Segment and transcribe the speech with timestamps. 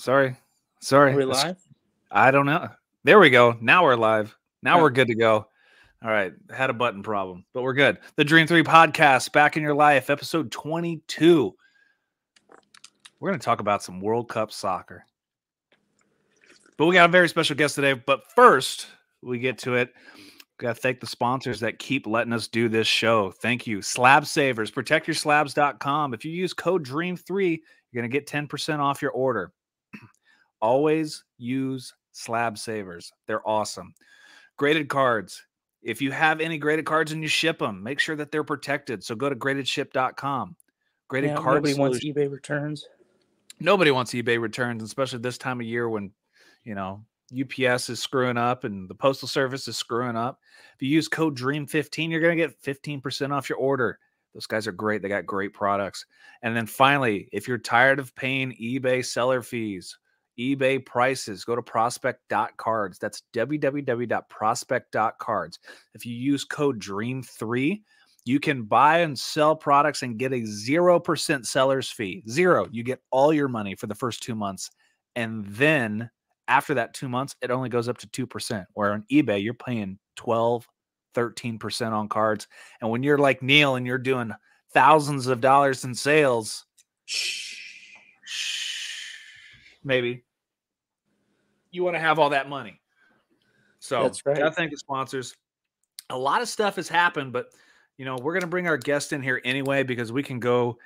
[0.00, 0.34] Sorry.
[0.80, 1.12] Sorry.
[1.12, 1.58] Are we live?
[2.10, 2.68] I don't know.
[3.04, 3.58] There we go.
[3.60, 4.34] Now we're live.
[4.62, 4.82] Now Oh.
[4.82, 5.46] we're good to go.
[6.02, 6.32] All right.
[6.50, 7.98] Had a button problem, but we're good.
[8.16, 11.54] The Dream 3 podcast, back in your life, episode 22.
[13.20, 15.04] We're going to talk about some World Cup soccer.
[16.78, 17.92] But we got a very special guest today.
[17.92, 18.86] But first,
[19.20, 19.92] we get to it.
[20.56, 23.32] Got to thank the sponsors that keep letting us do this show.
[23.32, 23.82] Thank you.
[23.82, 26.14] Slab Savers, protectyourslabs.com.
[26.14, 27.60] If you use code DREAM3,
[27.92, 29.52] you're going to get 10% off your order.
[30.60, 33.12] Always use Slab Savers.
[33.26, 33.94] They're awesome.
[34.56, 35.42] Graded cards.
[35.82, 39.02] If you have any graded cards and you ship them, make sure that they're protected.
[39.02, 40.56] So go to gradedship.com.
[41.08, 42.86] Graded Yeah, card nobody wants eBay returns.
[43.58, 46.12] nobody wants eBay returns, especially this time of year when
[46.64, 50.40] you know UPS is screwing up and the postal service is screwing up.
[50.74, 53.98] If you use code DREAM15, you're gonna get 15% off your order.
[54.34, 55.02] Those guys are great.
[55.02, 56.06] They got great products.
[56.42, 59.98] And then finally, if you're tired of paying eBay seller fees,
[60.38, 62.98] eBay prices, go to prospect.cards.
[62.98, 65.58] That's www.prospect.cards.
[65.94, 67.82] If you use code DREAM3,
[68.24, 72.22] you can buy and sell products and get a 0% seller's fee.
[72.28, 72.68] Zero.
[72.70, 74.70] You get all your money for the first two months.
[75.16, 76.10] And then
[76.48, 78.64] after that two months, it only goes up to 2%.
[78.74, 80.68] Where on eBay, you're paying 12,
[81.14, 82.46] 13% on cards.
[82.80, 84.32] And when you're like Neil and you're doing
[84.72, 86.66] thousands of dollars in sales,
[89.84, 90.24] maybe
[91.70, 92.80] you want to have all that money.
[93.78, 94.36] So That's right.
[94.36, 95.34] gotta thank the sponsors.
[96.10, 97.46] A lot of stuff has happened, but
[97.96, 100.78] you know, we're gonna bring our guest in here anyway because we can go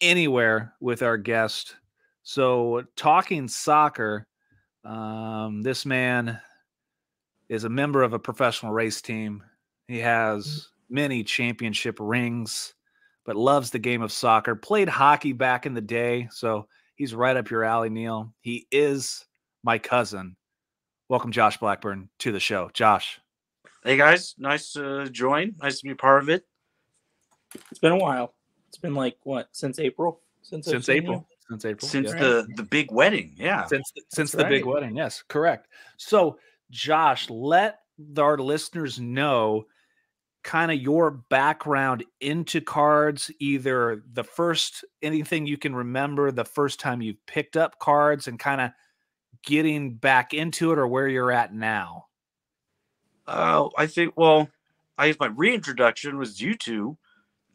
[0.00, 1.76] anywhere with our guest.
[2.22, 4.26] So talking soccer,
[4.84, 6.40] um, this man
[7.48, 9.42] is a member of a professional race team.
[9.86, 12.74] He has many championship rings,
[13.24, 14.54] but loves the game of soccer.
[14.54, 18.34] Played hockey back in the day, so he's right up your alley, Neil.
[18.40, 19.24] He is
[19.62, 20.36] my cousin.
[21.08, 22.70] Welcome, Josh Blackburn, to the show.
[22.74, 23.18] Josh,
[23.84, 25.54] Hey guys, nice to join.
[25.62, 26.44] Nice to be part of it.
[27.70, 28.34] It's been a while.
[28.68, 30.20] It's been like what since April?
[30.42, 31.36] Since since April, you?
[31.48, 32.18] since April, Since yeah.
[32.18, 33.64] the the big wedding, yeah.
[33.66, 34.96] since since That's the big wedding.
[34.96, 35.68] Yes, correct.
[35.96, 36.38] So,
[36.70, 37.78] Josh, let
[38.18, 39.66] our listeners know
[40.42, 46.80] kind of your background into cards, either the first anything you can remember, the first
[46.80, 48.70] time you picked up cards, and kind of
[49.44, 52.06] getting back into it, or where you're at now.
[53.26, 54.14] Uh, I think.
[54.16, 54.48] Well,
[54.96, 56.96] I guess my reintroduction was you two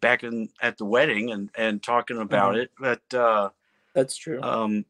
[0.03, 2.71] back in at the wedding and and talking about it.
[2.79, 3.49] But uh,
[3.95, 4.41] That's true.
[4.41, 4.85] um,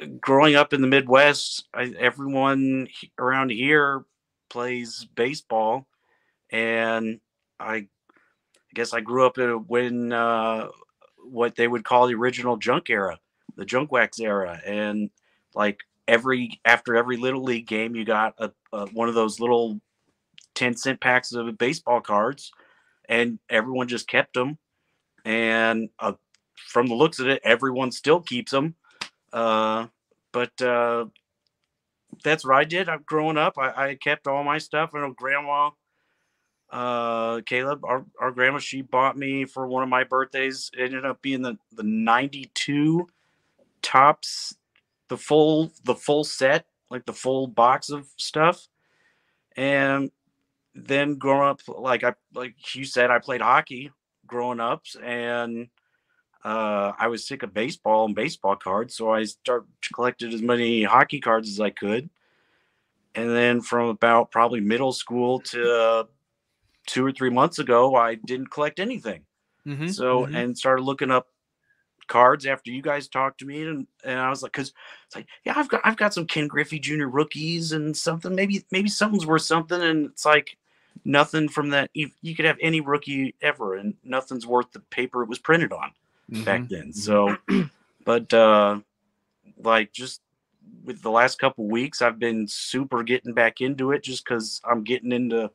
[0.00, 2.88] uh, growing up in the Midwest, I, everyone
[3.18, 4.04] around here
[4.48, 5.86] plays baseball,
[6.54, 7.18] and
[7.58, 7.86] I, I
[8.74, 10.68] guess I grew up when uh,
[11.24, 13.18] what they would call the original junk era,
[13.56, 15.10] the junk wax era, and
[15.56, 19.80] like every after every little league game, you got a, a one of those little
[20.54, 22.52] ten cent packs of baseball cards,
[23.08, 24.56] and everyone just kept them,
[25.24, 26.12] and uh,
[26.68, 28.76] from the looks of it, everyone still keeps them.
[29.32, 29.88] Uh,
[30.32, 31.06] but uh,
[32.22, 32.88] that's what I did.
[32.88, 34.90] I'm growing up, I, I kept all my stuff.
[34.94, 35.70] I know grandma,
[36.74, 40.72] uh, Caleb, our, our grandma, she bought me for one of my birthdays.
[40.76, 43.08] It ended up being the, the 92
[43.80, 44.56] Topps,
[45.08, 48.66] the full, the full set, like the full box of stuff.
[49.56, 50.10] And
[50.74, 53.92] then growing up, like I, like you said, I played hockey
[54.26, 55.68] growing up and
[56.44, 60.82] uh, I was sick of baseball and baseball cards, so I started collected as many
[60.82, 62.10] hockey cards as I could.
[63.14, 66.08] And then from about probably middle school to
[66.86, 69.22] two or three months ago, I didn't collect anything.
[69.66, 69.88] Mm-hmm.
[69.88, 71.28] So and started looking up
[72.06, 74.72] cards after you guys talked to me, and, and I was like, because
[75.06, 77.06] it's like, yeah, I've got I've got some Ken Griffey Jr.
[77.06, 78.34] rookies and something.
[78.34, 80.56] Maybe maybe something's worth something, and it's like
[81.04, 81.90] nothing from that.
[81.94, 85.72] You, you could have any rookie ever, and nothing's worth the paper it was printed
[85.72, 85.92] on
[86.44, 86.92] back then.
[86.92, 87.36] So,
[88.04, 88.80] but uh,
[89.62, 90.20] like just
[90.84, 94.84] with the last couple weeks, I've been super getting back into it just because I'm
[94.84, 95.50] getting into.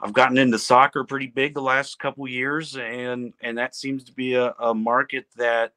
[0.00, 4.12] I've gotten into soccer pretty big the last couple years, and and that seems to
[4.12, 5.72] be a, a market that,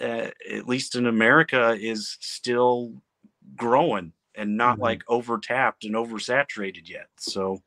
[0.00, 2.92] uh, at least in America, is still
[3.56, 4.82] growing and not Mhm.
[4.82, 7.08] like overtapped and oversaturated yet.
[7.18, 7.62] So,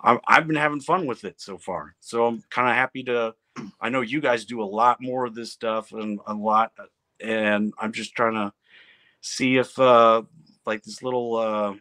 [0.00, 1.94] I'm, I've been having fun with it so far.
[2.00, 3.34] So I'm kind of happy to.
[3.80, 6.72] I know you guys do a lot more of this stuff and a lot,
[7.20, 8.52] and I'm just trying to
[9.20, 10.22] see if uh
[10.66, 11.74] like this little uh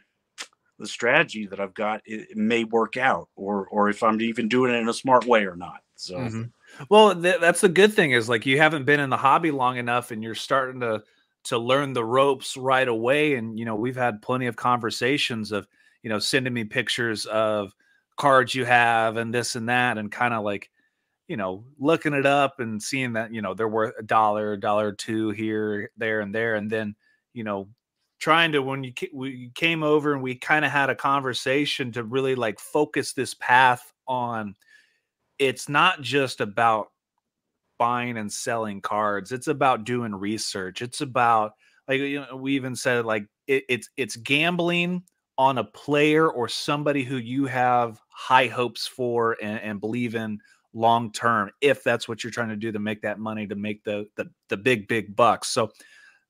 [0.79, 4.47] the strategy that I've got it, it may work out or or if I'm even
[4.49, 5.81] doing it in a smart way or not.
[5.95, 6.51] So Mhm.
[6.89, 9.77] Well, th- that's the good thing is like you haven't been in the hobby long
[9.77, 11.03] enough, and you're starting to
[11.45, 13.35] to learn the ropes right away.
[13.35, 15.67] And you know, we've had plenty of conversations of
[16.03, 17.73] you know sending me pictures of
[18.17, 20.69] cards you have and this and that, and kind of like
[21.27, 24.91] you know looking it up and seeing that you know they're worth a dollar, dollar
[24.93, 26.95] two here, there, and there, and then
[27.33, 27.69] you know
[28.19, 32.03] trying to when you we came over and we kind of had a conversation to
[32.03, 34.55] really like focus this path on
[35.39, 36.87] it's not just about
[37.77, 41.51] buying and selling cards it's about doing research it's about
[41.87, 45.03] like you know we even said like it, it's it's gambling
[45.37, 50.39] on a player or somebody who you have high hopes for and, and believe in
[50.73, 53.83] long term if that's what you're trying to do to make that money to make
[53.83, 55.49] the the, the big big bucks.
[55.49, 55.71] So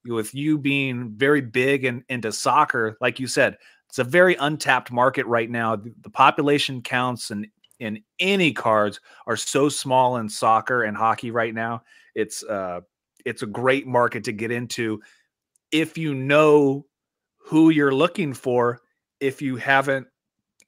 [0.10, 3.58] with you being very big and into soccer, like you said,
[3.90, 5.76] it's a very untapped market right now.
[5.76, 7.48] The, population counts and
[7.80, 11.84] in any cards are so small in soccer and hockey right now.
[12.16, 12.82] It's uh
[13.26, 15.02] it's a great market to get into
[15.72, 16.86] if you know
[17.38, 18.82] who you're looking for.
[19.20, 20.08] If you haven't,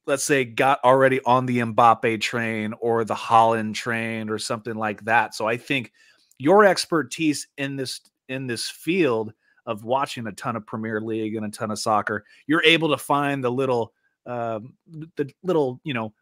[0.06, 5.04] let's say, got already on the Mbappe train or the Haaland train or something like
[5.04, 5.34] that.
[5.34, 5.92] So I think
[6.38, 9.32] your expertise in this in this field
[9.66, 12.96] of watching a ton of Premier League and a ton of soccer, you're able to
[12.96, 13.92] find the little,
[14.26, 14.74] um,
[15.16, 16.14] the little, you know,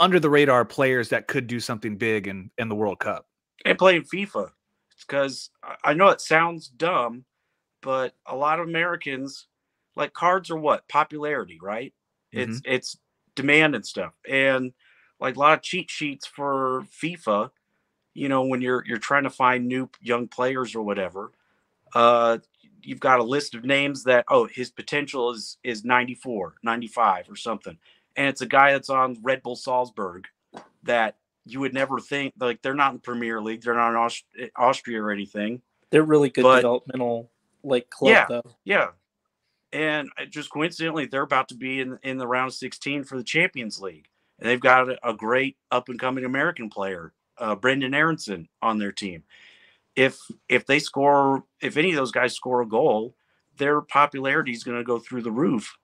[0.00, 3.26] under the radar players that could do something big in in the World Cup.
[3.64, 4.50] And playing FIFA,
[5.06, 5.50] because
[5.84, 7.24] I know it sounds dumb,
[7.82, 9.46] but a lot of Americans
[9.94, 11.94] like cards are what popularity, right?
[12.34, 12.50] Mm-hmm.
[12.50, 12.98] It's it's
[13.34, 14.72] demand and stuff, and
[15.20, 17.50] like a lot of cheat sheets for FIFA
[18.16, 21.32] you know when you're you're trying to find new young players or whatever
[21.94, 22.38] uh
[22.86, 27.36] you've got a list of names that oh his potential is is 94 95 or
[27.36, 27.76] something.
[28.16, 30.26] And it's a guy that's on red bull salzburg
[30.84, 34.24] that you would never think like they're not in premier league they're not in Aust-
[34.56, 35.60] austria or anything
[35.90, 37.30] they're really good but, developmental
[37.62, 38.42] like club yeah though.
[38.64, 38.88] yeah.
[39.72, 43.80] And just coincidentally they're about to be in in the round 16 for the champions
[43.80, 44.08] league.
[44.38, 48.78] And they've got a, a great up and coming american player uh, Brenden Aaronson on
[48.78, 49.24] their team.
[49.94, 50.18] If
[50.48, 53.14] if they score, if any of those guys score a goal,
[53.56, 55.76] their popularity is going to go through the roof,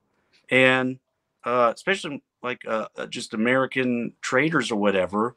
[0.49, 0.99] and
[1.43, 5.35] uh, especially like uh, uh, just American traders or whatever.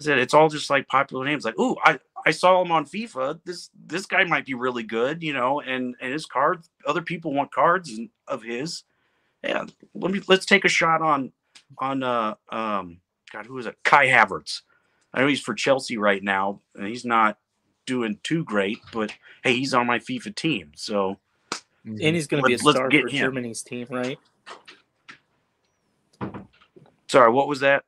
[0.00, 1.44] I said it's all just like popular names.
[1.44, 3.40] Like, oh, I I saw him on FIFA.
[3.44, 5.60] This this guy might be really good, you know.
[5.60, 8.84] And and his cards, other people want cards of his.
[9.44, 9.64] Yeah,
[9.94, 11.32] let me let's take a shot on
[11.78, 13.00] on uh um
[13.32, 13.76] God, who is it?
[13.84, 14.62] Kai Havertz.
[15.12, 17.38] I know he's for Chelsea right now, and he's not
[17.86, 19.12] doing too great, but
[19.42, 21.18] hey, he's on my FIFA team, so
[21.84, 23.08] and he's going to be a star for him.
[23.08, 24.18] Germany's team, right?
[27.08, 27.84] Sorry, what was that?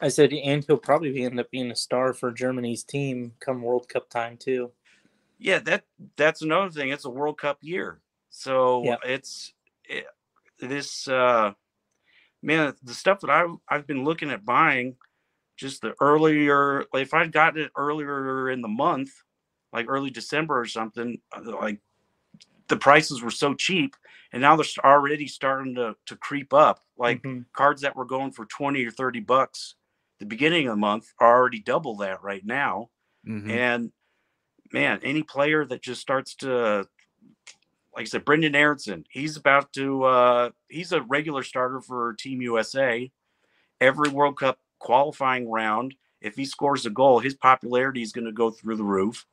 [0.00, 3.88] I said, and he'll probably end up being a star for Germany's team come World
[3.88, 4.72] Cup time too.
[5.38, 5.84] Yeah, that
[6.16, 6.90] that's another thing.
[6.90, 8.00] It's a World Cup year,
[8.30, 9.00] so yep.
[9.04, 9.52] it's
[9.84, 10.06] it,
[10.58, 11.52] this uh,
[12.42, 12.74] man.
[12.82, 14.96] The stuff that i've I've been looking at buying
[15.56, 19.10] just the earlier like if i'd gotten it earlier in the month
[19.72, 21.80] like early december or something uh, like
[22.68, 23.94] the prices were so cheap
[24.32, 27.42] and now they're already starting to, to creep up like mm-hmm.
[27.52, 29.74] cards that were going for 20 or 30 bucks
[30.18, 32.88] the beginning of the month are already double that right now
[33.26, 33.50] mm-hmm.
[33.50, 33.92] and
[34.72, 36.86] man any player that just starts to
[37.94, 42.42] like I said, Brenden Aaronson, he's about to uh he's a regular starter for Team
[42.42, 43.10] USA.
[43.80, 48.32] Every World Cup qualifying round, if he scores a goal, his popularity is going to
[48.32, 49.26] go through the roof.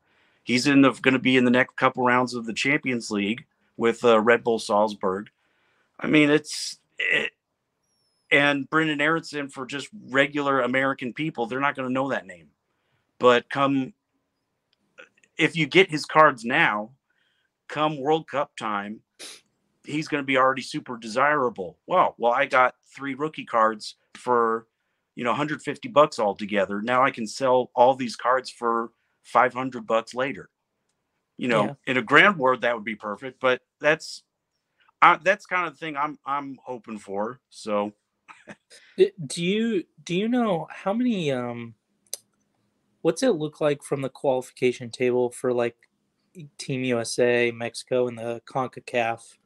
[0.44, 3.46] He's in the going to be in the next couple rounds of the Champions League
[3.78, 5.30] with uh, Red Bull Salzburg.
[6.00, 7.32] I mean, it's it,
[8.32, 12.48] and Brenden Aaronson for just regular American people, they're not going to know that name.
[13.20, 13.94] But come
[15.38, 16.92] if you get his cards now,
[17.68, 19.02] come World Cup time,
[19.84, 21.78] he's going to be already super desirable.
[21.88, 24.68] Well, well, I got three rookie cards for
[25.16, 26.82] you know 150 bucks altogether.
[26.82, 28.92] Now i can sell all these cards for
[29.24, 30.50] 500 bucks later.
[31.38, 31.74] You know yeah.
[31.88, 34.24] in a grand world that would be perfect but that's
[35.02, 37.94] uh, that's kind of the thing i'm i'm hoping for so.
[38.98, 41.76] Do you do you know how many um
[43.02, 45.76] what's it look like from the qualification table for like
[46.58, 49.38] team usa mexico and the concacaf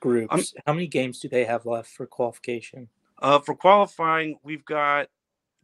[0.00, 0.28] groups?
[0.30, 2.88] I'm, how many games do they have left for qualification
[3.20, 5.08] uh, for qualifying, we've got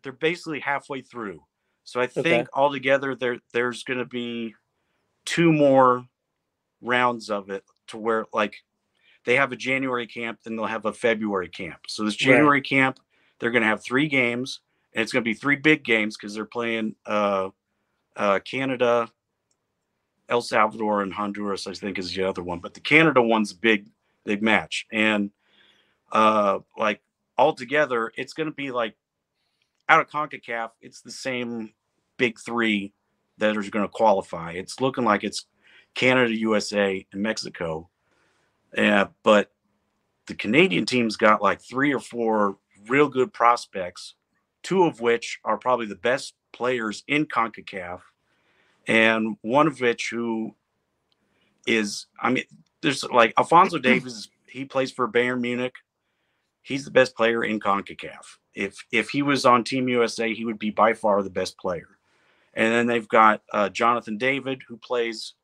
[0.03, 1.43] they're basically halfway through.
[1.85, 2.47] So I think okay.
[2.55, 4.55] altogether there there's going to be
[5.25, 6.05] two more
[6.81, 8.57] rounds of it to where like
[9.25, 11.81] they have a January camp, then they'll have a February camp.
[11.89, 12.65] So this January right.
[12.65, 13.01] camp,
[13.39, 14.61] they're going to have three games,
[14.95, 17.51] and it's going to be three big games because they're playing uh,
[18.17, 19.09] uh, Canada,
[20.29, 21.67] El Salvador, and Honduras.
[21.67, 23.89] I think is the other one, but the Canada one's big
[24.25, 25.31] big match, and
[26.13, 27.01] uh, like
[27.39, 28.97] altogether, it's going to be like
[29.89, 31.73] out of CONCACAF, it's the same
[32.17, 32.93] big three
[33.39, 34.53] that are going to qualify.
[34.53, 35.47] It's looking like it's
[35.95, 37.89] Canada, USA, and Mexico.
[38.77, 39.53] Yeah, but
[40.27, 44.15] the Canadian team's got like three or four real good prospects,
[44.63, 48.01] two of which are probably the best players in CONCACAF,
[48.87, 50.55] and one of which who
[51.67, 52.45] is, I mean,
[52.83, 55.75] there's like Alphonso Davies, he plays for Bayern Munich.
[56.67, 58.39] He's the best player in CONCACAF.
[58.53, 61.87] If if he was on Team USA, he would be by far the best player.
[62.55, 65.35] And then they've got uh, Jonathan David, who plays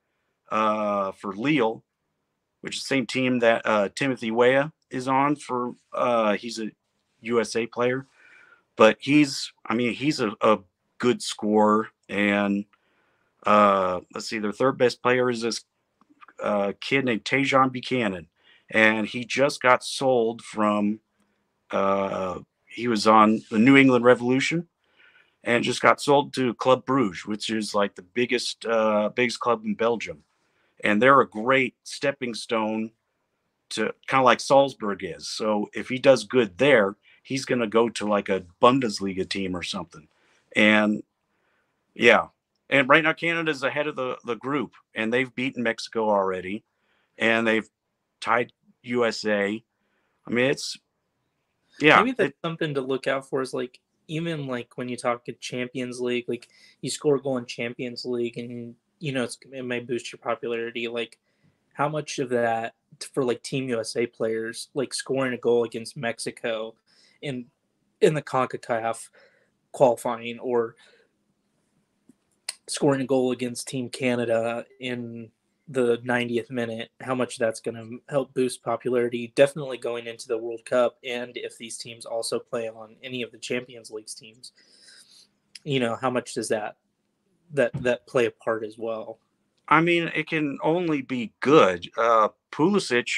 [0.51, 1.85] uh, for Lille,
[2.63, 5.77] which is the same team that uh, Timothy Weah is on for.
[5.93, 6.73] Uh, he's a
[7.21, 8.09] USA player,
[8.75, 10.59] but he's, I mean, he's a, a
[10.99, 11.91] good scorer.
[12.09, 12.65] And
[13.47, 15.65] uh, let's see, their third best player is this
[16.43, 18.27] uh, kid named Tajon Buchanan,
[18.69, 20.99] and he just got sold from.
[21.73, 24.69] Uh, he was on the New England Revolution,
[25.45, 29.65] and just got sold to Club Bruges, which is like the biggest uh, biggest club
[29.65, 30.23] in Belgium,
[30.85, 32.91] and they're a great stepping stone
[33.71, 35.29] to kind of like Salzburg is.
[35.29, 39.57] So if he does good there, he's going to go to like a Bundesliga team
[39.57, 40.07] or something,
[40.55, 41.03] and
[41.95, 42.29] yeah,
[42.71, 46.63] and right now Canada's ahead of the the group, and they've beaten Mexico already,
[47.19, 47.69] and they've
[48.21, 48.53] tied
[48.83, 49.63] USA.
[50.25, 50.79] I mean, it's
[51.81, 53.41] yeah, maybe that's it- something to look out for.
[53.41, 56.49] Is like even like when you talk to Champions League, like
[56.81, 60.19] you score a goal in Champions League, and you know it's, it may boost your
[60.19, 60.89] popularity.
[60.89, 61.19] Like
[61.75, 62.75] how much of that
[63.15, 66.75] for like Team USA players, like scoring a goal against Mexico
[67.23, 67.47] in
[68.01, 69.09] in the Concacaf
[69.73, 70.75] qualifying, or
[72.69, 75.31] scoring a goal against Team Canada in
[75.73, 79.33] the 90th minute, how much that's going to help boost popularity.
[79.35, 83.33] Definitely going into the World Cup, and if these teams also play on any of
[83.33, 84.53] the Champions League's teams,
[85.65, 86.77] you know, how much does that
[87.55, 89.19] that that play a part as well?
[89.69, 91.89] I mean, it can only be good.
[91.97, 93.09] Uh, Pulisic,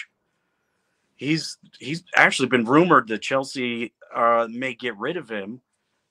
[1.17, 5.61] he's he's actually been rumored that Chelsea uh, may get rid of him,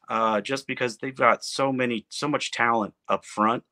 [0.09, 3.63] uh, just because they've got so many so much talent up front,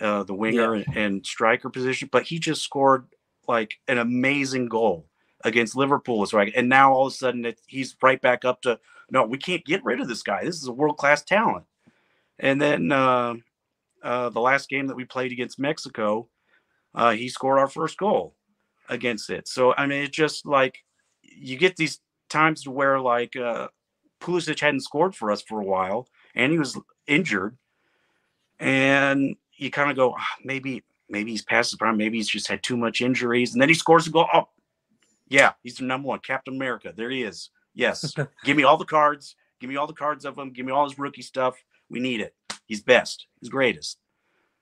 [0.00, 0.84] uh, the winger Yeah.
[0.88, 2.08] and, and striker position.
[2.10, 3.06] But he just scored
[3.48, 5.06] like an amazing goal
[5.44, 6.52] against Liverpool, is right.
[6.56, 8.78] And now all of a sudden it, he's right back up to
[9.10, 10.44] no, we can't get rid of this guy.
[10.44, 11.64] This is a world class talent.
[12.38, 12.92] And then.
[12.92, 13.34] Uh,
[14.02, 16.28] uh, the last game that we played against Mexico,
[16.94, 18.36] uh, he scored our first goal
[18.88, 19.48] against it.
[19.48, 20.84] So I mean, it's just like
[21.22, 21.98] you get these
[22.28, 23.66] times to where like uh,
[24.20, 27.56] Pulisic hadn't scored for us for a while, and he was injured,
[28.60, 32.48] and you kind of go, "Ah, maybe maybe he's past his prime, maybe he's just
[32.48, 34.26] had too much injuries, and then he scores a goal.
[34.32, 34.48] Oh,
[35.28, 36.92] yeah, he's the number one, Captain America.
[36.96, 37.50] There he is.
[37.74, 39.36] Yes, give me all the cards.
[39.60, 40.52] Give me all the cards of him.
[40.52, 41.56] Give me all his rookie stuff.
[41.88, 42.34] We need it.
[42.66, 43.26] He's best.
[43.40, 43.98] He's greatest.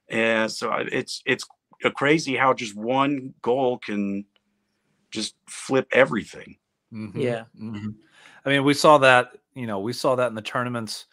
[0.08, 1.44] And so it's it's
[1.96, 4.24] crazy how just one goal can
[5.10, 6.56] just flip everything.
[6.92, 7.44] Mhm, Yeah.
[7.58, 7.94] mhm.
[8.44, 11.06] I mean, we saw that, you know, we saw that in the tournaments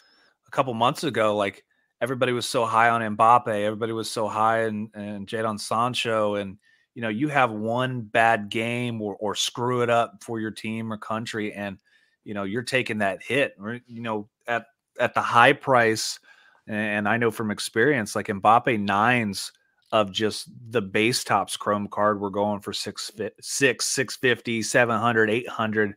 [0.47, 1.35] a couple months ago.
[1.35, 1.63] Like
[2.01, 6.57] everybody was so high on Mbappe, everybody was so high and and Jadon Sancho, and
[6.95, 10.91] you know, you have one bad game or or screw it up for your team
[10.91, 11.77] or country, and
[12.23, 13.55] you know, you're taking that hit.
[13.57, 13.81] right?
[13.87, 14.65] You know, at
[14.99, 16.19] at the high price,
[16.67, 19.51] and I know from experience, like Mbappe nines
[19.91, 25.95] of just the base Topps chrome card we're going for six six 650 700 800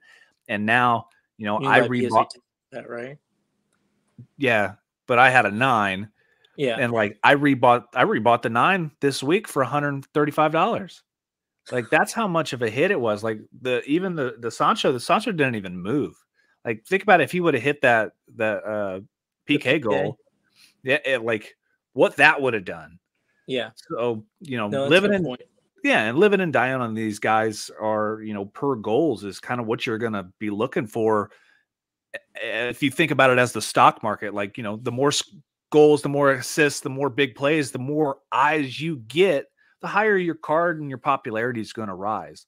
[0.49, 1.07] and now
[1.37, 2.31] you know You i might be as rebought
[2.73, 3.17] that right?
[4.37, 4.75] yeah
[5.07, 6.09] but i had a nine
[6.57, 6.77] Yeah.
[6.79, 11.03] and like i rebought i rebought the nine this week for 135 dollars
[11.73, 14.93] like that's how much of a hit it was like the even the the sancho
[14.93, 16.15] the sancho didn't even move
[16.65, 19.01] like think about if he would have hit that that uh
[19.49, 20.19] pk goal
[20.83, 21.57] yeah it, like
[21.95, 22.99] what that would have done
[23.47, 23.71] yeah.
[23.89, 25.43] so you know No, living in point.
[25.83, 29.61] yeah, and living and dying on these guys are, you know, per goals is kind
[29.61, 31.31] of what you're going to be looking for.
[32.35, 35.13] If you think about it as the stock market, like, you know, the more
[35.71, 39.47] goals, the more assists, the more big plays, the more eyes you get,
[39.81, 42.47] the higher your card and your popularity is going to rise.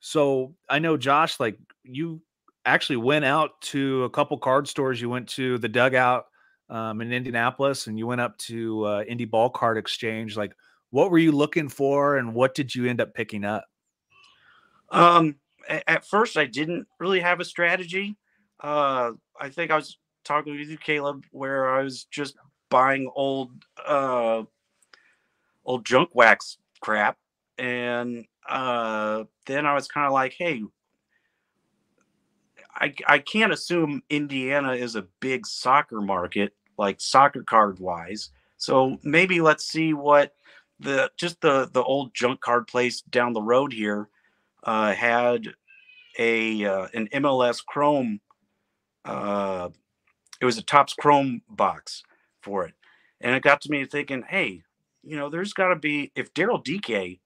[0.00, 2.20] So I know, Josh, like you
[2.66, 5.00] actually went out to a couple card stores.
[5.00, 6.26] You went to the dugout
[6.68, 10.36] um, in Indianapolis and you went up to uh, Indy Ball Card Exchange.
[10.36, 10.54] Like,
[10.90, 13.64] what were you looking for and what did you end up picking up?
[14.90, 15.36] Um,
[15.68, 18.16] at first, I didn't really have a strategy.
[18.64, 22.36] Uh, I think I was talking with you, Caleb, where I was just
[22.70, 23.52] buying old
[23.86, 24.42] uh
[25.66, 27.18] old junk wax crap
[27.58, 30.62] and uh then I was kind of like, hey,
[32.74, 38.30] I I can't assume Indiana is a big soccer market, like soccer card wise.
[38.56, 40.34] So maybe let's see what
[40.80, 44.08] the just the the old junk card place down the road here
[44.64, 45.48] uh, had
[46.18, 48.20] a uh, an MLS Chrome.
[49.04, 49.68] Uh,
[50.40, 52.02] it was a Topps Chrome box
[52.42, 52.74] for it,
[53.20, 54.62] and it got to me thinking, hey,
[55.02, 57.20] you know, there's got to be if Daryl Dike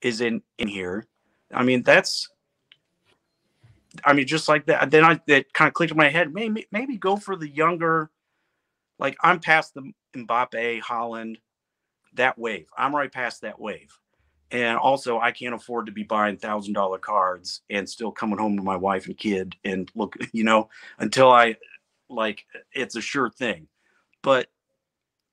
[0.00, 1.06] is in in here.
[1.52, 2.28] I mean, that's.
[4.04, 4.90] I mean, just like that.
[4.90, 6.32] Then I that kind of clicked in my head.
[6.32, 8.10] Maybe maybe go for the younger.
[8.98, 11.36] Like I'm past the Mbappe, Haaland,
[12.14, 12.68] that wave.
[12.76, 13.98] I'm right past that wave.
[14.52, 18.56] And also, I can't afford to be buying thousand dollar cards and still coming home
[18.56, 21.56] to my wife and kid and look, you know, until I
[22.08, 23.68] like it's a sure thing.
[24.22, 24.48] But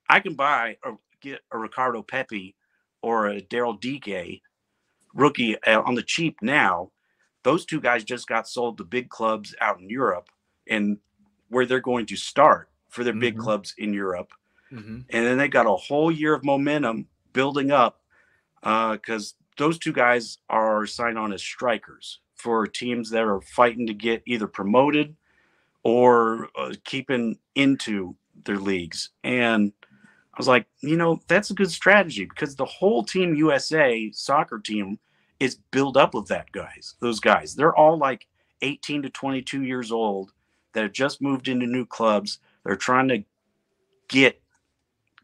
[0.08, 2.54] I can buy or get a Ricardo Pepi
[3.02, 4.42] or a Daryl Dike
[5.14, 6.90] rookie uh, on the cheap now.
[7.42, 10.28] Those two guys just got sold to big clubs out in Europe
[10.68, 10.98] and
[11.48, 13.40] where they're going to start for their big Mhm.
[13.40, 14.32] clubs in Europe.
[14.72, 15.04] Mhm.
[15.10, 18.02] And then they got a whole year of momentum building up
[18.62, 23.94] because those two guys are signed on as strikers for teams that are fighting to
[23.94, 25.14] get either promoted
[25.82, 29.10] or uh, keeping into their leagues.
[29.24, 29.72] And
[30.32, 34.60] I was like, you know, that's a good strategy because the whole Team USA soccer
[34.60, 34.98] team
[35.40, 36.94] is built up of that guys.
[37.00, 38.26] Those guys, they're all like
[38.62, 40.32] 18 to 22 years old
[40.72, 42.38] that have just moved into new clubs.
[42.64, 43.24] They're trying to
[44.08, 44.40] get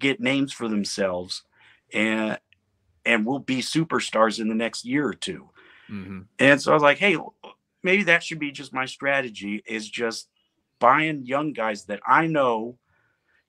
[0.00, 1.44] get names for themselves
[1.92, 2.38] and
[3.04, 5.50] and we'll be superstars in the next year or two.
[5.90, 6.26] Mhm.
[6.38, 7.16] And so I was like, hey,
[7.82, 10.28] maybe that should be just my strategy is just
[10.78, 12.78] buying young guys that I know,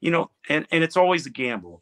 [0.01, 1.81] you know, and, and it's always a gamble.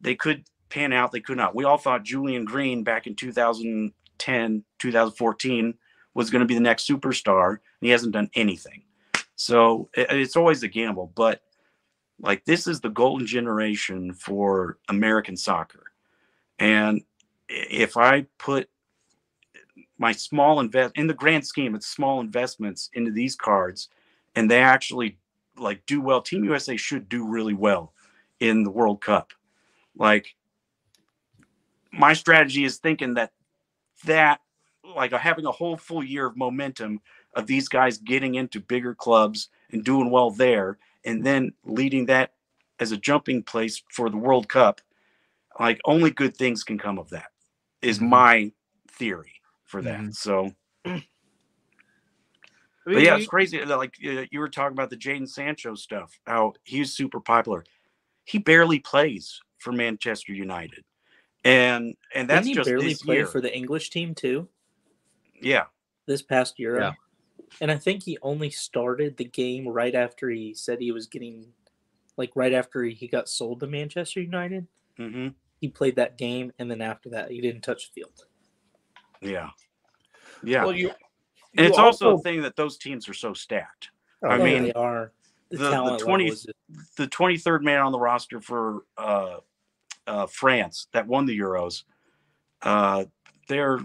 [0.00, 1.54] They could pan out, they could not.
[1.54, 5.74] We all thought Julian Green back in 2010, 2014
[6.14, 8.84] was going to be the next superstar, and he hasn't done anything.
[9.36, 11.42] So it- it's always a gamble, but
[12.20, 15.89] like this is the golden generation for American soccer.
[16.60, 17.02] And
[17.48, 18.68] if I put
[19.98, 23.88] my small invest in the grand scheme, it's small investments into these cards,
[24.36, 25.18] and they actually
[25.56, 26.22] like do well.
[26.22, 27.92] Team USA should do really well
[28.38, 29.32] in the World Cup.
[29.96, 30.34] Like
[31.92, 33.32] my strategy is thinking that
[34.04, 34.40] that
[34.96, 37.00] like having a whole full year of momentum
[37.34, 42.32] of these guys getting into bigger clubs and doing well there, and then leading that
[42.78, 44.80] as a jumping place for the World Cup.
[45.60, 47.30] Like only good things can come of that
[47.82, 48.08] is Mhm.
[48.08, 48.52] my
[48.92, 50.00] theory for that.
[50.00, 50.14] Mhm.
[50.14, 50.52] So,
[50.86, 51.04] I
[52.84, 53.64] but yeah, it's crazy.
[53.64, 57.64] Like uh, you were talking about the Jadon Sancho stuff, how he's super popular.
[58.24, 60.84] He barely plays for Manchester United,
[61.44, 63.26] and and that's Didn't he just barely this play year.
[63.26, 64.48] for the English team too
[65.42, 65.66] yeah,
[66.06, 66.92] this past year Yeah.
[67.60, 71.52] And I think he only started the game right after he said he was getting,
[72.16, 74.66] like right after he got sold to Manchester United.
[74.96, 75.28] hmm
[75.60, 78.24] He played that game, and then after that, he didn't touch the field.
[79.20, 79.50] yeah,
[80.42, 80.64] yeah.
[80.64, 80.88] well, you,
[81.56, 83.90] and you it's also, a thing that those teams are so stacked.
[84.24, 85.12] I Oh, mean, they are
[85.50, 86.50] the, the- the 20 just-
[86.96, 89.38] the 23rd man on the roster for uh,
[90.06, 91.84] uh, France that won the Euros.
[92.62, 93.04] Uh,
[93.48, 93.80] they're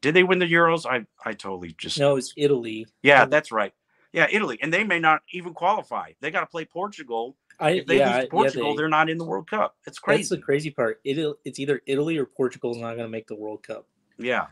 [0.00, 0.84] did they win the Euros?
[0.86, 2.86] I I totally just no, it's Italy.
[3.02, 3.72] yeah, um, that's right.
[4.12, 6.12] Yeah, Italy, and they may not even qualify.
[6.20, 7.36] They got to play Portugal.
[7.60, 9.76] I If they yeah, lose to Portugal, yeah, they're not in the World Cup.
[9.86, 10.22] It's crazy.
[10.22, 11.00] that's the crazy part.
[11.04, 13.86] It, it's either Italy or Portugal's not going to make the World Cup.
[14.18, 14.46] yeah,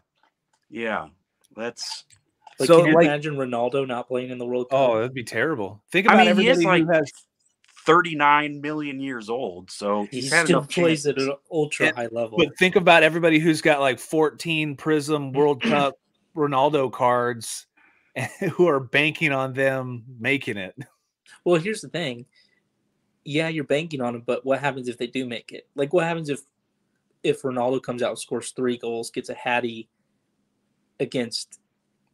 [0.71, 1.09] yeah.
[1.57, 2.05] That's
[2.59, 4.79] Like, So, can you like- imagine Ronaldo not playing in the World Cup?
[4.79, 5.83] oh, that'd be terrible.
[5.91, 7.13] Think I about mean, he is everybody like who has
[7.85, 11.93] 39 million years old, so he he's had still enough plays at an ultra Yeah,
[11.97, 12.39] high level.
[12.39, 15.95] But think about everybody who's got like 14 Prizm World Cup
[16.37, 17.67] Ronaldo cards
[18.53, 20.77] who are banking on them making it.
[21.45, 22.25] Well, here's the thing.
[23.25, 25.69] Yeah, you're banking on them, but what happens if they do make it?
[25.75, 26.41] Like, what happens if
[27.23, 29.89] if Ronaldo comes out and scores three goals, gets a hattie
[31.01, 31.61] against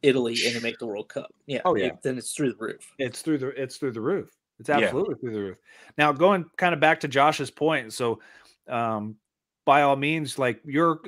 [0.03, 1.33] Italy, and they make the World Cup?
[1.47, 1.61] Yeah.
[1.65, 1.87] Oh, yeah.
[1.87, 2.93] it- then it's through the roof.
[2.99, 4.29] It's through the it's through the roof.
[4.59, 4.77] It's Yeah.
[4.79, 5.57] absolutely through the roof.
[5.97, 7.93] Now going kind of back to Josh's point.
[7.93, 8.19] So
[8.67, 9.15] um
[9.65, 11.01] by all means, like you're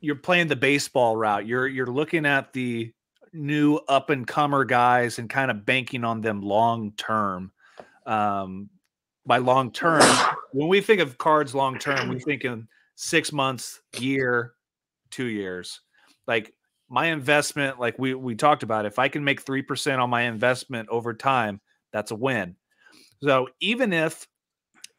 [0.00, 1.46] you're playing the baseball route.
[1.46, 2.92] You're you're looking at the
[3.32, 7.50] new up and comer guys and kind of banking on them long term.
[8.06, 8.68] Um
[9.24, 10.02] by long term,
[10.52, 14.54] when we think of cards long term, we think in six months, year,
[15.10, 15.80] two years.
[16.26, 16.52] Like
[16.88, 20.22] my investment, like we we talked about, if I can make three percent on my
[20.22, 21.60] investment over time,
[21.92, 22.56] That's a win.
[23.22, 24.26] So even if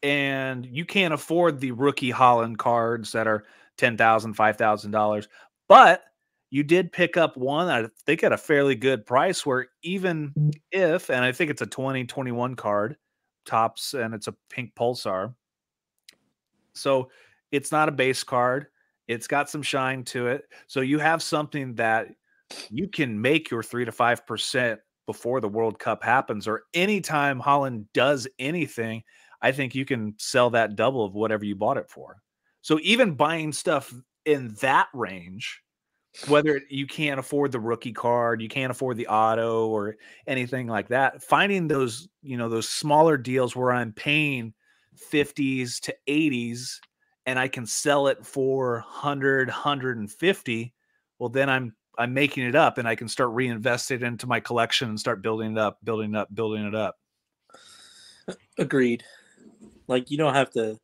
[0.02, 3.44] and you can't afford the rookie Haaland cards that are
[3.78, 5.26] $10,000, $5,000,
[5.66, 6.04] but
[6.54, 10.52] you did pick up one, I think at a fairly good price where even mm.
[10.70, 12.96] if, and I think it's a 2021 card,
[13.44, 15.34] Topps, and it's a pink pulsar.
[16.72, 17.10] So
[17.50, 18.68] it's not a base card.
[19.08, 20.44] It's got some shine to it.
[20.68, 22.06] So you have something that
[22.70, 27.40] you can make your three to five percent before the World Cup happens, or anytime
[27.40, 29.02] Haaland does anything,
[29.42, 32.18] I think you can sell that double of whatever you bought it for.
[32.62, 33.92] So even buying stuff
[34.24, 35.63] in that range,
[36.28, 39.96] whether you can't afford the rookie card, you can't afford the auto or
[40.26, 44.54] anything like that, finding those, you know, those smaller deals where I'm paying
[44.96, 46.78] 50s to 80s
[47.26, 50.74] and I can sell it for 100, 150,
[51.18, 54.88] well then I'm I'm making it up and I can start reinvesting into my collection
[54.88, 56.96] and start building it up, building it up, building it up.
[58.58, 59.04] Agreed.
[59.86, 60.78] Like you don't have to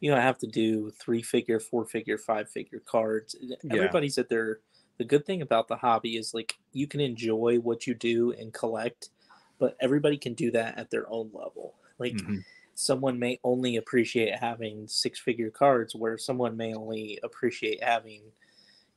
[0.00, 3.36] you don't have to do three figure, four figure, five figure cards.
[3.70, 4.60] Everybody's at their
[4.98, 8.52] the good thing about the hobby is like you can enjoy what you do and
[8.52, 9.10] collect,
[9.58, 11.74] but everybody can do that at their own level.
[11.98, 12.38] Like mm-hmm.
[12.74, 18.22] someone may only appreciate having six figure cards where someone may only appreciate having,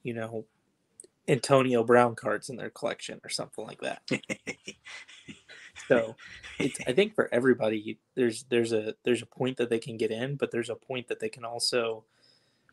[0.03, 0.45] you know,
[1.27, 4.01] Antonio Brown cards in their collection or something like that.
[5.87, 6.15] so
[6.59, 10.11] it's I think for everybody there's there's a there's a point that they can get
[10.11, 12.03] in, but there's a point that they can also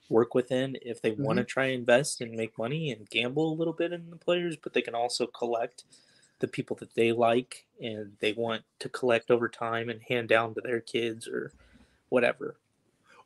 [0.09, 1.25] work within if they mm-hmm.
[1.25, 4.57] want to try invest and make money and gamble a little bit in the players,
[4.57, 5.85] but they can also collect
[6.38, 10.55] the people that they like and they want to collect over time and hand down
[10.55, 11.53] to their kids or
[12.11, 12.57] whatever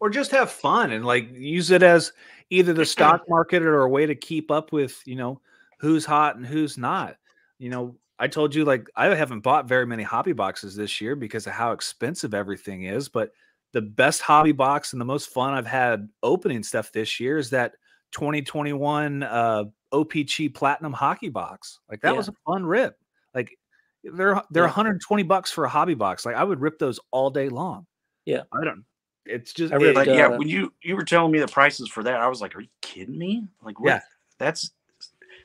[0.00, 2.12] or just have fun and like use it as
[2.48, 5.40] either the stock market or a way to keep up with you know
[5.78, 7.16] who's hot and who's not
[7.58, 11.16] you know i told you like i haven't bought very many hobby boxes this year
[11.16, 13.30] because of how expensive everything is but
[13.72, 17.50] the best hobby box and the most fun i've had opening stuff this year is
[17.50, 17.72] that
[18.12, 22.16] 2021 uh OPC platinum hockey box like that yeah.
[22.16, 22.96] was a fun rip
[23.34, 23.58] like
[24.04, 24.68] they're they're yeah.
[24.68, 27.86] 120 bucks for a hobby box like i would rip those all day long
[28.24, 28.84] yeah i don't
[29.26, 30.28] it's just it, like, uh, yeah.
[30.28, 32.68] When you you were telling me the prices for that, I was like, "Are you
[32.82, 33.88] kidding me?" Like, what?
[33.88, 34.00] Yeah,
[34.38, 34.70] that's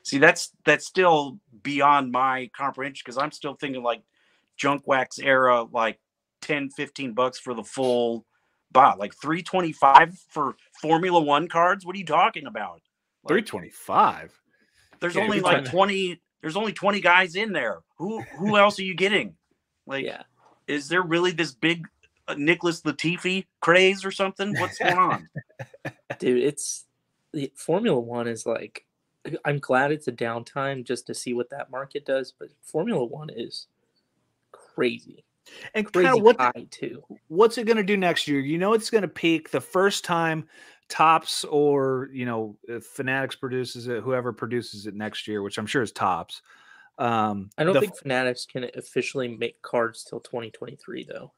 [0.06, 4.02] see, that's that's still beyond my comprehension because I'm still thinking like
[4.56, 5.98] junk wax era, like
[6.42, 8.24] 10, 15 bucks for the full
[8.70, 11.84] bot, like 325 for Formula One cards.
[11.84, 12.82] What are you talking about?
[13.24, 14.32] Like, 325.
[15.00, 16.20] There's only like 20.
[16.40, 17.80] There's only 20 guys in there.
[17.98, 19.34] Who who else are you getting?
[19.86, 20.22] Like, yeah.
[20.68, 21.86] is there really this big
[22.28, 24.54] uh, Nicholas Latifi craze or something?
[24.58, 25.28] What's going on?
[26.18, 26.84] Dude, it's
[27.32, 28.85] the Formula One is like
[29.44, 33.30] I'm glad it's a downtime just to see what that market does, but Formula One
[33.30, 33.66] is
[34.52, 35.24] crazy.
[35.74, 37.04] And crazy kind of what high too.
[37.28, 38.40] What's it going to do next year?
[38.40, 40.48] You know, it's going to peak the first time
[40.88, 45.82] Topps or you know Fanatics produces it, whoever produces it next year, which I'm sure
[45.82, 46.42] is Topps.
[46.98, 51.32] Um, I don't the, think Fanatics can officially make cards till 2023 though.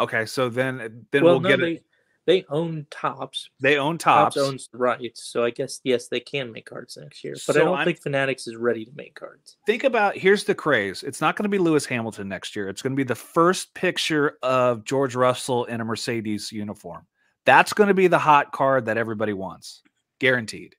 [0.00, 1.84] Okay, so then then well, we'll no, get they, it.
[2.24, 3.50] They own Topps.
[3.60, 4.36] They own tops.
[4.36, 7.34] Topps owns the rights, so I guess yes, they can make cards next year.
[7.34, 9.56] But so I don't I'm, think Fanatics is ready to make cards.
[9.66, 11.02] Think about here's the craze.
[11.02, 12.68] It's not going to be Lewis Hamilton next year.
[12.68, 17.06] It's going to be the first picture of George Russell in a Mercedes uniform.
[17.44, 19.82] That's going to be the hot card that everybody wants,
[20.20, 20.76] guaranteed.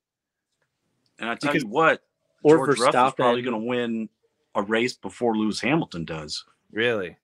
[1.19, 2.01] And I tell because, you what,
[2.47, 4.07] George Russell's probably going to win
[4.55, 6.45] a race before Lewis Hamilton does.
[6.71, 7.17] Really?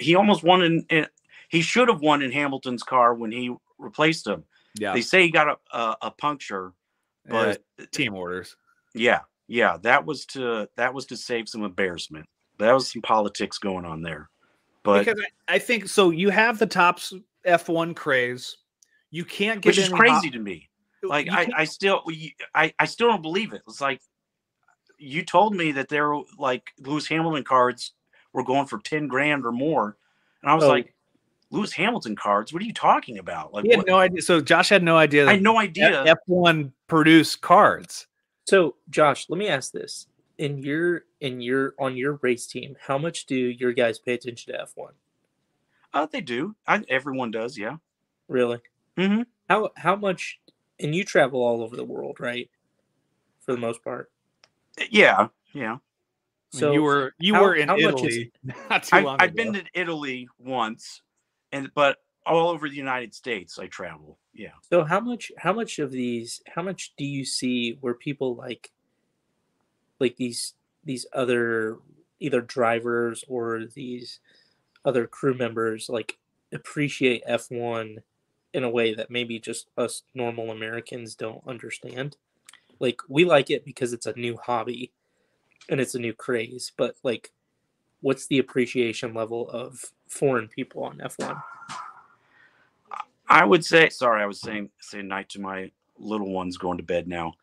[0.00, 1.06] he almost won in, in,
[1.48, 4.44] he should have won in Hamilton's car when he replaced him.
[4.78, 4.92] Yeah.
[4.92, 6.72] They say he got a a, a puncture,
[7.26, 8.56] but uh, team orders.
[8.94, 9.20] Yeah.
[9.48, 12.26] Yeah, that was to that was to save some embarrassment.
[12.58, 14.28] That was some politics going on there.
[14.82, 17.14] But because I, I think so you have the Topps
[17.46, 18.58] F1 craze.
[19.10, 20.68] You can't get Which is crazy to me.
[21.02, 22.02] Like I, I still
[22.54, 23.62] I, I still don't believe it.
[23.66, 24.02] It's like
[24.98, 27.92] you told me that there were like Lewis Hamilton cards
[28.32, 29.96] were going for 10 grand or more.
[30.42, 30.68] And I was oh.
[30.68, 30.94] like,
[31.50, 32.52] Lewis Hamilton cards?
[32.52, 33.52] What are you talking about?
[33.52, 33.86] Like, he had what?
[33.86, 34.22] no idea.
[34.22, 35.26] So Josh had no idea.
[35.26, 36.04] I had no idea.
[36.28, 38.06] F1 produced cards.
[38.44, 40.06] So Josh, let me ask this:
[40.38, 44.52] in your in your on your race team, how much do your guys pay attention
[44.52, 44.90] to F1?
[45.92, 46.54] Uh, they do.
[46.66, 47.58] I, everyone does.
[47.58, 47.76] Yeah.
[48.28, 48.60] Really?
[48.96, 49.22] Mm-hmm.
[49.48, 50.40] How how much?
[50.80, 52.48] And you travel all over the world, right?
[53.40, 54.10] For the most part.
[54.90, 55.28] Yeah.
[55.52, 55.78] Yeah.
[56.50, 58.32] So you were you how, were in Italy
[58.70, 61.02] not too I, long I've been to Italy once,
[61.52, 64.18] and but all over the United States I travel.
[64.34, 64.52] Yeah.
[64.70, 68.70] So how much how much of these how much do you see where people like
[69.98, 71.78] like these these other
[72.20, 74.20] either drivers or these
[74.84, 76.18] other crew members like
[76.52, 77.98] appreciate F1
[78.54, 82.16] in a way that maybe just us normal Americans don't understand.
[82.80, 84.92] Like we like it because it's a new hobby
[85.68, 87.32] and it's a new craze, but like
[88.00, 91.40] what's the appreciation level of foreign people on F1?
[93.28, 96.84] I would say sorry, I was saying saying night to my little ones going to
[96.84, 97.34] bed now.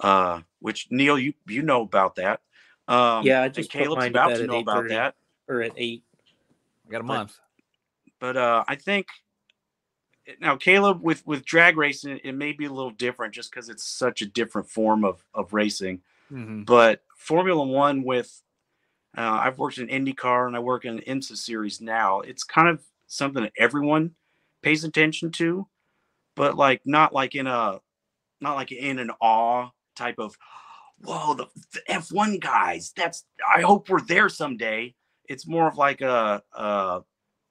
[0.00, 2.40] Uh which Neil you you know about that.
[2.88, 5.14] Um Yeah, I and just put Caleb's mine to about to know about that.
[5.48, 6.02] Or at eight.
[6.86, 7.38] I got a month.
[8.18, 9.06] but uh, I think
[10.40, 13.84] now Caleb with with drag racing it may be a little different just because it's
[13.84, 16.00] such a different form of of racing.
[16.32, 16.66] Mhm.
[16.66, 18.42] But Formula One with
[19.16, 22.20] uh, I've worked in IndyCar and I work in IMSA series now.
[22.20, 24.14] It's kind of something that everyone
[24.62, 25.66] pays attention to,
[26.34, 27.80] but like not like in a
[28.40, 30.36] not like in an awe type of
[31.02, 32.92] whoa the, the F1 guys.
[32.96, 33.24] That's
[33.56, 34.94] I hope we're there someday.
[35.28, 37.02] It's more of like a, a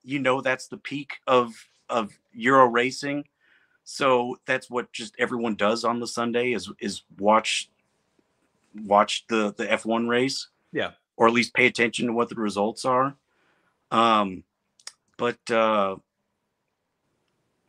[0.04, 1.54] you know that's the peak of
[1.90, 3.26] of Euro racing.
[3.84, 7.70] So that's what just everyone does on the Sunday is is watch
[8.86, 10.50] watch the the F1 race.
[10.72, 10.92] Yeah.
[11.18, 13.16] Or at least pay attention to what the results are.
[13.92, 14.44] Um
[15.18, 15.98] but uh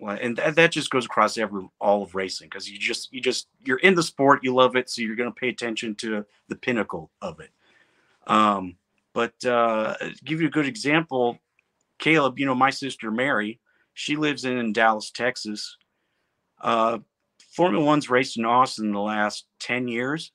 [0.01, 3.21] well, and that, that just goes across every all of racing because you just you
[3.21, 6.25] just you're in the sport, you love it, so you're going to pay attention to
[6.49, 7.51] the pinnacle of it.
[8.27, 8.77] Um,
[9.13, 11.39] but uh, give you a good example,
[11.99, 12.39] Caleb.
[12.39, 13.59] You know my sister Mary.
[13.95, 15.77] She lives in Dallas, Texas.
[16.61, 16.99] Uh,
[17.51, 20.31] Formula One's raced in Austin the last ten years.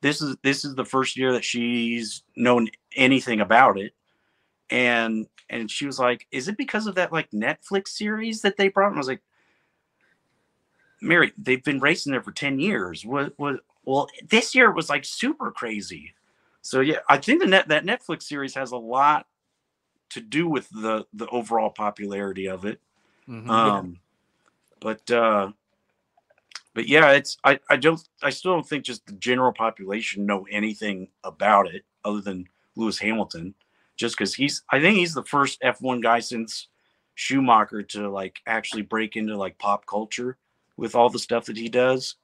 [0.00, 3.94] This is this is the first year that she's known anything about it,
[4.70, 8.68] and and she was like, "Is it because of that like Netflix series that they
[8.68, 9.22] brought?" And I was like,
[11.02, 13.04] "Mary, they've been racing there for ten years.
[13.04, 13.60] What what?
[13.84, 16.14] Well, this year was like super crazy."
[16.62, 19.26] So yeah, I think the net that Netflix series has a lot
[20.10, 22.80] to do with the the overall popularity of it.
[23.28, 23.48] Mhm.
[23.48, 24.00] Um,
[24.80, 25.52] but uh,
[26.74, 30.46] but yeah, it's I I don't I still don't think just the general population know
[30.50, 33.54] anything about it other than Lewis Hamilton,
[33.96, 36.68] just because he's I think he's the first F1 guy since
[37.14, 40.38] Schumacher to like actually break into like pop culture
[40.76, 42.16] with all the stuff that he does,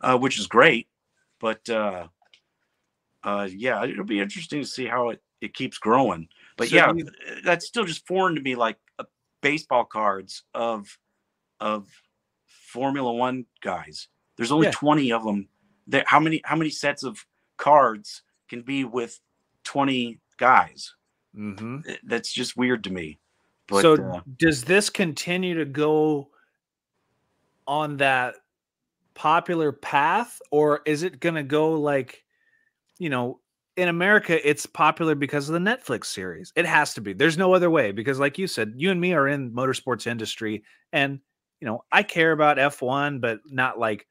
[0.00, 0.86] uh, which is great.
[1.40, 2.08] But uh,
[3.24, 6.28] uh, yeah, it'll be interesting to see how it, it keeps growing.
[6.56, 7.10] But So yeah, you-
[7.44, 9.04] that's still just foreign to me, like uh,
[9.40, 10.96] baseball cards of
[11.60, 11.88] of
[12.68, 14.08] Formula One guys.
[14.36, 14.72] There's only Yeah.
[14.72, 15.48] 20 of them.
[15.86, 17.24] There, how many how many sets of
[17.56, 19.18] cards can be with
[19.64, 20.94] 20 guys?
[21.34, 21.98] Mhm.
[22.04, 23.18] That's just weird to me.
[23.66, 26.30] But so uh, does this continue to go
[27.66, 28.36] on that
[29.14, 32.24] popular path or is it going to go like
[32.98, 33.40] you know
[33.76, 37.52] in america it's popular because of the netflix series it has to be there's no
[37.52, 41.18] other way because like you said you and me are in motorsports industry and
[41.60, 44.06] you know i care about f1 but not like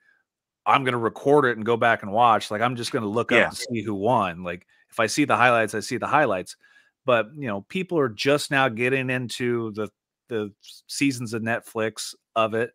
[0.65, 3.09] i'm going to record it and go back and watch like i'm just going to
[3.09, 3.43] look Yeah.
[3.43, 6.55] up and see who won like if i see the highlights i see the highlights.
[7.05, 9.89] But you know people are just now getting into the
[10.27, 10.51] the
[10.87, 12.71] seasons of netflix of it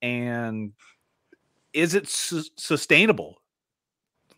[0.00, 0.72] and
[1.74, 3.36] is it su- sustainable?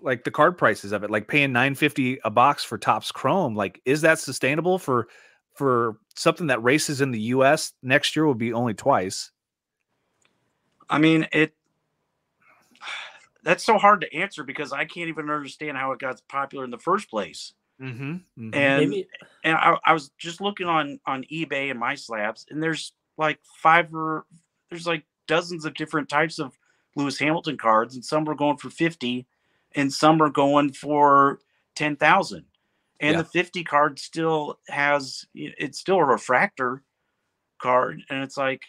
[0.01, 3.81] Like the card prices of it like paying 950 a box for Topps chrome like
[3.85, 5.07] is that sustainable for
[5.55, 9.31] for something that races in the us next year will be only twice
[10.91, 11.55] I mean, it
[13.43, 16.71] that's so hard to answer because I can't even understand how it got popular in
[16.71, 17.55] the first place.
[17.81, 18.17] mm-hmm.
[18.55, 19.09] And Maybe
[19.45, 23.39] and I, I was just looking on on eBay and my slabs, and there's like
[23.63, 24.27] five or
[24.71, 26.59] there's like dozens of different types of
[26.97, 29.27] Lewis Hamilton cards, and some are going for fifty,
[29.75, 31.41] and some are going for
[31.75, 32.45] ten thousand.
[33.01, 33.23] And Yeah.
[33.23, 36.83] the fifty card still has it's still a refractor
[37.61, 38.63] card, and it's like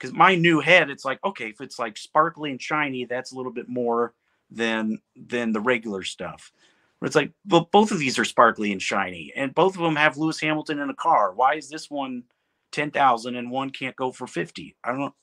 [0.00, 3.36] because my new head, it's like okay, if it's like sparkly and shiny, that's a
[3.36, 4.14] little bit more
[4.50, 6.52] than than the regular stuff.
[7.00, 9.96] But it's like, well, both of these are sparkly and shiny, and both of them
[9.96, 11.32] have Lewis Hamilton in a car.
[11.32, 12.24] Why is this one
[12.72, 14.76] ten thousand and one can't go for fifty?
[14.82, 15.14] I don't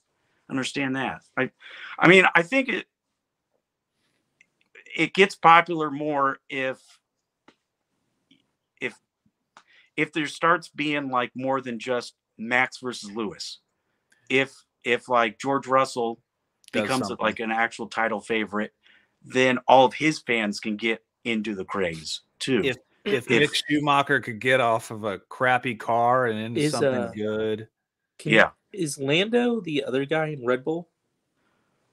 [0.49, 1.21] understand that.
[1.37, 1.51] I,
[1.99, 2.85] I mean, I think it
[4.95, 6.79] it gets popular more if
[8.79, 8.95] if
[9.95, 13.59] if there starts being like more than just Max versus Lewis.
[14.29, 14.53] If
[14.87, 16.19] if like George Russell
[16.71, 17.23] Does becomes something.
[17.23, 18.73] like an actual title favorite,
[19.23, 22.61] then all of his fans can get into the craze too.
[22.63, 26.71] If- if If- Mick Schumacher could get off of a crappy car and into Is,
[26.73, 27.67] something uh, good,
[28.17, 28.49] can, yeah.
[28.73, 30.89] Is Lando the other guy in Red Bull?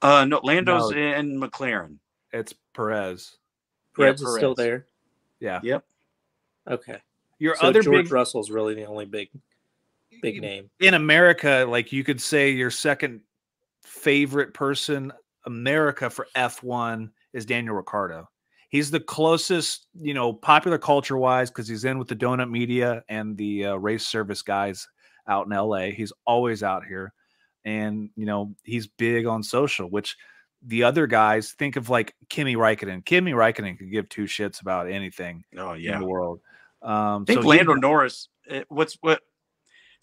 [0.03, 0.97] Uh no, Lando's No.
[0.99, 1.99] in McLaren.
[2.33, 3.37] it's Perez.
[3.97, 4.87] Yeah, Perez is still there.
[5.39, 5.61] Yeah.
[5.63, 5.85] Yep.
[6.69, 6.99] Okay.
[7.39, 9.31] Your So other George big Russell's really the only big
[10.33, 10.71] big name.
[10.81, 13.21] in America, like you could say your second
[13.83, 15.13] favorite person
[15.47, 18.29] America for F1 is Daniel Ricciardo.
[18.71, 23.05] He's the closest, you know, popular culture wise because he's in with the donut media
[23.09, 24.89] and the uh, race service guys
[25.29, 25.91] out in LA.
[25.91, 27.13] He's always out here.
[27.65, 30.17] And, you know, he's big on social, which
[30.67, 33.05] the other guys think of like Kimi Räikkönen.
[33.05, 35.99] Kimi Räikkönen could give two shits about anything Oh in yeah.
[35.99, 36.41] the world.
[36.83, 38.29] Um, I think so he- Lando Norris.
[38.49, 39.21] eh, What's what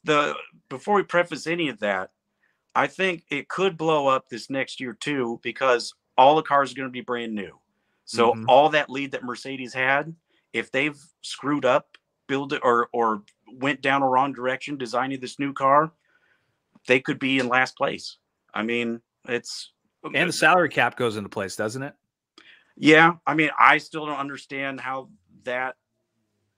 [0.04, 0.36] the
[0.70, 2.12] before we preface any of that,
[2.76, 6.76] I think it could blow up this next year too because all the cars are
[6.76, 7.60] going to be brand new.
[8.06, 8.46] So Mhm.
[8.48, 10.16] all that lead that Mercedes had,
[10.54, 15.38] if they've screwed up, build it or or went down a wrong direction designing this
[15.40, 15.92] new car,
[16.88, 18.18] they could be in last place.
[18.54, 19.72] I mean, it's
[20.04, 21.94] and the salary cap goes into place, doesn't it?
[22.76, 23.18] yeah.
[23.28, 25.10] I mean, I still don't understand how
[25.44, 25.76] that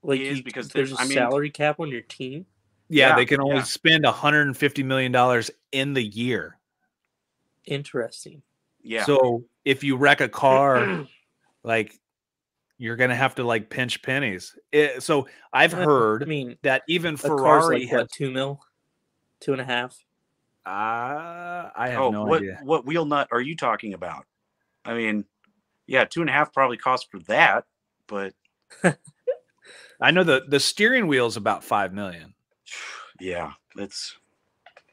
[0.02, 2.46] Like is you, because there's a I mean- salary cap on your team.
[2.90, 3.64] Yeah, Yeah, they can only yeah.
[3.64, 6.58] spend 150 million dollars in the year.
[7.66, 8.42] Interesting.
[8.82, 9.06] yeah.
[9.06, 11.06] So if you wreck a car,
[11.64, 11.98] like
[12.78, 14.56] you're gonna have to like pinch pennies.
[14.72, 16.24] It- so I've heard.
[16.24, 17.98] I mean, that even a car's Ferrari like has.
[18.02, 18.62] what two mil,
[19.40, 19.98] two and a half.
[20.66, 22.60] Uh, I have oh, no what idea.
[22.64, 24.26] what wheel nut are you talking about?
[24.86, 25.26] I mean,
[25.88, 27.66] yeah, two and a half probably cost for that,
[28.08, 28.34] but
[30.02, 32.33] I know the the steering wheel is about five million.
[33.20, 34.16] yeah, it's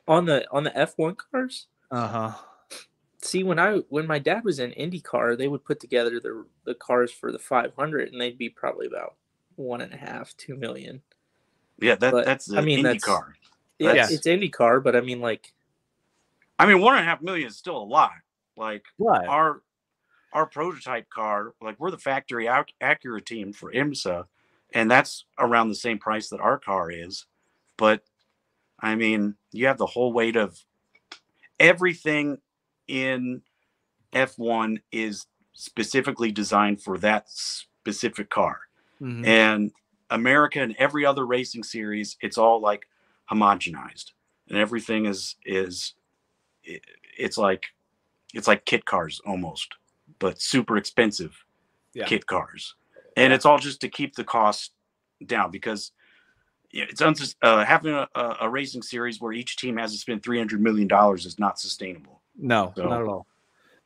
[0.08, 1.66] on the on the F1 cars.
[1.90, 2.32] Uh huh.
[3.22, 6.74] See, when I when my dad was in IndyCar, they would put together the the
[6.74, 9.14] cars for the 500, and they'd be probably about
[9.56, 11.02] one and a half, two million.
[11.80, 13.34] yeah, that But, that's I mean, Indy that's- car.
[13.78, 15.54] Yeah, That's- it's IndyCar, but I mean, like,
[16.58, 18.12] I mean, one and a half million is still a lot.
[18.56, 19.26] Like What?
[19.26, 19.62] our
[20.32, 24.26] our prototype car, like we're the factory Ac- Acura team for IMSA,
[24.74, 27.26] and that's around the same price that our car is.
[27.80, 28.02] But
[28.78, 30.62] I mean, you have the whole weight of
[31.58, 32.36] everything
[32.86, 33.40] in
[34.12, 38.60] F1 is specifically designed for that specific car.
[39.00, 39.26] Mhm.
[39.26, 39.72] And
[40.10, 42.86] America and every other racing series, it's all like
[43.30, 44.12] homogenized,
[44.48, 45.94] and everything is is
[46.62, 46.82] it,
[47.16, 47.64] it's like
[48.34, 49.76] it's like kit cars almost,
[50.18, 51.46] but super expensive
[51.94, 52.04] Yeah.
[52.04, 52.74] kit cars,
[53.16, 54.74] and it's all just to keep the cost
[55.24, 55.92] down because
[56.72, 60.22] it's unsus- uh, having a, a, a racing series where each team has to spend
[60.22, 62.20] three hundred million dollars is not sustainable.
[62.36, 63.26] No, So- not at all.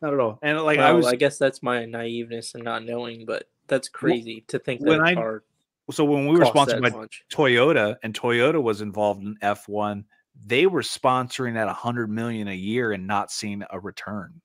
[0.03, 0.39] Not at all.
[0.43, 4.45] And like well, I I, guess that's my naiveness and not knowing, but that's crazy
[4.49, 5.45] to think that when a I car
[5.91, 7.25] so when we were sponsored by much.
[7.31, 10.05] Toyota and Toyota was involved in F1,
[10.47, 14.41] they were sponsoring at a 100 million a year and not seeing a return.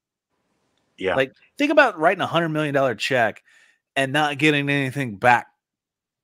[0.98, 3.42] Yeah, Like think about writing a 100 million dollar check
[3.96, 5.48] and not getting anything back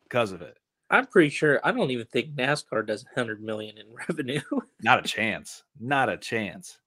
[0.04, 0.58] because of it.
[0.96, 1.60] I'm pretty sure.
[1.64, 4.42] I don't even think NASCAR does 100 million in revenue.
[4.82, 5.64] Not a chance.
[5.80, 6.80] Not a chance.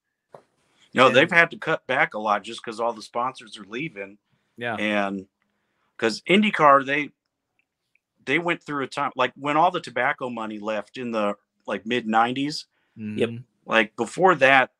[0.94, 3.64] no, and- they've had to cut back a lot just because all the sponsors are
[3.68, 4.18] leaving.
[4.56, 4.74] Yeah.
[4.74, 5.26] and
[5.96, 7.10] because IndyCar they
[8.24, 11.34] they went through a time like when all the tobacco money left in the
[11.66, 12.64] like mid 90s
[12.96, 13.28] Yep.
[13.30, 13.44] Mhm.
[13.66, 14.70] like before that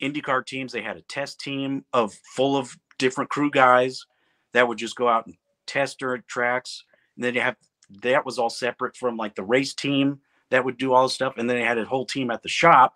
[0.00, 4.06] IndyCar teams they had a test team of full of different crew guys
[4.52, 5.34] that would just go out and
[5.66, 6.84] test their tracks
[7.16, 7.56] and then you have
[8.02, 10.20] that was all separate from like the race team
[10.50, 12.48] that would do all the stuff and then they had a whole team at the
[12.48, 12.94] shop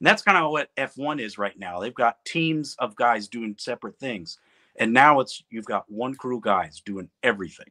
[0.00, 3.54] and that's kind of what F1 is right now they've got teams of guys doing
[3.58, 4.38] separate things
[4.76, 7.70] and now it's you've got one crew guys doing everything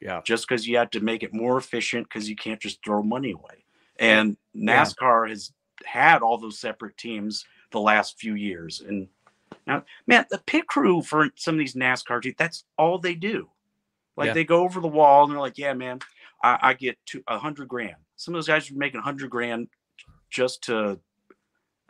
[0.00, 0.20] Yeah.
[0.24, 3.32] just because you had to make it more efficient because you can't just throw money
[3.32, 3.64] away.
[3.98, 4.84] And Yeah.
[4.84, 5.52] NASCAR has
[5.84, 8.80] had all those separate teams the last few years.
[8.80, 9.08] And
[9.66, 13.48] now, man, the pit crew for some of these NASCAR teams, that's all they do.
[14.18, 14.32] Like Yeah.
[14.34, 16.00] they go over the wall and they're like, yeah, man,
[16.42, 17.94] I, I get to a hundred grand.
[18.16, 19.68] Some of those guys are making a hundred grand
[20.28, 20.98] just to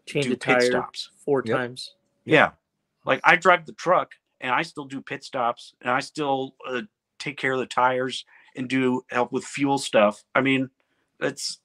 [0.07, 1.11] Change do a pit tire stops.
[1.25, 1.57] four Yep.
[1.57, 1.95] times.
[2.27, 2.51] Yeah.
[3.07, 4.13] Like I drive the truck
[4.43, 6.83] and I still do pit stops and I still uh,
[7.19, 10.23] take care of the tires and do help with fuel stuff.
[10.35, 10.69] I mean,
[11.21, 11.61] it's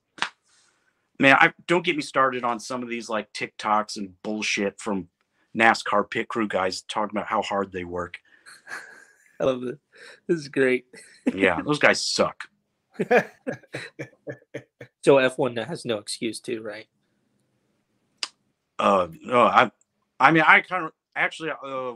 [1.19, 5.09] man, I don't get me started on some of these like TikToks and bullshit from
[5.57, 8.17] NASCAR pit crew guys talking about how hard they work.
[9.39, 9.77] I love this.
[10.27, 10.85] This is great.
[11.33, 12.43] Yeah, those guys suck.
[15.03, 16.87] So F1 has no excuse to, right?
[18.79, 19.69] Uh, no, I,
[20.19, 21.93] I mean, I kind of actually, uh,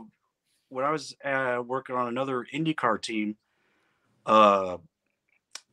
[0.68, 3.36] when I was uh, working on another IndyCar team,
[4.26, 4.76] uh,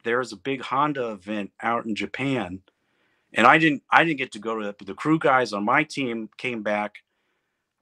[0.06, 2.62] there was a big Honda event out in Japan,
[3.34, 5.66] and I didn't, I didn't get to go to it, but the crew guys on
[5.66, 6.96] my team came back,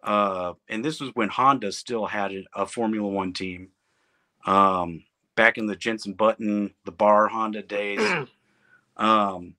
[0.01, 3.69] uh, and this was when Honda still had a Formula One team,
[4.45, 5.03] um,
[5.35, 7.99] back in the Jenson Button, the Bar Honda days.
[8.97, 9.55] um,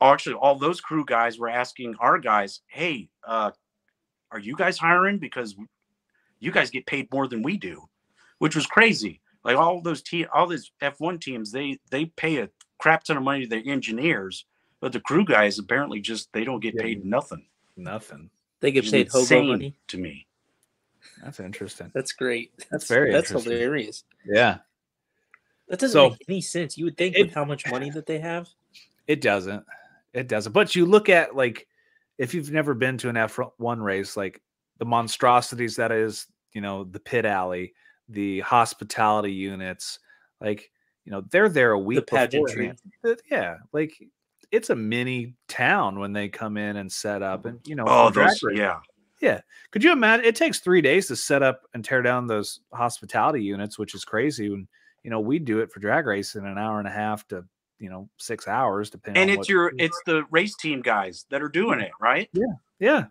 [0.00, 3.50] actually, all those crew guys were asking our guys, "Hey, uh,
[4.30, 5.18] are you guys hiring?
[5.18, 5.56] Because
[6.38, 7.88] you guys get paid more than we do,"
[8.38, 9.20] which was crazy.
[9.44, 13.22] Like all those te- all these F1 teams, they they pay a crap ton of
[13.22, 14.44] money to their engineers,
[14.80, 16.82] but the crew guys apparently just they don't get Yeah.
[16.82, 17.46] paid nothing.
[17.76, 18.30] Nothing.
[18.60, 19.74] They get paid hobo insane money.
[19.88, 20.26] to me.
[21.22, 21.90] That's interesting.
[21.94, 22.52] That's great.
[22.70, 24.04] That's very That's hilarious.
[24.26, 24.58] Yeah.
[25.68, 26.76] That doesn't So- make any sense.
[26.76, 28.48] You would think It- with how much money that they have.
[29.06, 29.64] It doesn't.
[30.12, 30.52] It doesn't.
[30.52, 31.66] But you look at like
[32.18, 34.42] if you've never been to an F1 race, like
[34.78, 37.72] the monstrosities that is, you know, the pit alley,
[38.10, 40.00] the hospitality units,
[40.40, 40.70] like,
[41.06, 42.72] you know, they're there a week pageantry.
[43.04, 43.94] Uh, Yeah, like
[44.52, 48.08] it's a mini town when they come in and set up and you know Oh,
[48.10, 48.58] for those race-
[49.20, 49.40] yeah.
[49.70, 53.42] could you imagine it takes three days to set up and tear down those hospitality
[53.42, 54.66] units which is crazy and
[55.02, 57.44] you know we do it for drag race in an hour and a half to
[57.78, 61.24] you know six hours depending And on it's what- your it's the race team guys
[61.30, 62.28] that are doing it, right?
[62.32, 62.44] yeah
[62.78, 63.04] Yeah.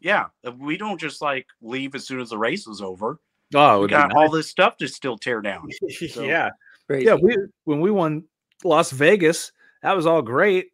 [0.00, 0.26] Yeah.
[0.46, 3.18] Uh, we don't just like leave as soon as the race is over.
[3.54, 4.16] oh We got nice.
[4.16, 5.68] all this stuff to still tear down.
[6.10, 6.50] So- yeah
[6.86, 7.06] Crazy.
[7.06, 8.24] yeah we when we won
[8.62, 9.50] las vegas
[9.82, 10.66] that was all great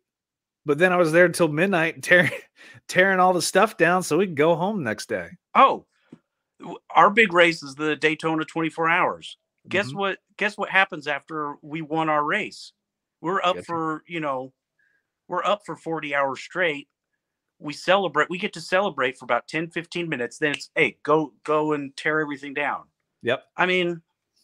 [0.67, 2.31] but then i was there until midnight tearing
[2.89, 5.85] tearing all the stuff down so we could go home the next day Oh,
[6.95, 9.37] our big race is the Daytona 24 hours.
[9.69, 9.97] Guess Mhm.
[9.97, 10.19] what?
[10.39, 12.73] Guess what happens after we won our race?
[13.21, 14.53] We're up for, you know,
[15.29, 16.89] we're up for 40 hours straight.
[17.59, 20.39] We celebrate, we get to celebrate for about 10, 15 minutes.
[20.39, 22.85] Then it's, hey, go, go and tear everything down.
[23.23, 24.01] yep I mean,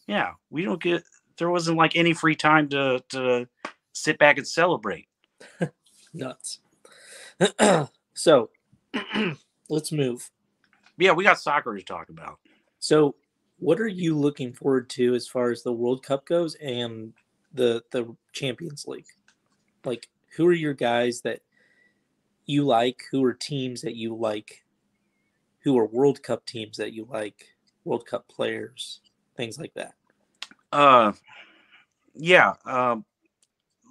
[0.07, 1.03] yeah, we don't get,
[1.37, 3.47] there wasn't like any free time to, to
[3.93, 5.07] sit back and celebrate.
[6.13, 6.59] nuts.
[8.13, 8.49] so
[9.69, 10.29] let's move.
[10.97, 12.39] Yeah, we got soccer to talk about.
[12.79, 13.15] So,
[13.59, 17.13] what are you looking forward to as far as the World Cup goes and
[17.53, 19.05] the the Champions League?
[19.85, 21.41] Like, who are your guys that
[22.45, 23.03] you like?
[23.11, 24.63] Who are teams that you like?
[25.61, 27.45] Who are World Cup teams that you like?
[27.85, 29.01] World Cup players,
[29.37, 29.93] things like that.
[30.71, 31.11] uh
[32.15, 33.05] yeah um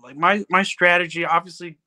[0.02, 1.78] like my my strategy obviously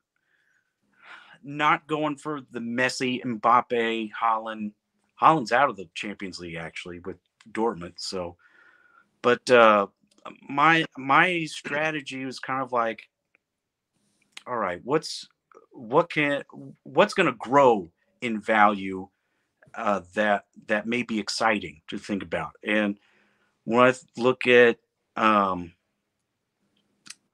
[1.44, 4.72] not going for the Messi, Mbappe, Haaland.
[5.20, 7.16] Haaland's out of the Champions League actually with
[7.50, 7.94] Dortmund.
[7.96, 8.36] So,
[9.22, 9.86] but uh,
[10.48, 13.02] my my strategy was kind of like,
[14.46, 15.28] all right, what's
[15.72, 16.42] what can
[16.82, 17.90] what's going to grow
[18.20, 19.08] in value
[19.74, 22.52] uh, that that may be exciting to think about.
[22.64, 22.98] And
[23.64, 24.78] when I look at
[25.16, 25.72] um,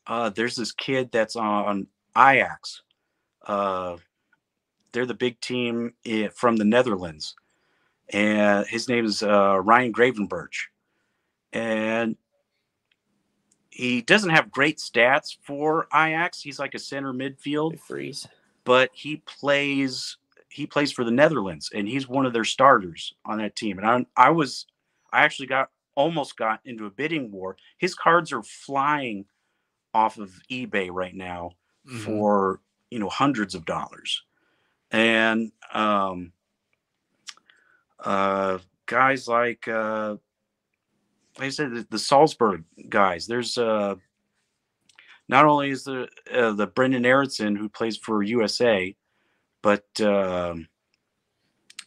[0.06, 1.86] uh, there's this kid that's on
[2.16, 2.82] Ajax.
[3.48, 3.96] Uh,
[4.92, 7.34] they're the big team i- from the Netherlands,
[8.10, 10.66] and his name is uh, Ryan Gravenberch,
[11.52, 12.16] and
[13.70, 16.40] he doesn't have great stats for Ajax.
[16.42, 18.26] He's like a center midfield, freeze.
[18.64, 20.16] but he plays
[20.50, 23.78] he plays for the Netherlands, and he's one of their starters on that team.
[23.78, 23.86] And
[24.16, 24.66] I I was
[25.12, 27.56] I actually got almost got into a bidding war.
[27.78, 29.26] His cards are flying
[29.94, 31.50] off of eBay right now
[31.86, 32.00] Mhm.
[32.04, 32.60] for
[32.90, 34.22] you know hundreds of dollars.
[34.90, 36.32] And um
[38.04, 40.16] uh guys like uh
[41.36, 43.94] like i said the, the salzburg guys there's uh
[45.28, 48.94] not only is the uh, the Brenden Aaronson who plays for usa
[49.62, 50.68] but um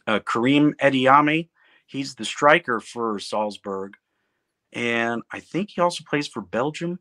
[0.06, 1.48] uh, Karim Adeyemi
[1.86, 3.96] he's the striker for salzburg.
[4.74, 6.98] And i think he also plays for belgium.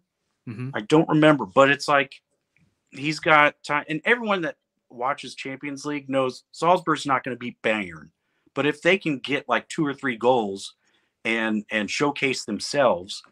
[0.48, 0.72] Mhm.
[0.74, 2.22] I don't remember, but it's like
[2.92, 4.58] he's got time, and everyone that
[4.90, 8.10] watches Champions League knows Salzburg's not going to beat Bayern,
[8.54, 10.76] but if they can get like two or three goals
[11.26, 13.24] and and showcase themselves,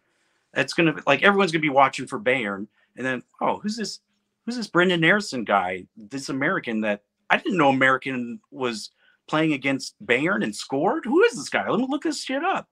[0.53, 3.60] it's going to be like everyone's going to be watching for Bayern, and then oh,
[3.60, 3.99] who's this?
[4.45, 5.86] Who's this Brenden Aaronson guy?
[5.95, 8.91] This American that I didn't know American was
[9.28, 11.05] playing against Bayern and scored.
[11.05, 11.70] Who is this guy?
[11.70, 12.68] Let me look this shit up.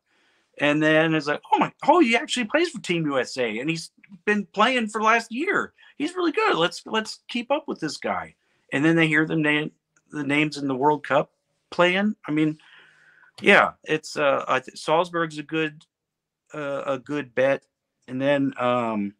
[0.60, 3.92] And then it's like, oh my, oh, he actually plays for Team USA, and he's
[4.26, 5.74] been playing for last year.
[5.98, 6.56] He's really good.
[6.56, 8.36] Let's let's keep up with this guy.
[8.74, 9.72] And then they hear the name,
[10.12, 11.32] the names in the World Cup
[11.70, 12.16] playing.
[12.28, 12.58] I mean,
[13.42, 15.86] yeah, it's uh, I th- Salzburg's a good
[16.54, 17.64] uh, a good bet.
[18.08, 19.14] And then, um,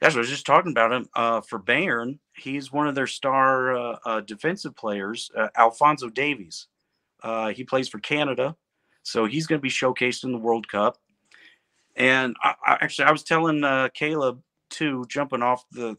[0.00, 2.18] gosh, I was just talking about him uh, for Bayern.
[2.34, 6.66] He's one of their star uh, uh, defensive players, uh, Alphonso Davies.
[7.22, 8.54] Uh, he plays for Canada,
[9.02, 10.98] so he's going to be showcased in the World Cup.
[11.98, 14.40] And I, I, actually, I was telling uh, Caleb
[14.70, 15.96] too, jumping off the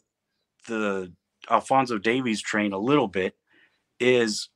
[0.68, 1.12] the
[1.50, 3.36] Alphonso Davies train a little bit,
[4.00, 4.50] is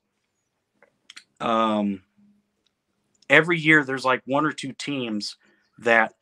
[1.41, 2.01] um,
[3.29, 5.35] every year there's like one or two teams
[5.79, 6.13] that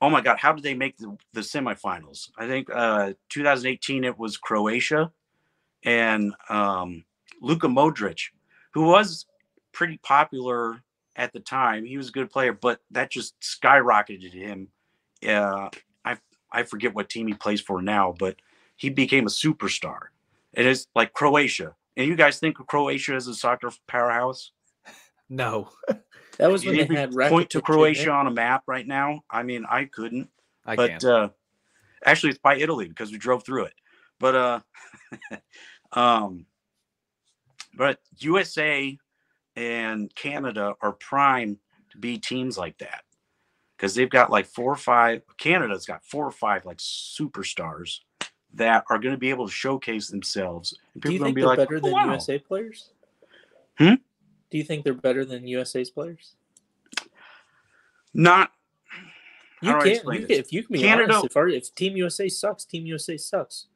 [0.00, 2.28] oh my god, how did they make the, the semifinals?
[2.36, 5.10] I think uh 2018 it was Croatia
[5.84, 7.04] and um
[7.40, 8.20] Luka Modric,
[8.74, 9.24] who was
[9.72, 10.82] pretty popular
[11.16, 11.84] at the time.
[11.84, 14.68] He was a good player, but that just skyrocketed him.
[15.26, 15.68] Uh,
[16.04, 16.18] I
[16.52, 18.36] I forget what team he plays for now, but
[18.76, 20.08] he became a superstar.
[20.52, 21.74] It is like Croatia.
[21.96, 24.50] And you guys think of Croatia as a soccer powerhouse?
[25.28, 25.70] No,
[26.38, 29.22] That was You when they had point to Croatia on a map right now.
[29.30, 30.28] I mean, I couldn't,
[30.66, 31.04] I but can't.
[31.04, 31.28] uh,
[32.04, 33.74] actually, it's by Italy because we drove through it.
[34.18, 34.60] But uh,
[35.92, 36.46] um,
[37.76, 38.98] but USA
[39.56, 41.58] and Canada are prime
[41.90, 43.02] to be teams like that
[43.76, 45.22] because they've got like four or five.
[45.38, 48.00] Canada's got four or five like superstars
[48.54, 50.74] that are going to be able to showcase themselves.
[50.94, 52.90] And Do you people think they're like, better "Oh, than wow." USA players?
[53.78, 53.94] Hmm?
[54.50, 56.36] Do you think they're better than USA's players?
[58.12, 58.50] Not.
[59.62, 60.04] You How do I can't.
[60.20, 62.86] You can, if you can be Canada- honest, if, our, if Team USA sucks, Team
[62.86, 63.66] USA sucks.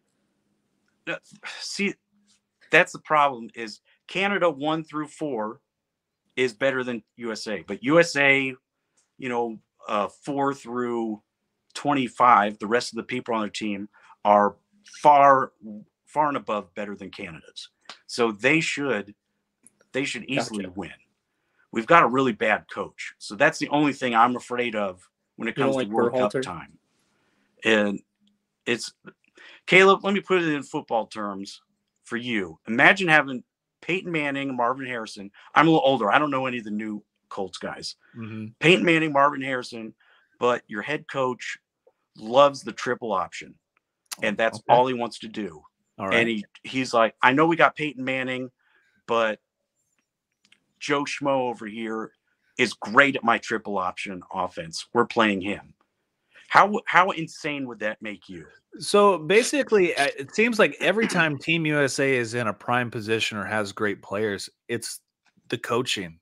[1.60, 1.94] see
[2.70, 5.60] that's the problem is canada one through four
[6.38, 8.54] is better than usa but usa
[9.18, 9.58] you know
[9.88, 11.20] uh four through
[11.74, 13.88] 25 the rest of the people on their team
[14.24, 14.56] are
[15.02, 15.52] far
[16.06, 17.70] far and above better than canada's.
[18.06, 19.14] So they should
[19.92, 20.74] they should easily Gotcha.
[20.76, 20.90] win.
[21.72, 23.14] We've got a really bad coach.
[23.18, 26.42] So that's the only thing i'm afraid of when it comes like to world cup
[26.42, 26.78] time.
[27.64, 28.00] And
[28.64, 28.92] it's
[29.66, 31.60] Caleb, let me put it in football terms
[32.04, 32.58] for you.
[32.66, 33.42] Imagine having
[33.80, 35.30] Peyton Manning, Marvin Harrison.
[35.54, 36.10] I'm a little older.
[36.10, 37.96] I don't know any of the new Colts guys.
[38.16, 38.54] Mhm.
[38.58, 39.94] Peyton Manning, Marvin Harrison,
[40.38, 41.58] but your head coach
[42.16, 43.58] loves the triple option.
[44.22, 44.64] And that's Okay.
[44.74, 45.62] all he wants to do.
[45.98, 46.16] All right.
[46.20, 48.50] And he he's like, I know we got Peyton Manning,
[49.06, 49.40] but
[50.80, 52.12] Joe Schmo over here
[52.56, 54.86] is great at my triple option offense.
[54.92, 55.74] We're playing him.
[56.48, 58.46] How how insane would that make you?
[58.78, 63.44] So basically, it seems like every time Team USA is in a prime position or
[63.44, 65.00] has great players, it's
[65.48, 66.18] the coaching,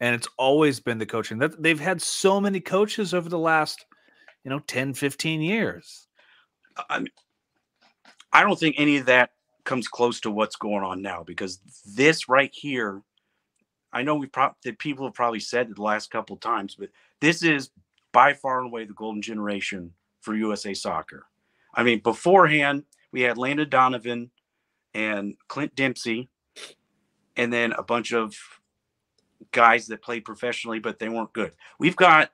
[0.00, 1.38] and it's always been the coaching.
[1.38, 3.86] That they've had so many coaches over the last,
[4.44, 6.08] you know, 10, 15 years.
[6.90, 7.08] I, mean,
[8.32, 9.30] I don't think any of that
[9.64, 11.60] comes close to what's going on now because
[11.94, 13.02] this right here,
[13.92, 16.74] I know we probably that people have probably said it the last couple of times,
[16.76, 16.88] but
[17.20, 17.70] this is
[18.12, 21.26] by far and away the golden generation for USA soccer.
[21.74, 24.30] I mean, beforehand we had Landon Donovan
[24.94, 26.28] and Clint Dempsey,
[27.36, 28.34] and then a bunch of
[29.52, 31.52] guys that played professionally, but they weren't good.
[31.78, 32.30] We've got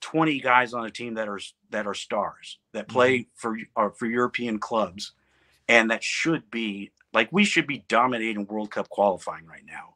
[0.00, 2.92] 20 guys on a team that are that are stars that mm-hmm.
[2.92, 5.12] play for are for European clubs
[5.68, 9.94] and that should be like we should be dominating World Cup qualifying right now.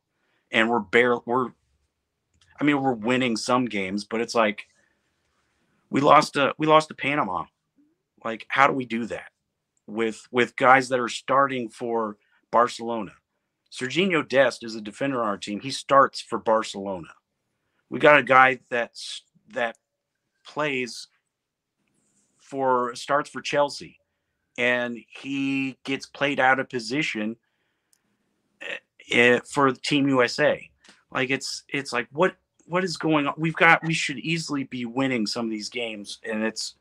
[0.50, 1.50] And we're barely we're
[2.60, 4.66] I mean we're winning some games, but it's like
[5.92, 7.44] we lost to we lost to Panama.
[8.24, 9.30] Like how do we do that
[9.86, 12.16] with with guys that are starting for
[12.50, 13.12] Barcelona?
[13.70, 15.60] Serginho Dest is a defender on our team.
[15.60, 17.08] He starts for Barcelona.
[17.90, 19.22] We got a guy that's
[19.52, 19.76] that
[20.46, 21.08] plays
[22.38, 23.98] for starts for Chelsea
[24.56, 27.36] and he gets played out of position
[28.62, 28.76] eh,
[29.10, 30.70] eh, for Team USA.
[31.10, 32.36] Like it's it's like what
[32.72, 33.34] what is going on?
[33.36, 36.76] We've got we should easily be winning some of these games and it's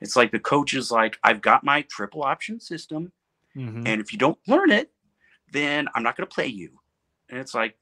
[0.00, 3.12] it's like the coach is like I've got my triple option system
[3.54, 3.86] Mhm.
[3.86, 4.90] and if you don't learn it
[5.52, 6.80] then I'm not going to play you.
[7.28, 7.76] And it's like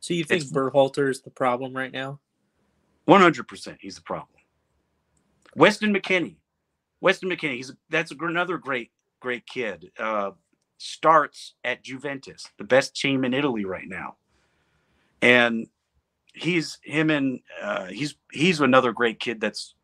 [0.00, 2.18] So you think It's- Berhalter is the problem right now?
[3.06, 4.28] 100% he's the problem.
[5.54, 6.36] Weston McKennie.
[7.00, 8.90] Weston McKennie, he's that's a, another great
[9.20, 9.92] great kid.
[9.98, 10.30] Uh,
[10.78, 14.16] starts at Juventus, the best team in Italy right now.
[15.20, 15.68] And
[16.32, 19.74] he's him and uh, he's he's another great kid that's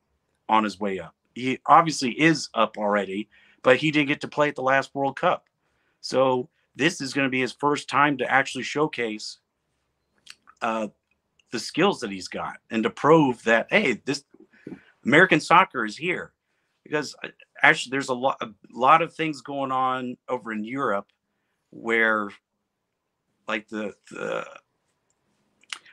[0.49, 1.15] on his way up.
[1.35, 3.29] He obviously is up already,
[3.63, 5.45] but he didn't get to play at the last World Cup.
[6.01, 9.39] So this is going to be his first time to actually showcase
[10.63, 10.89] uh,
[11.51, 14.25] the skills that he's got and to prove that hey this
[15.05, 16.33] american soccer is here
[16.85, 17.29] because uh,
[17.63, 21.07] actually there's a lot a lot of things going on over in europe
[21.71, 22.29] where
[23.47, 24.47] like the the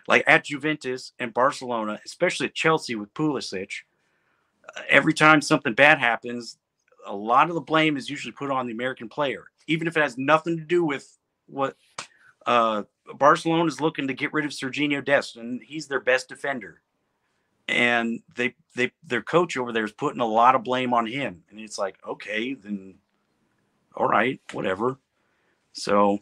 [0.07, 3.69] like at juventus and barcelona especially at chelsea with pulisic
[4.75, 6.57] uh, every time something bad happens
[7.07, 10.01] a lot of the blame is usually put on the american player even if it
[10.01, 11.75] has nothing to do with what
[12.45, 12.83] uh
[13.13, 16.81] Barcelona is looking to get rid of Serginho Dest, and he's their best defender.
[17.67, 21.43] And they they their coach over there is putting a lot of blame on him.
[21.49, 22.95] And it's like, okay, then
[23.95, 24.97] all right, whatever.
[25.73, 26.19] So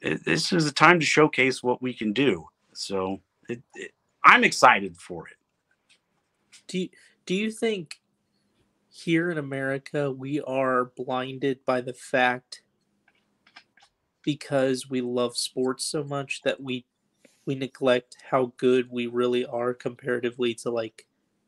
[0.00, 2.48] it, this is a time to showcase what we can do.
[2.72, 3.92] So it, it,
[4.24, 5.36] I'm excited for it.
[6.68, 6.88] Do you,
[7.26, 8.00] do you think
[8.88, 12.62] here in America we are blinded by the fact
[14.22, 16.86] because we love sports so much that we
[17.44, 21.06] we neglect how good we really are comparatively to like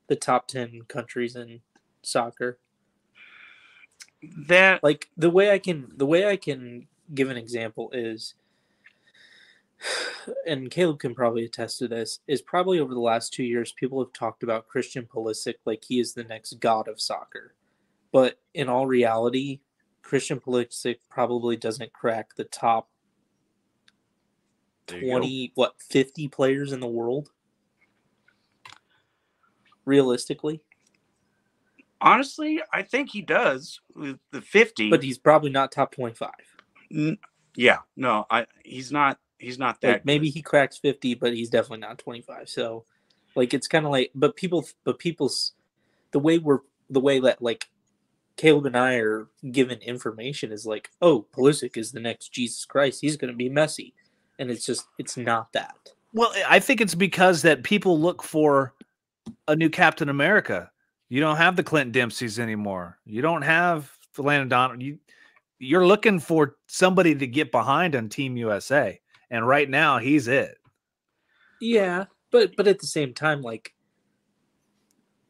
[0.08, 1.60] the top 10 countries in
[2.02, 2.58] soccer
[4.46, 8.34] That like the way i can the way i can give an example is
[10.46, 14.02] and caleb can probably attest to this is probably over the last two years people
[14.02, 17.54] have talked about christian Pulisic like he is the next god of soccer
[18.12, 19.60] but in all reality
[20.02, 22.88] christian Pulisic probably doesn't crack the top
[24.86, 25.18] there you go.
[25.18, 27.30] 20 what 50 players in the world
[29.84, 30.60] realistically
[32.00, 34.90] honestly, I think he does with the 50.
[34.90, 36.30] but he's probably not top 25
[36.92, 37.18] N-
[37.54, 41.50] yeah, no, I he's not he's not that like maybe he cracks 50 but he's
[41.50, 42.84] definitely not 25 so
[43.34, 45.52] like it's kind of like but people but people's
[46.12, 46.60] the way we're
[46.90, 47.68] the way that like
[48.36, 53.00] caleb and i are given information is like oh Pulisic is the next jesus christ
[53.00, 53.92] he's going to be Messi
[54.38, 55.76] and it's just it's not that
[56.12, 58.74] Well, I think it's because that people look for
[59.46, 60.70] a new Captain America.
[61.08, 62.98] You don't have the Clint Dempseys anymore.
[63.04, 64.80] You don't have the Landon Don.
[64.80, 64.98] You
[65.58, 69.00] you're looking for somebody to get behind on Team USA,
[69.30, 70.58] and right now he's it.
[71.60, 73.74] Yeah, but but at the same time, like,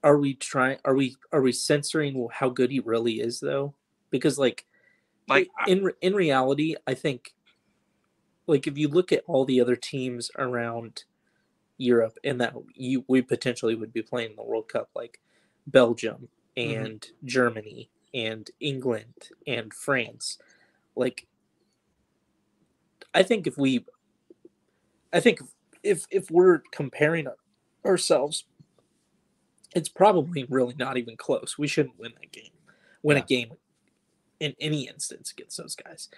[0.05, 0.79] are we trying?
[0.85, 3.75] Are we are we censoring how good he really is though?
[4.11, 4.65] Because like,
[5.29, 7.35] like in in reality, I think,
[8.47, 11.05] like if you look at all the other teams around
[11.79, 15.21] Europe and that you we potentially would be playing in the World Cup, like
[15.67, 16.29] Belgium
[16.63, 16.89] Mhm.
[16.89, 20.39] and Germany and England and France,
[20.97, 21.27] like.
[23.19, 23.85] I think if we,
[25.13, 25.41] I think
[25.83, 27.27] if if we're comparing
[27.85, 28.45] ourselves,
[29.75, 31.59] it's probably really not even close.
[31.59, 32.53] We shouldn't win that game.
[33.03, 33.25] Win Yeah.
[33.25, 33.53] a game
[34.39, 36.09] in any instance against those guys.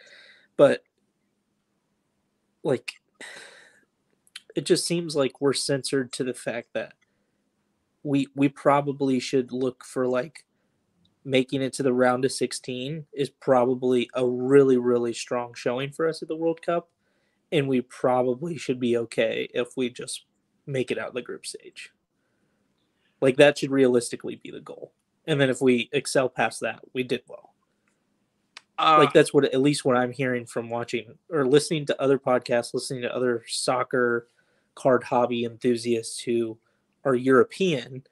[0.58, 0.82] But
[2.62, 2.92] like
[4.54, 6.92] it just seems like we're censored to the fact that
[8.02, 10.44] we we probably should look for like
[11.24, 16.08] making it to the round of 16 is probably a really really strong showing for
[16.08, 16.88] us at the World Cup
[17.52, 20.24] and we probably should be okay if we just
[20.66, 21.90] make it out of the group stage.
[23.20, 24.92] Like that should realistically be the goal.
[25.26, 27.54] And then if we excel past that, we did well.
[28.78, 32.18] uh, like that's what at least what I'm hearing from watching or listening to other
[32.18, 34.28] podcasts, listening to other soccer
[34.74, 36.56] card hobby enthusiasts who
[37.04, 38.04] are European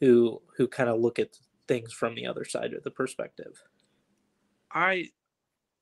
[0.00, 1.38] who who kind of look at
[1.68, 3.62] things from the other side of the perspective.
[4.72, 5.10] I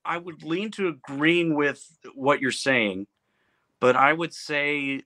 [0.05, 3.07] I would lean to agreeing with what you're saying,
[3.81, 5.03] but I would say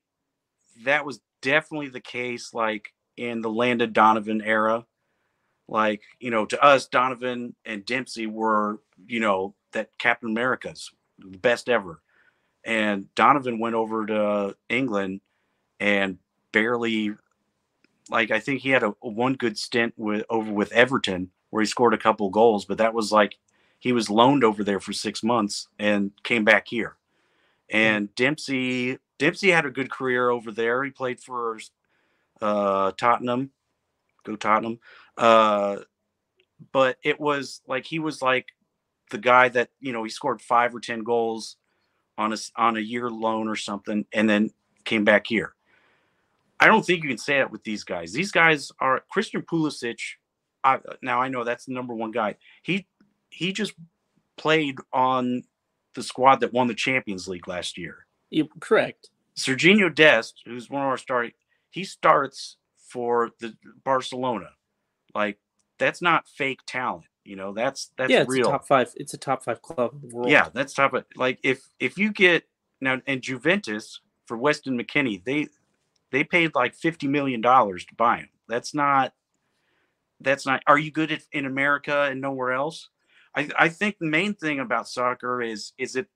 [0.85, 4.85] that was definitely the case like in the Landon Donovan era.
[5.69, 11.39] Like, you know, to us, Donovan and Dempsey were, you know, that Captain America's the
[11.39, 12.01] best ever.
[12.65, 15.21] And Donovan went over to England
[15.81, 16.19] and
[16.53, 17.15] barely
[18.11, 21.63] like I think he had a, a one good stint with over with Everton where
[21.63, 23.37] he scored a couple goals, but that was like
[23.79, 26.97] he was loaned over there for six months and came back here.
[27.71, 30.85] And Dempsey Dempsey had a good career over there.
[30.85, 31.59] He played for
[32.41, 33.51] uh, Tottenham,
[34.25, 34.79] go Tottenham.
[35.17, 35.79] Uh,
[36.73, 38.49] but it was like he was like
[39.11, 41.57] the guy that you know he scored five or ten goals
[42.19, 44.51] on a on a year loan or something, and then
[44.85, 45.56] came back here.
[46.59, 48.13] I don't think you can say that with these guys.
[48.13, 49.99] These guys are Christian Pulisic.
[50.65, 52.37] I, now I know that's the number one guy.
[52.63, 52.87] He
[53.31, 53.75] he just
[54.37, 55.43] played on
[55.95, 58.07] the squad that won the Champions League last year.
[58.31, 59.11] You, correct.
[59.37, 61.33] Serginho Dest, who's one of our starting,
[61.71, 63.55] he starts for the
[63.85, 64.51] Barcelona.
[65.15, 65.39] Like
[65.79, 67.53] that's not fake talent, you know.
[67.53, 68.49] That's that's yeah, it's real.
[68.49, 68.93] a top five.
[68.97, 70.31] It's a top five club in the world.
[70.31, 70.95] Yeah, that's top.
[70.95, 72.45] Of, like if if you get
[72.81, 75.49] now and Juventus for Weston McKennie, they
[76.13, 78.29] they paid like fifty million dollars to buy him.
[78.49, 79.13] That's not.
[80.21, 80.63] That's not.
[80.67, 82.89] Are you good at, in America and nowhere else?
[83.35, 86.07] I I think the main thing about soccer is is it.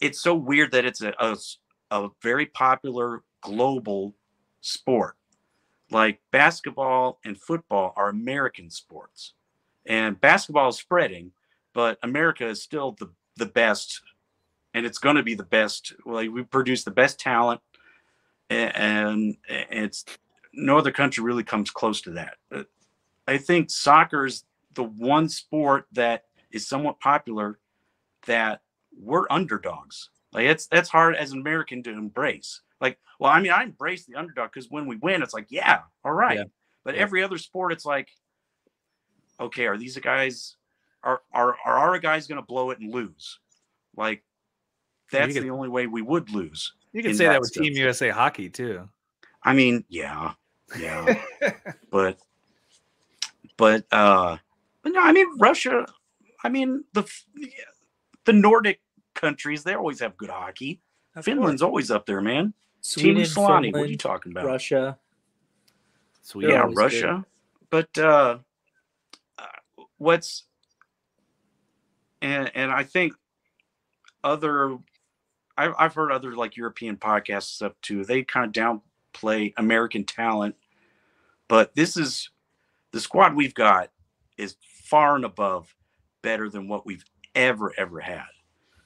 [0.00, 1.36] It's so weird that it's a, a
[1.90, 4.14] a very popular global
[4.60, 5.16] sport.
[5.90, 9.34] Like basketball and football are American sports,
[9.86, 11.32] and basketball is spreading,
[11.72, 14.00] but America is still the the best,
[14.72, 15.94] and it's going to be the best.
[16.04, 17.60] Like we produce the best talent,
[18.50, 20.04] and, it's
[20.52, 22.34] no other country really comes close to that.
[22.52, 22.62] Uh,
[23.26, 27.58] I think soccer is the one sport that is somewhat popular
[28.26, 28.60] that
[28.96, 30.10] we're underdogs.
[30.32, 32.60] Like it's that's hard as an American to embrace.
[32.80, 35.80] Like, well, I mean, I embrace the underdog because when we win, it's like, yeah,
[36.04, 36.38] all right.
[36.38, 36.44] Yeah.
[36.84, 37.02] But Yeah.
[37.02, 38.08] every other sport, it's like,
[39.40, 40.56] okay, are these guys
[41.02, 43.38] are are are our guys going to blow it and lose?
[43.96, 44.22] Like,
[45.10, 46.74] that's could- the only way we would lose.
[46.94, 47.74] You can say that that with Team.
[47.74, 48.88] USA hockey too.
[49.42, 50.32] I mean, yeah,
[50.78, 51.20] yeah,
[51.90, 52.18] but
[53.56, 54.38] but uh,
[54.82, 55.86] but no, I mean Russia.
[56.44, 57.04] I mean the
[58.24, 58.80] the Nordic
[59.14, 60.80] countries, they always have good hockey.
[61.20, 62.54] Finland's always up there, man.
[62.80, 64.46] Sweden, Team Solani, what are you talking about?
[64.46, 64.96] Russia.
[66.22, 66.46] Sweet.
[66.46, 67.24] They're yeah, always Russia.
[67.70, 68.38] But uh,
[69.36, 69.46] uh,
[69.98, 70.44] what's
[72.22, 73.14] and and I think
[74.22, 74.78] other
[75.56, 78.04] I've I've heard other like European podcasts stuff too.
[78.04, 78.80] They kind of
[79.14, 80.56] downplay American talent,
[81.48, 82.30] but this is
[82.92, 83.90] the squad we've got
[84.36, 85.74] is far and above
[86.22, 88.24] better than what we've ever ever had.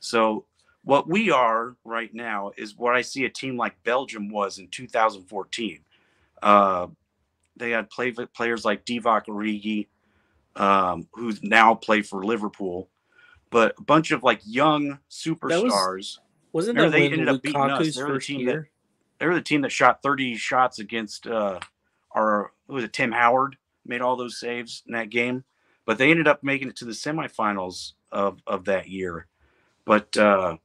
[0.00, 0.46] So
[0.84, 4.68] what we are right now is what I see a team like Belgium was in
[4.68, 5.80] 2014.
[6.42, 6.86] Uh,
[7.56, 9.88] they had play, players like Divock Origi,
[10.56, 12.88] um, who's now play for Liverpool,
[13.50, 16.18] but a bunch of like young superstars.
[16.52, 17.94] Wasn't that they ended up beating us.
[17.94, 18.52] They're the first team that-
[19.18, 21.60] They were the team that shot 30 shots against uh,
[22.14, 25.44] our who was it Tim Howard made all those saves in that game,
[25.86, 29.26] but they ended up making it to the semifinals of of that year.
[29.84, 30.58] But uh,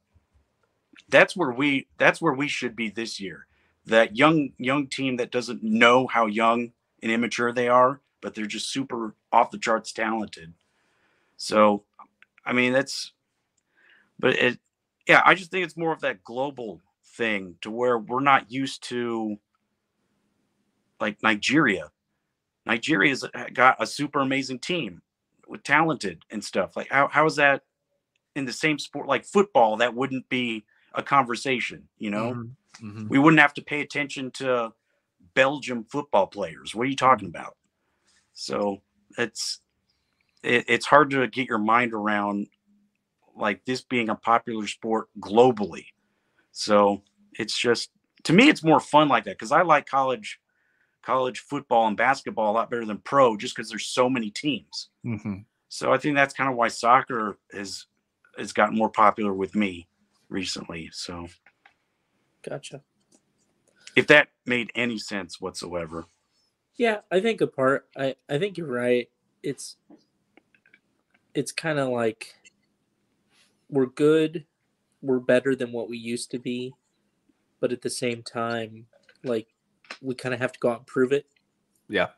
[1.10, 3.48] that's where we that's where we should be this year.
[3.86, 6.72] That young young team that doesn't know how young
[7.02, 10.54] and immature they are, but they're just super off the charts talented.
[11.38, 11.84] So,
[12.46, 13.12] I mean, that's,
[14.20, 14.60] but it,
[15.08, 16.82] yeah, I just think it's more of that global
[17.18, 19.38] thing to where we're not used to
[21.00, 21.92] like Nigeria.
[22.66, 25.02] Nigeria's got a super amazing team
[25.48, 26.76] with talented and stuff.
[26.78, 27.64] Like how how is that
[28.36, 32.34] in the same sport like football that wouldn't be a conversation, you know?
[32.34, 32.56] Mhm.
[32.82, 33.10] Mhm.
[33.10, 34.74] We wouldn't have to pay attention to
[35.36, 36.76] Belgium football players.
[36.76, 37.58] What are you talking about?
[38.34, 38.82] So
[39.18, 39.62] it's
[40.44, 42.48] it, it's hard to get your mind around
[43.36, 45.86] like this being a popular sport globally.
[46.52, 47.02] So
[47.38, 47.90] it's just
[48.24, 50.40] to me it's more fun like that because I like college
[51.02, 54.90] college football and basketball a lot better than pro just because there's so many teams.
[55.06, 55.46] Mhm.
[55.68, 57.88] So I think that's kind of why soccer has
[58.38, 59.88] has gotten more popular with me
[60.30, 60.90] recently.
[60.92, 61.28] So
[62.42, 62.82] Gotcha.
[63.96, 66.06] if that made any sense whatsoever.
[66.76, 67.88] Yeah, I think apart.
[67.96, 69.10] I I think you're right.
[69.42, 69.78] It's
[71.34, 72.36] it's kind of like
[73.74, 74.46] we're good,
[75.02, 76.74] we're better than what we used to be,
[77.60, 78.86] but at the same time,
[79.24, 79.48] like
[80.02, 81.26] we kind of have to go out and prove it,
[81.90, 82.10] Yeah.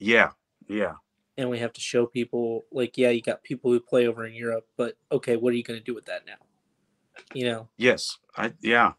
[0.00, 0.32] Yeah,
[0.68, 0.94] yeah,
[1.38, 2.64] and we have to show people.
[2.72, 5.62] Like, yeah, you got people who play over in Europe, but okay, what are you
[5.62, 6.34] going to do with that now?
[7.32, 8.92] You know, yes, I yeah.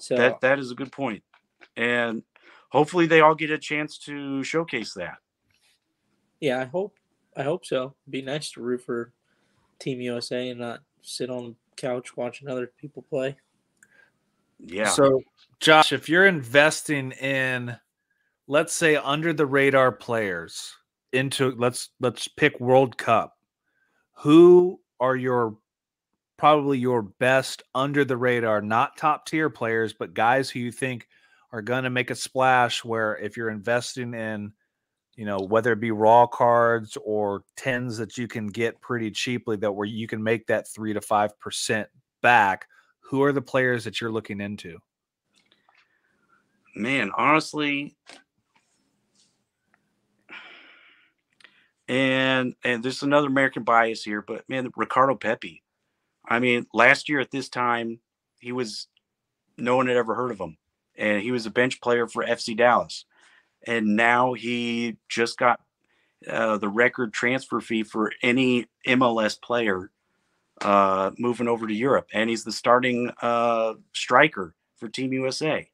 [0.00, 1.22] so That that is a good point,
[1.76, 2.24] and
[2.70, 5.18] hopefully they all get a chance to showcase that.
[6.40, 6.98] yeah, I hope
[7.36, 7.94] I hope so.
[8.04, 9.12] It'd be nice to root for
[9.78, 13.36] Team USA and not sit on the couch watching other people play.
[14.58, 15.20] Yeah, So,
[15.60, 17.76] Josh, if you're investing in,
[18.46, 20.74] let's say, under the radar players
[21.12, 23.36] into let's let's pick World Cup,
[24.14, 25.56] who are your
[26.36, 31.08] probably your best under the radar, not top tier players, but guys who you think
[31.52, 32.84] are going to make a splash?
[32.84, 34.52] Where if you're investing in,
[35.16, 39.56] you know, whether it be raw cards or tens that you can get pretty cheaply,
[39.56, 41.88] that where you can make that three to five percent
[42.22, 42.66] back
[43.00, 44.78] who are the players that you're looking into?
[46.74, 47.96] man, honestly,
[51.88, 55.62] and and there's another American bias here, but man, Ricardo Pepi.
[56.26, 58.00] I mean, last year at this time,
[58.40, 58.88] he was
[59.56, 60.56] no one had ever heard of him,
[60.96, 63.04] and he was a bench player for FC Dallas,
[63.66, 65.60] and now he just got
[66.28, 69.90] uh, the record transfer fee for any MLS player
[70.62, 75.68] uh, moving over to Europe, and he's the starting uh, striker for Team USA.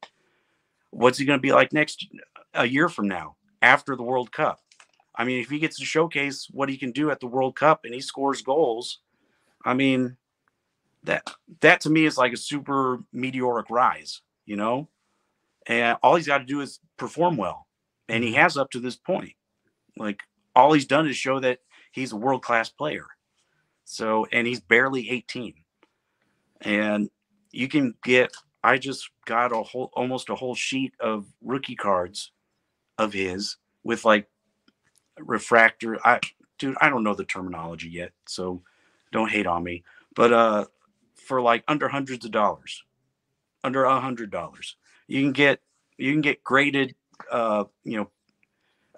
[0.91, 2.07] What's he going to be like next
[2.55, 4.61] a year from now after the World Cup?
[5.15, 7.85] I mean, if he gets to showcase what he can do at the World Cup
[7.85, 8.99] and he scores goals,
[9.65, 10.17] I mean,
[11.05, 11.31] that
[11.61, 14.89] that to me is like a super meteoric rise, you know.
[15.67, 17.67] And all he's got to do is perform well,
[18.11, 19.33] and he has up to this point.
[19.97, 20.23] Like
[20.55, 21.61] all he's done is show that
[21.93, 23.07] he's a world class player.
[23.85, 25.55] So, and he's barely 18,
[26.61, 27.11] and
[27.51, 28.33] you can get.
[28.63, 32.31] I just got a whole, almost a whole sheet of rookie cards
[32.99, 34.29] of his with like
[35.19, 35.99] refractor.
[36.07, 36.21] I,
[36.59, 38.63] dude, I don't know the terminology yet, so
[39.13, 39.83] don't hate on me.
[40.15, 40.67] But uh,
[41.15, 42.85] for like under hundreds of dollars,
[43.65, 44.77] under a hundred dollars.
[45.07, 45.61] You can get
[45.97, 46.95] you can get graded,
[47.31, 48.11] uh, you know,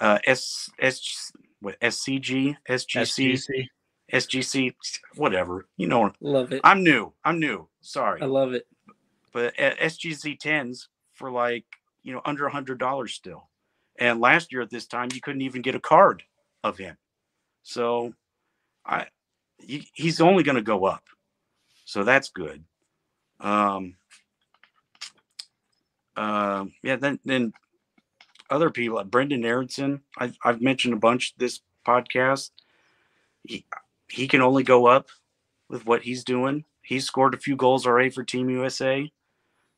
[0.00, 3.66] uh, S S what SCG SGC SGC.
[4.12, 4.74] SGC
[5.16, 5.66] whatever.
[5.76, 6.60] You know, Love it.
[6.64, 7.12] I'm new.
[7.24, 7.68] I'm new.
[7.80, 8.66] Sorry, I love it.
[9.32, 11.64] but uh, SGC tens for like
[12.02, 13.48] you know under a hundred dollars still.
[13.98, 16.22] And last year at this time, you couldn't even get a card
[16.64, 16.96] of him.
[17.62, 18.14] So,
[18.86, 19.06] I
[19.58, 21.04] he, he's only going to go up.
[21.84, 22.64] So that's good.
[23.40, 23.96] Um.
[26.16, 26.96] Uh, yeah.
[26.96, 27.52] Then then
[28.52, 30.02] other people, Brenden Aaronson.
[30.18, 32.50] I've I've mentioned a bunch this podcast.
[33.44, 33.64] He
[34.08, 35.08] he can only go up
[35.68, 36.64] with what he's doing.
[36.82, 39.10] He's scored a few goals already for Team USA.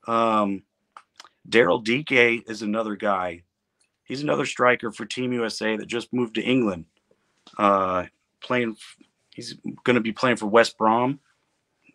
[0.06, 0.64] Um,
[1.48, 3.42] Daryl Dike is another guy.
[4.04, 6.86] He's another striker for Team USA that just moved to England.
[7.56, 8.06] Uh,
[8.40, 8.76] playing,
[9.34, 9.54] he's
[9.84, 11.20] going to be playing for West Brom,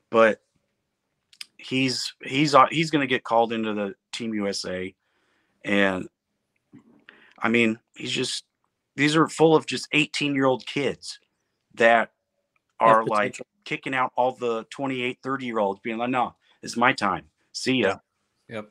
[0.09, 0.41] but
[1.57, 4.93] he's he's uh, he's going to get called into the Team USA,
[5.65, 6.07] and
[7.41, 8.43] I mean he's just
[8.95, 11.19] these are full of just 18 year old kids
[11.75, 12.11] that
[12.79, 13.45] are like potential.
[13.65, 17.75] kicking out all the 28 30 year olds being like no it's my time see
[17.81, 17.97] ya
[18.49, 18.69] Yep.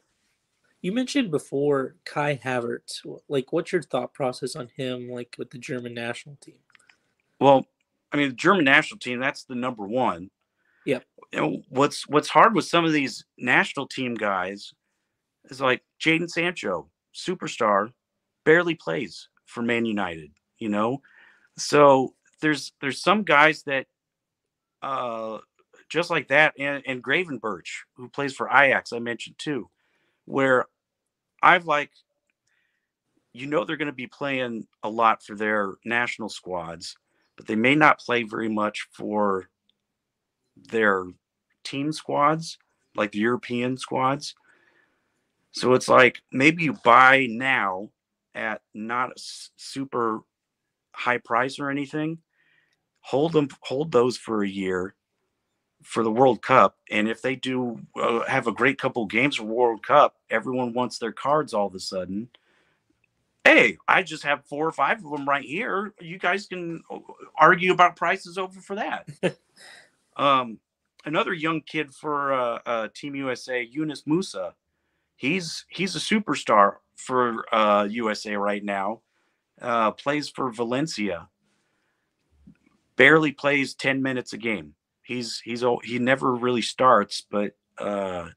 [0.80, 3.00] You mentioned before Kai Havertz.
[3.28, 6.58] Like, what's your thought process on him, like with the German national team?
[7.40, 7.64] well
[8.12, 10.30] i mean the german national team that's the number one
[10.86, 11.04] Yep.
[11.32, 14.72] you know, what's what's hard with some of these national team guys
[15.50, 17.92] is like Jadon Sancho superstar
[18.48, 21.00] barely plays for man united you know?
[21.56, 23.86] So there's there's some guys that
[24.82, 25.38] uh
[25.88, 29.68] just like that and and gravenberch who plays for ajax i mentioned too
[30.24, 30.66] where
[31.42, 31.90] i've like
[33.32, 36.96] you know they're going to be playing a lot for their national squads
[37.36, 39.48] but they may not play very much for
[40.70, 41.06] their
[41.64, 42.58] team squads
[42.94, 44.34] like the european squads.
[45.52, 47.90] So it's like maybe you buy now
[48.38, 49.20] at not a
[49.56, 50.20] super
[50.92, 52.18] high price or anything
[53.00, 54.94] hold them hold those for a year
[55.82, 59.44] for the world cup and if they do uh, have a great couple games for
[59.44, 62.28] world cup everyone wants their cards all of a sudden.
[63.44, 65.94] Hey i just have four or five of them right here.
[66.00, 66.98] You guys can uh,
[67.36, 69.08] argue about prices over for that.
[70.16, 70.58] Um
[71.04, 74.54] another young kid for uh, uh team usa Yunus Musah
[75.18, 79.02] he's he's a superstar for uh usa right now.
[79.60, 81.28] Uh plays for valencia.
[82.96, 84.74] Barely plays 10 minutes a game.
[85.02, 88.28] He's he's he never really starts but uh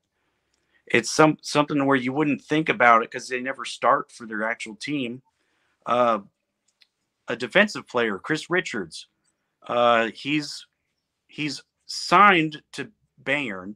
[0.88, 4.44] it's some something where you wouldn't think about it because they never start for their
[4.44, 5.22] actual team.
[5.86, 6.20] Uh
[7.28, 9.08] a defensive player chris richards.
[9.68, 10.66] Uh he's
[11.28, 12.90] he's signed to
[13.24, 13.76] bayern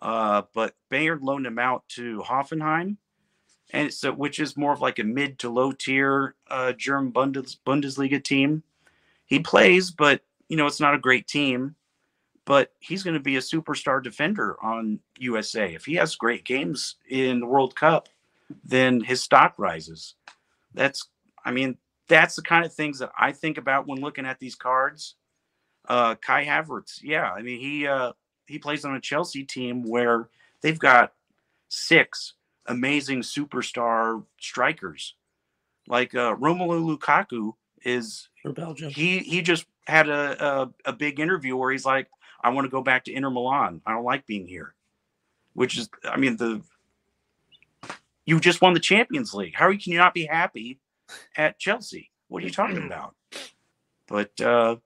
[0.00, 2.96] uh but bayern loaned him out to hoffenheim
[3.72, 7.56] and so which is more of like a mid to low tier uh german Bundes,
[7.66, 8.62] bundesliga team
[9.26, 11.74] he plays but you know it's not a great team
[12.48, 15.74] but he's going to be a superstar defender on USA.
[15.74, 18.08] If he has great games in the World Cup,
[18.64, 20.14] then his stock rises.
[20.72, 21.08] That's,
[21.44, 21.76] I mean,
[22.08, 25.16] that's the kind of things that I think about when looking at these cards.
[25.86, 28.12] Uh, Kai Havertz, yeah, I mean, he uh,
[28.48, 30.28] he plays on a Chelsea team where
[30.62, 31.12] they've got
[31.68, 32.34] six
[32.66, 35.14] amazing superstar strikers.
[35.86, 37.52] Like uh, Romelu Lukaku
[37.84, 38.90] is For Belgium.
[38.90, 40.44] he he just had a,
[40.86, 42.08] a a big interview where he's like,
[42.42, 43.80] I want to go back to Inter Milan.
[43.86, 44.74] I don't like being here.
[45.54, 46.62] Which is, I mean, the
[48.26, 49.54] you just won the Champions League.
[49.54, 50.78] How can you not be happy
[51.36, 52.10] at Chelsea?
[52.28, 53.14] What are you talking about?
[54.06, 54.76] But uh,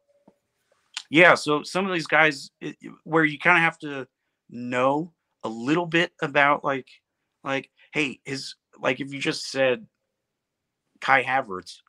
[1.12, 4.08] yeah, so some of these guys, it, where you kind of have to
[4.48, 5.12] know
[5.44, 6.88] a little bit about, like,
[7.44, 9.86] like, hey, is like if you just said
[11.02, 11.80] Kai Havertz,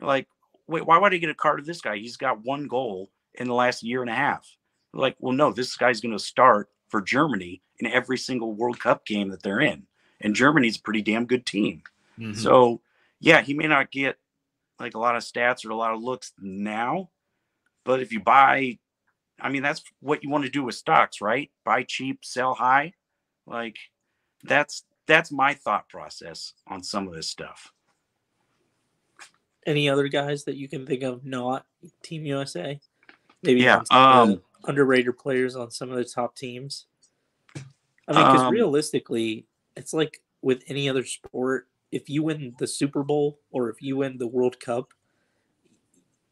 [0.00, 0.28] like,
[0.68, 1.96] wait, why would I get a card of this guy?
[1.96, 4.48] He's got one goal in the last year and a half.
[4.94, 9.04] Like, well, no, this guy's going to start for Germany in every single World Cup
[9.04, 9.88] game that they're in.
[10.20, 11.82] And Germany's a pretty damn good team.
[12.16, 12.36] Mhm.
[12.36, 12.80] So,
[13.18, 14.18] yeah, he may not get
[14.78, 17.10] like a lot of stats or a lot of looks now,
[17.88, 18.78] but if you buy,
[19.40, 21.50] I mean, that's what you want to do with stocks, right?
[21.64, 22.92] Buy cheap, sell high.
[23.46, 23.78] Like,
[24.44, 27.72] that's that's my thought process on some of this stuff.
[29.66, 31.64] Any other guys that you can think of not
[32.02, 32.78] Team USA?
[33.42, 36.88] Maybe Yeah, on some of the um, underrated players on some of the top teams.
[37.56, 41.68] I mean, because Um, realistically, it's like with any other sport.
[41.90, 44.92] If you win the Super Bowl or if you win the World Cup,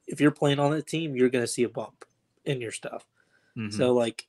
[0.06, 2.04] if you're playing on the team, you're going to see a bump
[2.44, 3.06] in your stuff.
[3.56, 3.72] Mhm.
[3.72, 4.28] So, like,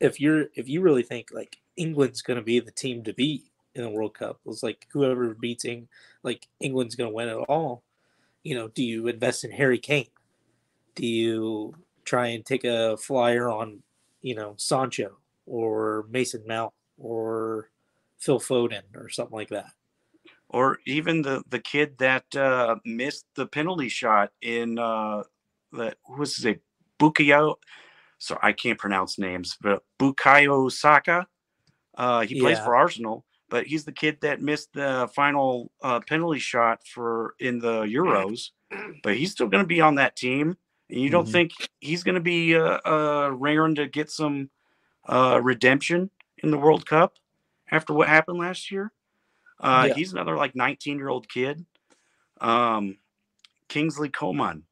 [0.00, 3.44] if you're if you really think like England's going to be the team to beat
[3.74, 5.88] in the World Cup, it's like whoever beats Eng,
[6.22, 7.84] like England's going to win it all.
[8.44, 10.08] You know, do you invest in Harry Kane?
[10.94, 13.82] Do you try and take a flyer on,
[14.22, 17.70] you know, Sancho or Mason Mount or
[18.18, 19.72] Phil Foden or something like that?
[20.50, 25.22] Or even the the kid that uh, missed the penalty shot in uh,
[25.72, 26.60] the was name?
[27.00, 27.56] Bukayo.
[28.18, 31.26] So I can't pronounce names, but Bukayo Saka.
[31.96, 32.64] Uh, he plays Yeah.
[32.64, 37.58] for Arsenal, but he's the kid that missed the final uh, penalty shot for in
[37.58, 38.50] the Euros.
[39.02, 40.56] But he's still going to be on that team.
[40.90, 41.32] And you don't Mhm.
[41.32, 44.50] think he's going to be uh, uh, raring to get some
[45.08, 47.14] uh, redemption in the World Cup
[47.70, 48.92] after what happened last year?
[49.60, 49.94] Uh, Yeah.
[49.94, 51.64] He's another like 19 year old kid.
[52.40, 52.98] Um,
[53.68, 54.64] Kingsley Coman.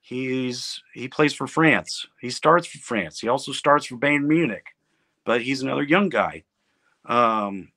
[0.00, 2.06] He's he plays for France.
[2.20, 3.20] He starts for France.
[3.20, 4.66] He also starts for Bayern Munich,
[5.24, 6.42] but he's another young guy.
[7.04, 7.70] Um,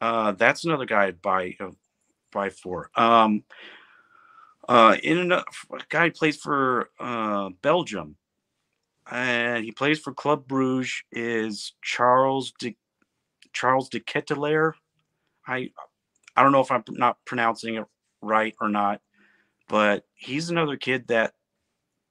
[0.00, 1.70] uh, that's another guy buy uh,
[2.32, 2.90] buy for.
[2.94, 3.44] Um,
[4.68, 5.44] uh, in a
[5.90, 8.16] guy plays for uh, Belgium,
[9.10, 11.02] and he plays for Club Bruges.
[11.12, 12.74] Is Charles de
[13.52, 14.72] Charles de Ketelaere?
[15.46, 15.70] I
[16.36, 17.84] I don't know if I'm not pronouncing it
[18.20, 19.00] right or not,
[19.68, 21.34] but he's another kid that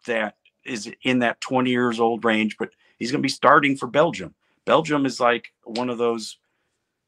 [0.07, 3.87] that is in that 20 years old range, but he's going to be starting for
[3.87, 4.33] Belgium.
[4.65, 6.37] Belgium is like one of those,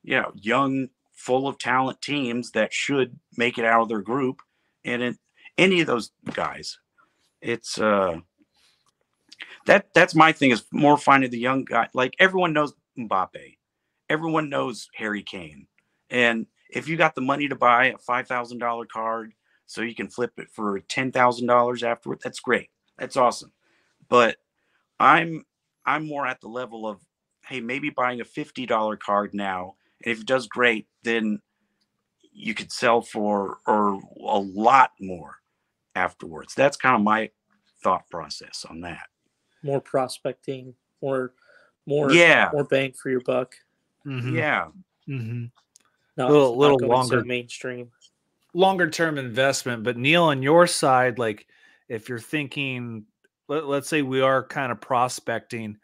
[0.04, 4.42] you know, young, full of talent teams that should make it out of their group.
[4.86, 5.18] And in
[5.58, 6.78] any of those guys,
[7.42, 8.18] it's uh
[9.66, 11.88] that that's my thing is more finding the young guy.
[11.94, 13.58] Like everyone knows Mbappe,
[14.10, 15.68] everyone knows Harry Kane,
[16.10, 19.34] and if you got the money to buy a five thousand dollar card
[19.66, 22.70] so you can flip it for ten thousand dollars afterward, that's great.
[22.98, 23.52] That's awesome.
[24.10, 24.38] But
[25.00, 25.46] I'm
[25.86, 27.02] I'm more at the level of
[27.48, 31.42] hey, maybe buying a fifty dollar card now, and if it does great, then
[32.32, 35.36] you could sell for or a lot more
[35.96, 36.54] afterwards.
[36.56, 37.32] That's kind of my
[37.84, 39.08] thought process on that.
[39.64, 41.34] More prospecting, more
[41.86, 43.56] more Yeah, more bang for your buck.
[44.06, 44.36] Mhm.
[44.36, 44.68] yeah.
[45.08, 45.52] Mhm.
[46.18, 47.24] Not, Little- little going so longer.
[47.24, 47.92] mainstream.
[48.54, 49.84] longer term investment.
[49.84, 51.46] But Neil, on your side, like
[51.90, 53.06] if you're thinking,
[53.48, 55.78] let, let's say we are kind of prospecting,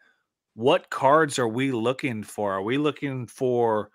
[0.54, 2.52] what cards are we looking for?
[2.52, 3.90] Are we looking for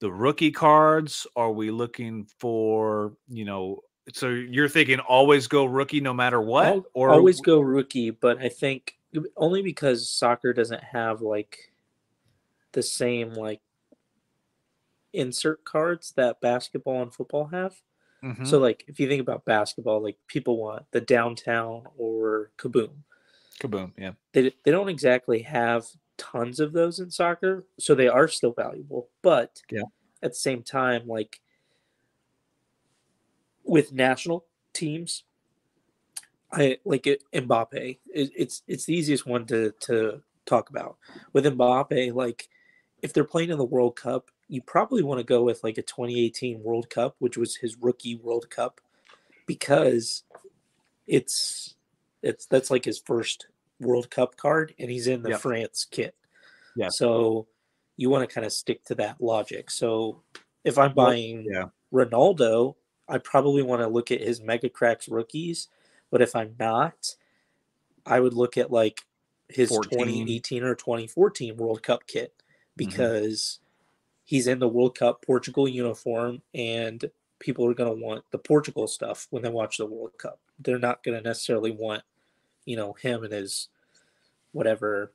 [0.00, 1.26] the rookie cards?
[1.36, 3.80] Are we looking for, you know,
[4.12, 6.66] so you're thinking always go rookie no matter what?
[6.66, 8.98] Al- or always go rookie, but I think
[9.36, 11.70] only because soccer doesn't have like
[12.72, 13.60] the same like
[15.12, 17.80] insert cards that basketball and football have.
[18.22, 18.46] Mhm.
[18.46, 23.02] So like if you think about basketball, like people want the downtown or kaboom.
[23.60, 23.92] kaboom.
[23.98, 24.12] Yeah.
[24.32, 25.86] They they don't exactly have
[26.18, 29.10] tons of those in soccer, so they are still valuable.
[29.22, 29.82] But Yeah.
[30.22, 31.40] at the same time, like
[33.64, 35.24] with national teams,
[36.50, 37.22] I like it.
[37.32, 40.98] Mbappe, it, it's it's the easiest one to to talk about.
[41.32, 42.48] With Mbappe, like
[43.02, 45.82] if they're playing in the World Cup, you probably want to go with like a
[45.82, 48.82] 2018 World Cup, which was his rookie World Cup,
[49.46, 50.24] because
[51.06, 51.74] it's
[52.22, 53.46] it's that's like his first
[53.80, 55.40] World Cup card, and he's in the Yep.
[55.40, 56.14] France kit.
[56.76, 56.88] Yeah.
[56.90, 57.46] So
[57.96, 59.70] you want to kind of stick to that logic.
[59.70, 60.20] So
[60.64, 61.68] if I'm buying yeah.
[61.90, 62.74] Ronaldo,
[63.08, 65.68] I probably want to look at his Mega Cracks rookies.
[66.10, 67.16] But if I'm not,
[68.04, 69.00] I would look at like
[69.48, 69.98] his 14.
[69.98, 72.34] 2018 or 2014 World Cup kit
[72.78, 72.88] Mm-hmm.
[72.90, 73.60] because
[74.24, 78.86] he's in the World Cup Portugal uniform and people are going to want the Portugal
[78.86, 80.38] stuff when they watch the World Cup.
[80.60, 82.02] They're not going to necessarily want,
[82.64, 83.68] you know, him and his
[84.52, 85.12] whatever.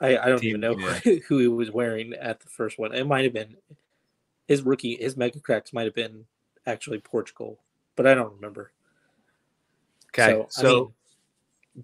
[0.00, 1.14] I, I don't Team, even know yeah.
[1.28, 2.94] who he was wearing at the first one.
[2.94, 3.56] It might have been
[4.46, 6.24] his rookie, his Mega Cracks might have been
[6.66, 7.58] actually Portugal,
[7.96, 8.70] but I don't remember.
[10.10, 10.32] Okay.
[10.32, 10.92] So, So, I mean,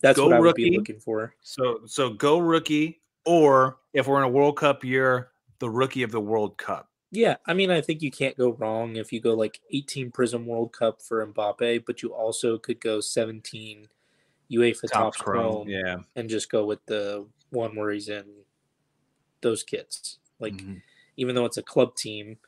[0.01, 0.71] that's what I would rookie.
[0.71, 1.35] be looking for.
[1.43, 5.32] so so go rookie, or if we're in a World Cup year,
[5.63, 6.91] the rookie of the World Cup.
[7.13, 10.45] Yeah, I mean, I think you can't go wrong if you go like 18 Prizm
[10.45, 13.87] World Cup for Mbappe, but you also could go 17
[14.51, 15.99] UEFA Topps Chrome Yeah.
[16.17, 18.25] and just go with the one where he's in
[19.41, 20.19] those kits.
[20.41, 20.83] Like, Mhm.
[21.17, 22.39] even though it's a club team,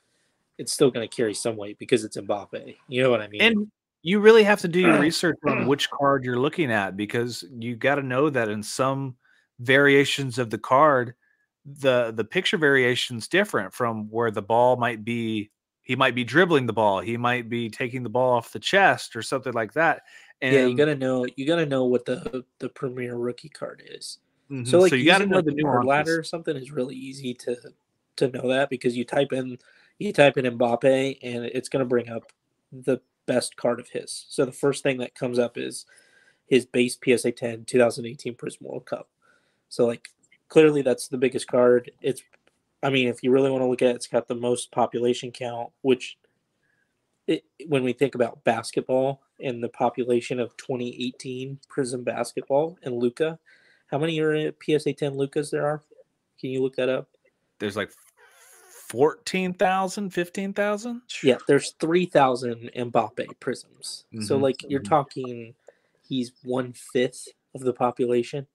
[0.57, 2.75] it's still going to carry some weight because it's Mbappe.
[2.89, 3.41] You know what I mean?
[3.41, 7.45] And you really have to do your research on which card you're looking at because
[7.57, 9.15] you got to know that in some
[9.59, 11.15] variations of the card,
[11.65, 15.49] the the picture variation's different from where the ball might be.
[15.81, 16.99] He might be dribbling the ball.
[16.99, 20.03] He might be taking the ball off the chest or something like that.
[20.41, 23.49] And yeah, you got to know you got to know what the the premier rookie
[23.49, 24.19] card is.
[24.49, 24.67] Mhm.
[24.67, 27.57] So like you gotta know the newer ladder or something is really easy to
[28.17, 29.57] to know that because you type in
[29.99, 32.31] you type in Mbappe and it's going to bring up
[32.71, 34.25] the best card of his.
[34.29, 35.85] So the first thing that comes up is
[36.47, 39.09] his base PSA 10 2018 Prizm World Cup.
[39.69, 40.09] So like
[40.49, 41.91] clearly that's the biggest card.
[42.01, 42.21] It's
[42.83, 45.31] I mean if you really want to look at it, it's got the most population
[45.31, 46.17] count which
[47.27, 53.39] it, when we think about basketball and the population of 2018 Prizm basketball and Luka,
[53.87, 55.83] how many are PSA 10 Lukas there are?
[56.39, 57.09] Can you look that up?
[57.59, 57.91] There's like
[58.87, 61.01] 14,000, 15,000?
[61.23, 64.03] Yeah, there's 3,000 Mbappe prizms.
[64.19, 64.89] So, Mhm, like, you're mhm.
[64.89, 65.55] talking
[66.07, 68.47] he's one fifth of the population.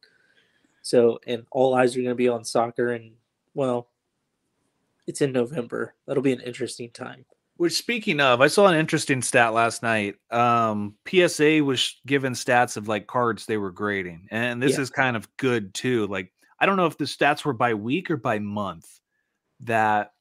[0.82, 2.92] So, and all eyes are going to be on soccer.
[2.92, 3.12] And,
[3.54, 3.88] well,
[5.06, 5.94] it's in November.
[6.06, 7.24] That'll be an interesting time.
[7.56, 10.16] Which, speaking of, I saw an interesting stat last night.
[10.30, 14.80] Um, PSA was given stats of like cards they were grading, and this Yeah.
[14.80, 16.06] is kind of good too.
[16.06, 18.88] Like, I don't know if the stats were by week or by month.
[19.64, 20.14] That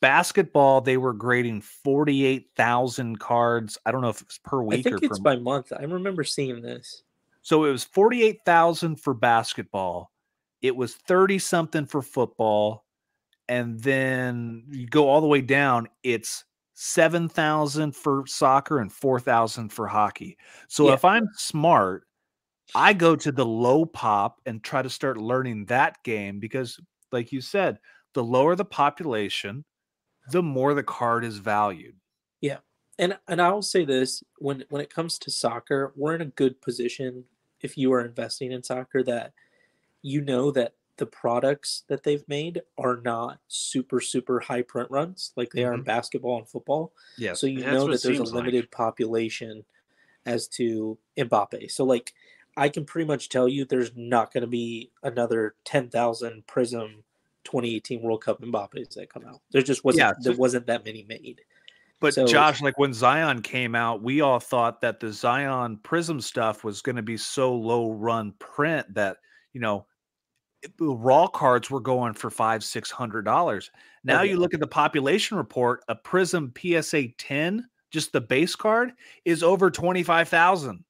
[0.00, 3.78] basketball they were grading forty-eight thousand cards.
[3.86, 5.72] I don't know if it's per week I think or it's per by month.
[5.72, 7.04] I remember seeing this.
[7.42, 10.10] So it was 48,000 for basketball.
[10.62, 12.84] It was 30 something for football.
[13.48, 19.88] And then you go all the way down, it's 7,000 for soccer and 4,000 for
[19.88, 20.38] hockey.
[20.68, 20.94] So Yeah.
[20.94, 22.06] if I'm smart,
[22.74, 26.78] I go to the low pop and try to start learning that game because,
[27.12, 27.78] like you said,
[28.14, 29.64] the lower the population,
[30.32, 31.99] the more the card is valued.
[33.00, 36.26] And and I will say this when when it comes to soccer, we're in a
[36.26, 37.24] good position
[37.62, 39.32] if you are investing in soccer that
[40.02, 45.32] you know that the products that they've made are not super super high print runs
[45.34, 46.92] like they are in basketball and football.
[47.16, 47.40] Yes.
[47.40, 48.44] So you know that there's a seems like.
[48.44, 49.64] limited population
[50.26, 51.70] as to Mbappe.
[51.70, 52.12] So like
[52.58, 56.96] I can pretty much tell you there's not going to be another 10,000 Prizm
[57.44, 59.40] 2018 World Cup Mbappe's that come out.
[59.52, 61.40] There just wasn't Yeah, so- there wasn't that many made.
[62.00, 66.22] But So- Josh, like when Zion came out, we all thought that the Zion Prizm
[66.22, 69.18] stuff was going to be so low run print that
[69.52, 69.86] you know
[70.78, 73.70] the raw cards were going for five six hundred dollars.
[73.74, 74.32] Oh, now yeah.
[74.32, 78.92] you look at the population report, a Prizm PSA ten, just the base card,
[79.24, 80.84] is over twenty five thousand.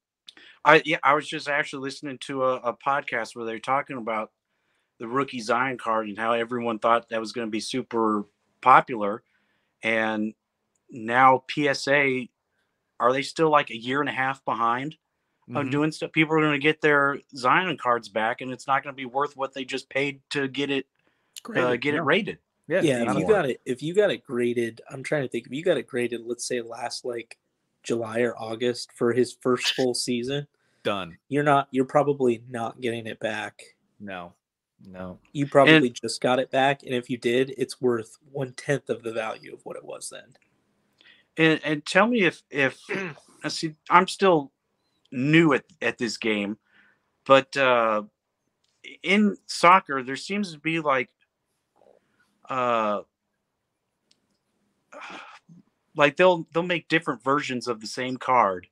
[0.65, 4.31] I yeah, I was just actually listening to a, a podcast where they're talking about
[4.99, 8.27] the rookie Zion card and how everyone thought that was going to be super
[8.61, 9.23] popular,
[9.83, 10.35] and
[10.91, 12.27] now PSA
[12.99, 14.97] are they still like a year and a half behind
[15.55, 15.71] on Mhm.
[15.71, 16.13] doing stuff?
[16.13, 19.07] People are going to get their Zion cards back, and it's not going to be
[19.07, 20.87] worth what they just paid to get it
[21.49, 22.01] uh, get yeah.
[22.01, 22.39] it rated.
[22.69, 25.47] Yeah, yeah, if you got it, if you got it graded, I'm trying to think.
[25.47, 27.37] If you got it graded, let's say last like
[27.83, 30.47] July or August for his first full season,
[30.85, 31.19] done.
[31.29, 31.67] you're not.
[31.73, 33.61] You're probably not getting it back.
[33.99, 34.35] No,
[34.87, 35.19] no.
[35.33, 39.03] You probably just got it back, and if you did, it's worth one tenth of
[39.03, 40.37] the value of what it was then.
[41.37, 42.79] And, and tell me if if
[43.45, 44.53] I see I'm still
[45.13, 46.59] new at, at this game,
[47.27, 48.03] but uh,
[49.03, 51.11] in soccer there seems to be like
[52.49, 53.01] uh
[55.97, 58.67] like they'll they'll make different versions of the same card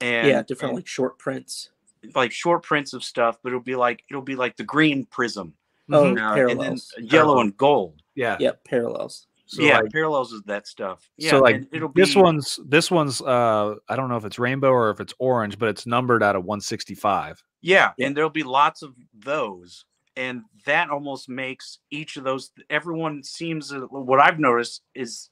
[0.00, 1.70] and yeah, different and, like short prints.
[2.14, 5.52] like short prints of stuff but it'll be like it'll be like the green prism
[5.92, 6.18] Oh, Mhm.
[6.18, 6.94] uh, and then parallels.
[6.98, 8.36] yellow and gold yeah.
[8.40, 9.26] Yeah, parallels.
[9.50, 12.88] So, yeah like, parallels of that stuff yeah so like it'll be this one's this
[12.88, 16.22] one's uh I don't know if it's rainbow or if it's orange, but it's numbered
[16.22, 17.42] out of 165.
[17.62, 19.84] Yeah, and there'll be lots of those,
[20.16, 22.52] and that almost makes each of those.
[22.70, 25.30] Everyone seems what I've noticed is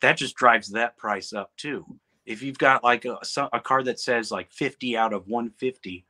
[0.00, 1.84] that just drives that price up too.
[2.26, 3.18] If you've got like a
[3.52, 6.04] a card that says like fifty out of one fifty,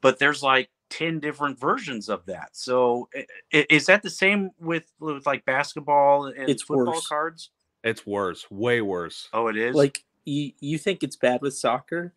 [0.00, 2.50] but there's like ten different versions of that.
[2.56, 7.06] So i- i- is that the same with with like basketball and It's football worse.
[7.06, 7.50] cards?
[7.82, 9.28] It's worse, way worse.
[9.32, 9.74] Oh, it is.
[9.74, 12.12] Like you, you think it's bad with soccer?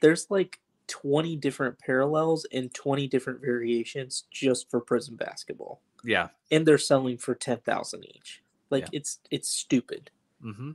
[0.00, 0.58] There's like
[0.88, 5.80] 20 different parallels and 20 different variations just for Prizm basketball.
[6.04, 6.28] Yeah.
[6.50, 8.42] and they're selling for ten thousand each.
[8.70, 8.98] Like Yeah.
[8.98, 10.10] it's it's stupid.
[10.44, 10.70] Mm-hmm.
[10.70, 10.74] I mean,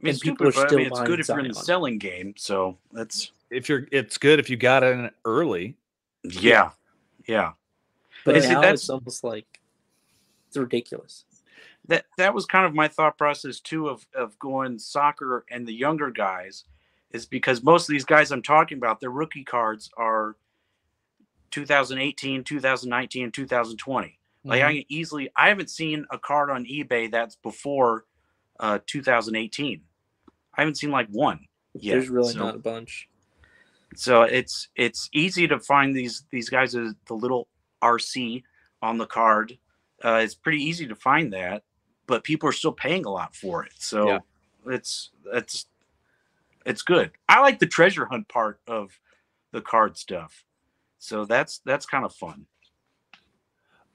[0.00, 1.98] and it's people are stupid, but I mean, it's good if you're in the selling
[1.98, 2.34] game.
[2.38, 5.76] So that's If you're, it's good if you got in early.
[6.24, 6.70] Yeah,
[7.26, 7.52] yeah.
[8.24, 9.60] But see, now that's- it's almost like
[10.48, 11.24] it's ridiculous.
[11.88, 15.74] that that was kind of my thought process too of of going soccer and the
[15.74, 16.64] younger guys
[17.10, 20.36] is because most of these guys I'm talking about their rookie cards are
[21.50, 24.18] 2018, 2019, and 2020.
[24.46, 24.68] Like Mm-hmm.
[24.68, 28.04] I can easily I haven't seen a card on eBay that's before
[28.60, 29.80] uh 2018.
[30.56, 31.92] I haven't seen like one yet.
[31.94, 33.08] There's really so- not a bunch.
[33.96, 37.48] So it's it's easy to find these these guys as the little
[37.82, 38.42] RC
[38.82, 39.58] on the card.
[40.04, 41.62] Uh, it's pretty easy to find that,
[42.06, 43.72] but people are still paying a lot for it.
[43.78, 44.18] So Yeah.
[44.66, 45.66] it's it's
[46.66, 47.12] it's good.
[47.28, 48.98] I like the treasure hunt part of
[49.52, 50.44] the card stuff.
[50.98, 52.46] So that's that's kind of fun.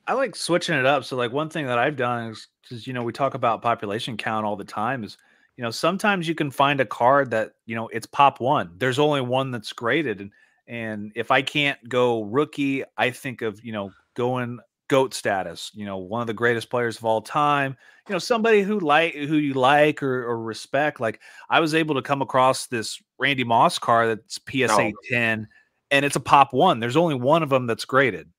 [0.08, 1.04] I like switching it up.
[1.04, 4.18] So, like, one thing that I've done is because, you know, we talk about population
[4.18, 5.18] count all the time is,
[5.60, 8.72] you know, sometimes you can find a card that, you know, it's pop one.
[8.77, 10.22] There's only one that's graded.
[10.22, 10.31] And,
[10.68, 15.84] and if I can't go rookie, I think of, you know, going goat status, you
[15.86, 17.76] know, one of the greatest players of all time,
[18.07, 21.02] you know, somebody who like, who you like or, or respect.
[21.02, 21.19] Like,
[21.49, 24.91] I was able to come across this Randy Moss card that's PSA Oh.
[25.10, 25.45] 10
[25.91, 26.80] and it's a pop one.
[26.80, 28.30] There's only one of them that's graded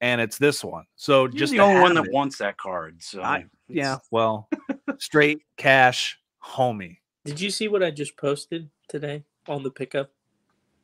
[0.00, 0.84] and it's this one.
[0.94, 3.02] So You're just the only one that it- wants that card.
[3.02, 4.48] So I- yeah, well,
[4.98, 6.98] straight cash, homie.
[7.24, 10.10] Did you see what I just posted today on the pickup?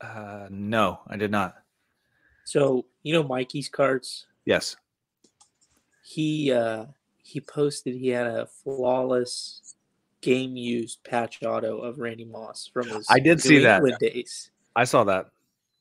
[0.00, 1.56] Uh, no, I did not.
[2.44, 4.26] So you know Mikey's cards.
[4.44, 4.76] Yes,
[6.04, 6.86] He uh
[7.18, 9.74] he posted he had a flawless
[10.20, 13.82] game used patch auto of Randy Moss from his I did New see that.
[13.98, 14.50] Days.
[14.76, 15.26] I saw that.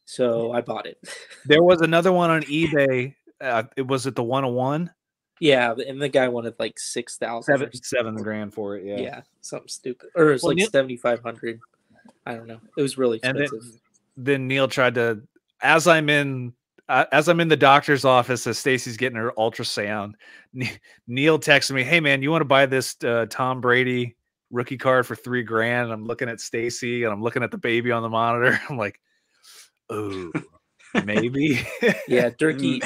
[0.06, 0.98] So I bought it.
[1.46, 3.14] There was another one on eBay.
[3.42, 4.90] Uh, it was at the 101,
[5.40, 7.57] yeah, and the guy wanted like six thousand.
[7.57, 8.86] seven seven grand for it.
[8.86, 8.99] Yeah.
[8.99, 9.22] Yeah.
[9.41, 11.60] something stupid, or it's Well, like Neil- seventy five hundred.
[12.26, 12.60] I don't know.
[12.78, 13.48] It was really And then-
[14.18, 15.22] Then Neil tried to,
[15.62, 16.53] as I'm in,
[16.90, 20.14] uh, as I'm in the doctor's office, as Stacy's getting her ultrasound,
[21.07, 24.16] Neil texted me, "Hey man, you want to buy this uh, Tom Brady
[24.52, 27.57] rookie card for three grand?" And I'm looking at Stacy and I'm looking at the
[27.57, 28.60] baby on the monitor.
[28.70, 28.99] I'm like,
[29.90, 30.32] "Oh,
[31.03, 31.68] maybe."
[32.07, 32.82] yeah, Durkee.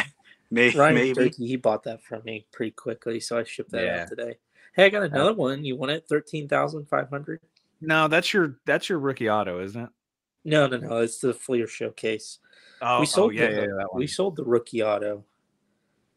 [0.51, 1.13] May- Ryan maybe.
[1.13, 4.01] Durkee, he bought that from me pretty quickly, so I shipped that Yeah.
[4.03, 4.37] out today.
[4.73, 5.63] Hey, I got another one.
[5.65, 6.05] You want it?
[6.07, 7.41] Thirteen thousand five hundred.
[7.81, 9.89] No, that's your that's your rookie auto, isn't it?
[10.45, 10.97] No, no, no.
[10.97, 12.39] It's the Fleer showcase.
[12.81, 13.99] Oh, we oh, sold yeah, the, yeah, yeah, that one.
[13.99, 15.25] We sold the rookie auto,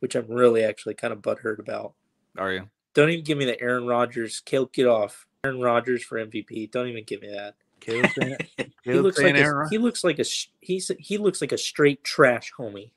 [0.01, 1.95] which I'm really actually kind of butthurt about.
[2.39, 2.69] Are you?
[2.95, 4.41] Don't even give me the Aaron Rodgers.
[4.45, 5.27] Caleb, get off.
[5.45, 6.71] Aaron Rodgers for MVP.
[6.71, 7.55] Don't even give me that.
[7.81, 8.37] Caleb saying,
[8.85, 11.59] He looks like a, Rod- he looks like a sh- he's he looks like a
[11.59, 12.93] straight trash homie.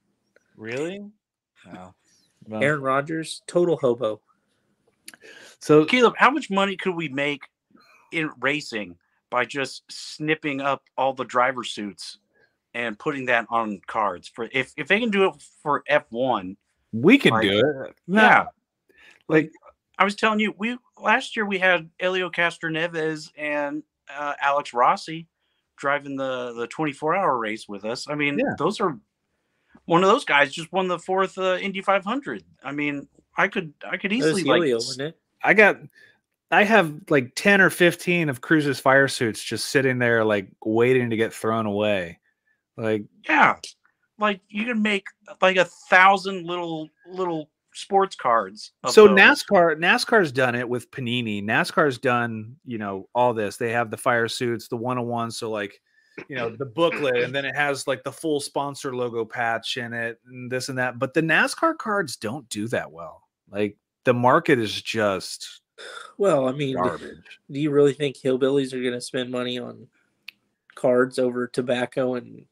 [0.56, 1.02] really?
[1.74, 1.94] Wow.
[2.48, 4.22] Well, Aaron Rodgers, total hobo.
[5.60, 7.42] so Caleb, how much money could we make
[8.12, 8.96] in racing
[9.30, 12.20] by just snipping up all the driver suits
[12.74, 14.28] and putting that on cards?
[14.28, 15.34] For if if they can do it
[15.64, 16.56] for F one,
[16.92, 17.96] we can like- do it.
[18.08, 18.46] No, yeah.
[19.28, 19.52] like
[19.98, 23.82] I was telling you, we last year we had Helio Castroneves and
[24.16, 25.28] uh, Alex Rossi
[25.78, 28.08] driving the the 24 hour race with us.
[28.08, 28.54] I mean, Yeah.
[28.58, 29.00] those are
[29.86, 32.44] one of those guys just won the fourth uh, Indy 500.
[32.64, 33.08] I mean,
[33.38, 35.20] I could I could easily like Helio, s- wasn't it?
[35.44, 35.78] I got
[36.52, 41.10] I have like 10 or 15 of Cruz's fire suits just sitting there like waiting
[41.10, 42.20] to get thrown away.
[42.78, 43.56] Like Yeah,
[44.20, 45.06] like you can make
[45.42, 48.72] like a thousand little little sports cards.
[48.90, 49.18] so those.
[49.18, 51.44] NASCAR NASCAR's done it with Panini.
[51.44, 53.58] NASCAR's done, you know, all this.
[53.58, 55.82] They have the fire suits, the 101 so like
[56.28, 59.94] you know, the booklet and then it has like the full sponsor logo patch in
[59.94, 60.98] it and this and that.
[61.00, 63.24] But the NASCAR cards don't do that well.
[63.50, 65.62] Like the market is just
[66.18, 67.40] Well, I mean, garbage.
[67.52, 69.88] do you really think hillbillies are going to spend money on
[70.76, 72.46] cards over tobacco and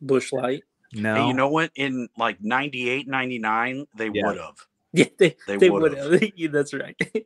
[0.00, 0.62] Busch Light?
[0.94, 1.14] No.
[1.14, 1.70] And you know what?
[1.74, 4.26] In like 98, 99, they Yeah.
[4.26, 4.56] would have.
[4.94, 6.22] Yeah, they, They they, would would've.
[6.36, 6.94] Yeah, That's right.
[7.14, 7.24] they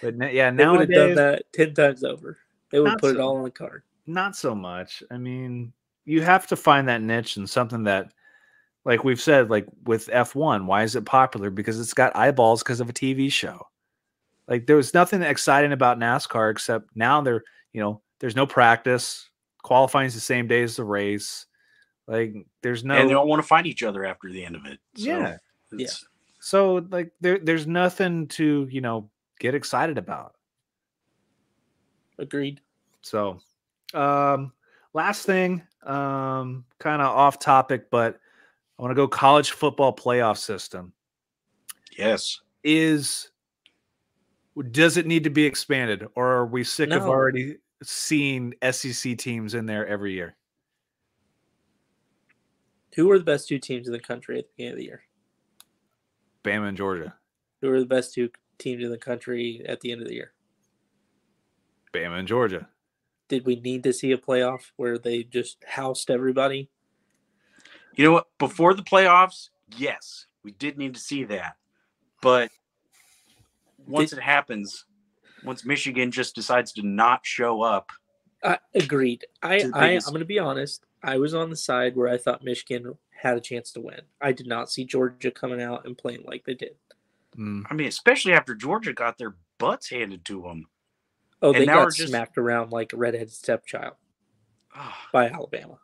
[0.00, 2.38] but na- yeah, would have done that 10 times over.
[2.70, 3.82] They would Not put it all on the card.
[4.12, 5.02] Not so much.
[5.10, 5.72] I mean,
[6.04, 8.12] you have to find that niche and something that,
[8.84, 11.50] like we've said, like with F1, why is it popular?
[11.50, 13.66] Because it's got eyeballs because of a TV show.
[14.48, 19.28] Like there was nothing exciting about NASCAR except now they're, you know, there's no practice.
[19.62, 21.46] Qualifying is the same day as the race.
[22.06, 24.66] Like there's no and they don't want to fight each other after the end of
[24.66, 24.80] it.
[24.96, 25.36] So Yeah.
[25.72, 26.04] it's-
[26.40, 30.34] so like there there's nothing to, you know, get excited about.
[32.18, 32.60] Agreed.
[33.02, 33.40] So,
[33.94, 34.52] um,
[34.92, 38.18] last thing, um, kind of off topic, but
[38.78, 40.92] I want to go college football playoff system.
[41.96, 42.40] Yes.
[42.64, 43.30] Is
[44.70, 49.54] does it need to be expanded, or are we sick of already seeing SEC teams
[49.54, 50.36] in there every year?
[52.96, 55.02] Who are the best two teams in the country at the beginning of the year?
[56.44, 57.14] Bama and Georgia.
[57.60, 60.32] Who are the best two teams in the country at the end of the year?
[61.94, 62.68] Bama and Georgia.
[63.30, 66.68] Did we need to see a playoff where they just housed everybody?
[67.94, 68.26] You know what?
[68.38, 71.54] Before the playoffs, yes, we did need to see that.
[72.20, 72.50] But
[73.86, 74.84] once Did- it happens,
[75.44, 77.90] once Michigan just decides to not show up,
[78.42, 79.24] I agreed.
[79.42, 80.84] I, To the I I'm going to be honest.
[81.02, 84.00] I was on the side where I thought Michigan had a chance to win.
[84.20, 86.74] I did not see Georgia coming out and playing like they did.
[87.38, 87.62] Mm.
[87.70, 90.66] I mean, especially after Georgia got their butts handed to them.
[91.42, 93.94] Oh, And they now we're got just- smacked around like a redheaded stepchild
[95.12, 95.78] by Alabama.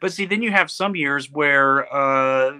[0.00, 2.58] But see, then you have some years where uh,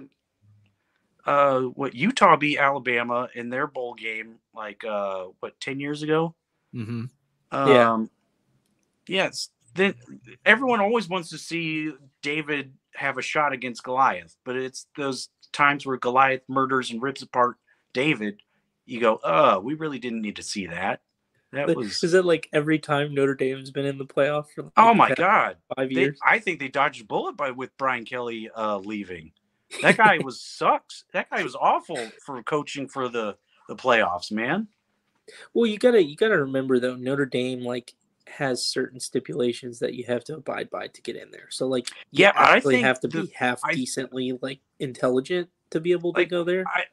[1.25, 6.35] uh, what Utah beat Alabama in their bowl game, like uh, what ten years ago.
[6.73, 7.05] hmm
[7.51, 7.91] Yeah.
[7.93, 8.09] Um,
[9.07, 9.49] yes.
[9.73, 9.95] Then
[10.45, 11.91] everyone always wants to see
[12.21, 17.21] David have a shot against Goliath, but it's those times where Goliath murders and rips
[17.21, 17.55] apart
[17.93, 18.41] David.
[18.85, 21.01] You go, oh, we really didn't need to see that.
[21.53, 22.03] That But was.
[22.03, 25.13] Is it like every time Notre Dame's been in the playoff for like Oh my
[25.13, 25.57] God!
[25.75, 26.19] five They, years?
[26.25, 29.31] I think they dodged a bullet by with Brian Kelly uh, leaving.
[29.81, 31.03] That guy was sucks.
[31.13, 33.35] That guy was awful for coaching for the
[33.67, 34.67] the playoffs, man.
[35.53, 37.93] Well, you gotta you gotta remember though, Notre Dame like
[38.27, 41.47] has certain stipulations that you have to abide by to get in there.
[41.49, 45.79] So like Yeah, I think have to the- be half I- decently like intelligent to
[45.81, 46.63] be able to Like, go there.
[46.67, 46.83] I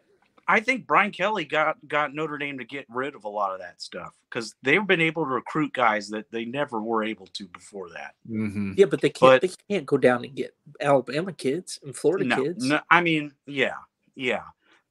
[0.60, 3.82] think Brian Kelly got got Notre Dame to get rid of a lot of that
[3.82, 7.90] stuff because they've been able to recruit guys that they never were able to before
[7.90, 8.14] that.
[8.26, 11.94] hmm Yeah, but they can't But- they can't go down and get Alabama kids and
[11.94, 12.64] Florida No, kids.
[12.64, 13.74] no, I mean, yeah,
[14.14, 14.44] yeah,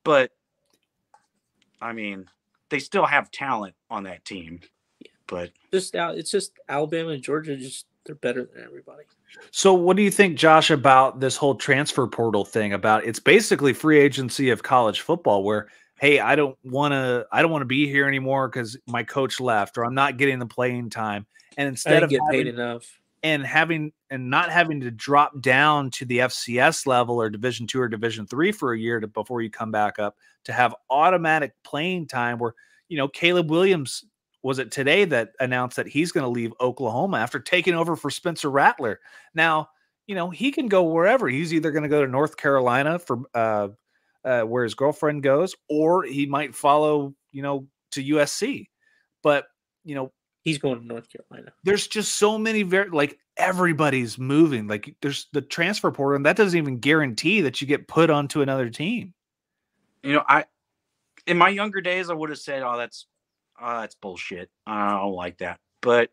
[0.03, 0.31] but
[1.81, 2.29] I mean,
[2.69, 4.59] they still have talent on that team.
[4.99, 5.11] Yeah.
[5.27, 9.03] But Just it's just Alabama and Georgia just they're better than everybody.
[9.51, 12.73] So, what do you think, Josh, about this whole transfer portal thing?
[12.73, 15.67] About it's basically free agency of college football, where
[15.99, 19.39] hey, I don't want to, I don't want to be here anymore because my coach
[19.39, 21.27] left, or I'm not getting the playing time,
[21.57, 22.99] and instead of get paid enough.
[23.21, 27.81] and having and not having to drop down to the FCS level or Division two
[27.81, 30.15] or Division three for a year to, before you come back up
[30.45, 32.39] to have automatic playing time.
[32.39, 32.53] Where
[32.88, 34.05] you know Caleb Williams
[34.43, 38.09] was it today that announced that he's going to leave Oklahoma after taking over for
[38.09, 38.99] Spencer Rattler.
[39.34, 39.69] Now
[40.07, 41.27] you know he can go wherever.
[41.27, 43.69] He's either going to go to North Carolina for uh,
[44.23, 48.68] uh, where his girlfriend goes, or he might follow you know to USC.
[49.23, 49.45] But
[49.84, 50.11] you know
[50.47, 51.51] He's going to North Carolina.
[51.65, 54.65] there's just so many very like everybody's moving.
[54.68, 58.41] Like there's the transfer portal, and that doesn't even guarantee that you get put onto
[58.41, 59.14] another team.
[60.03, 60.45] you know, I
[61.26, 63.07] in my younger days I would have said, "Oh, that's
[63.59, 64.49] uh, that's bullshit.
[64.65, 66.09] I don't like that." But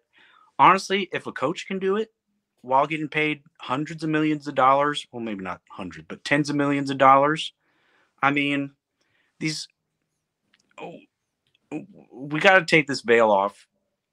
[0.58, 2.12] honestly, if a coach can do it
[2.62, 6.56] while getting paid hundreds of millions of dollars, well, maybe not hundred, but tens of
[6.56, 7.52] millions of dollars,
[8.22, 8.72] I mean,
[9.38, 9.68] these
[10.80, 10.98] oh,
[12.12, 13.66] we got to take this veil off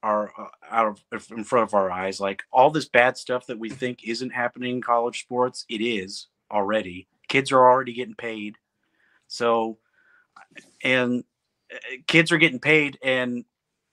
[0.04, 2.20] our uh, out of in front of our eyes.
[2.20, 6.28] Like all this bad stuff that we think isn't happening in college sports, it is
[6.52, 7.08] already.
[7.28, 8.58] Kids are already getting paid,
[9.28, 9.78] so
[10.84, 11.24] and
[12.08, 13.46] kids are getting paid, and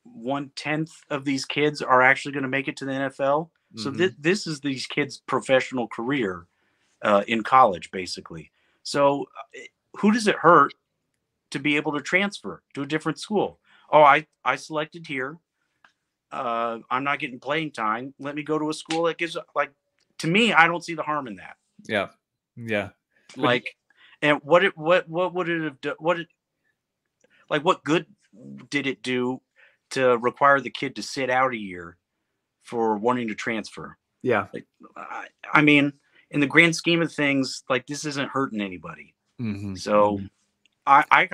[0.04, 3.50] one tenth of these kids are actually going to make it to the NFL.
[3.76, 3.96] So Mhm.
[3.98, 6.46] thi- this is these kids' professional career
[7.02, 8.50] uh, in college, basically.
[8.82, 9.60] So uh,
[10.00, 10.74] who does it hurt
[11.50, 13.60] to be able to transfer to a different school?
[13.90, 15.38] Oh, I I selected here.
[16.30, 18.14] Uh, I'm not getting playing time.
[18.18, 19.72] Let me go to a school that gives like
[20.18, 20.52] to me.
[20.52, 21.56] I don't see the harm in that.
[21.84, 22.08] yeah,
[22.56, 22.90] yeah.
[23.36, 23.76] Like,
[24.22, 25.94] and what it what what would it have done?
[25.98, 26.28] What it
[27.50, 27.64] like?
[27.64, 28.06] What good
[28.70, 29.40] did it do
[29.90, 31.96] to require the kid to sit out a year
[32.62, 33.96] for wanting to transfer?
[34.22, 34.46] Yeah.
[34.96, 35.92] I, I mean,
[36.30, 39.14] in the grand scheme of things, like this isn't hurting anybody.
[39.40, 39.76] Mm-hmm.
[39.76, 40.20] So,
[40.86, 41.28] I, I,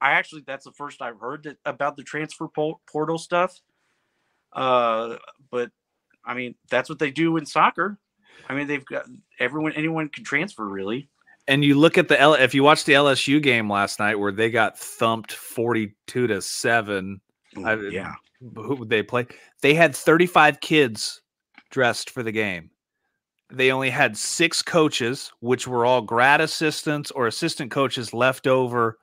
[0.00, 3.60] I actually that's the first I've heard that about the transfer po- portal stuff.
[4.52, 5.16] Uh,
[5.50, 5.70] but
[6.24, 7.98] I mean, that's what they do in soccer.
[8.48, 9.06] I mean, they've got
[9.38, 11.08] everyone, anyone can transfer really.
[11.48, 12.34] And you look at the L.
[12.34, 17.20] If you watched the LSU game last night, where they got thumped forty-two to seven,
[17.64, 18.12] I- yeah,
[18.54, 19.26] who would they play?
[19.62, 21.22] They had 35 kids
[21.70, 22.70] dressed for the game.
[23.50, 28.98] They only had six coaches, which were all grad assistants or assistant coaches left over.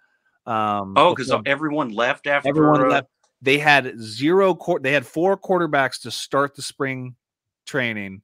[0.45, 2.49] Um, Oh, because everyone left after.
[2.49, 3.07] everyone uh, left.
[3.41, 4.53] They had zero.
[4.55, 7.15] Quar- they had four quarterbacks to start the spring
[7.65, 8.21] training.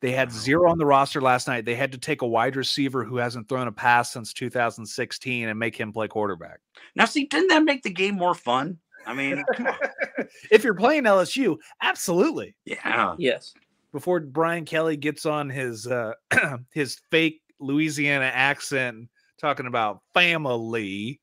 [0.00, 1.64] They had zero on the roster last night.
[1.64, 5.58] They had to take a wide receiver who hasn't thrown a pass since 2016 and
[5.58, 6.60] make him play quarterback.
[6.94, 8.78] Now, see, didn't that make the game more fun?
[9.06, 9.74] I mean, come on.
[10.50, 12.54] if you're playing LSU, absolutely.
[12.64, 13.14] yeah.
[13.18, 13.54] Yes.
[13.92, 16.12] before Brian Kelly gets on his uh
[16.72, 19.08] his fake Louisiana accent
[19.40, 21.20] talking about family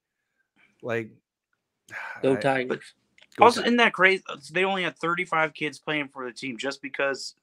[0.81, 1.11] like
[2.23, 2.93] Go I- Tigers.
[3.37, 3.67] go Also, Tigers.
[3.67, 4.23] isn't that crazy?
[4.51, 7.35] They only had 35 kids playing for the team just because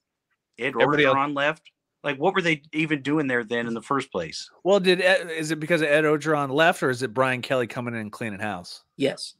[0.58, 1.70] Ed Everybody else- left.
[2.04, 4.50] Like, what were they even doing there then in the first place?
[4.64, 7.94] well did Ed, is it because Ed Orgeron left or is it Brian Kelly coming
[7.94, 9.34] in and cleaning house Yes.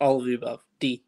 [0.00, 0.64] All of the above.
[0.80, 1.02] D.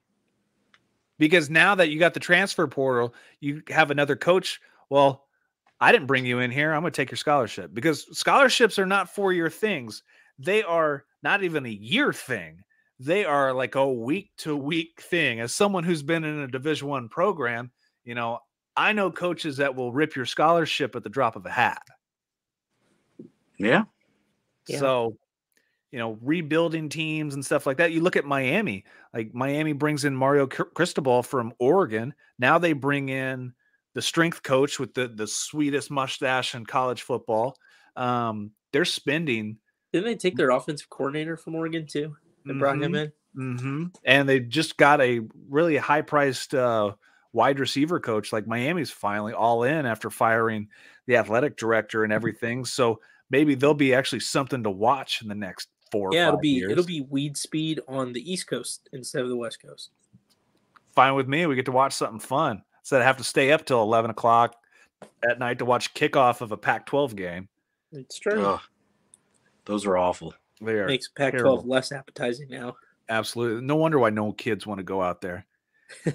[1.18, 5.24] because now that you got the transfer portal you have another coach well
[5.80, 6.72] I didn't bring you in here.
[6.72, 10.02] I'm going to take your scholarship because scholarships are not four year things.
[10.38, 12.62] They are not even a year thing.
[12.98, 15.40] They are like a week to week thing.
[15.40, 17.70] As someone who's been in a Division One program,
[18.04, 18.38] you know,
[18.76, 21.82] I know coaches that will rip your scholarship at the drop of a hat.
[23.58, 23.84] Yeah.
[24.68, 24.78] Yeah.
[24.78, 25.16] So,
[25.90, 27.92] you know, rebuilding teams and stuff like that.
[27.92, 28.84] You look at Miami,
[29.14, 32.14] like Miami brings in Mario Cr- Cristobal from Oregon.
[32.38, 33.54] Now they bring in
[33.94, 37.56] the strength coach with the the sweetest mustache in college football.
[37.94, 39.58] Um, they're spending,
[39.92, 42.16] Didn't they take their offensive coordinator from Oregon too?
[42.44, 43.12] And brought him in.
[43.34, 46.94] hmm and they just got a really high priced uh,
[47.36, 48.32] wide receiver coach.
[48.32, 50.68] Like Miami's finally all in after firing
[51.06, 52.16] the athletic director and mm-hmm.
[52.16, 52.64] everything.
[52.64, 52.98] So
[53.30, 56.08] maybe there'll be actually something to watch in the next four.
[56.08, 56.72] or Yeah, it'll be years.
[56.72, 59.90] it'll be weed speed on the East Coast instead of the West Coast.
[60.94, 61.44] fine with me.
[61.44, 64.56] We get to watch something fun instead of have to stay up till eleven o'clock
[65.28, 67.48] at night to watch kickoff of a Pac-12 game.
[67.92, 68.42] It's true.
[68.42, 68.60] Ugh.
[69.66, 70.32] Those are awful.
[70.62, 71.64] They are Makes Pac-12 terrible.
[71.66, 72.76] less appetizing now.
[73.10, 75.44] absolutely no wonder why no kids want to go out there.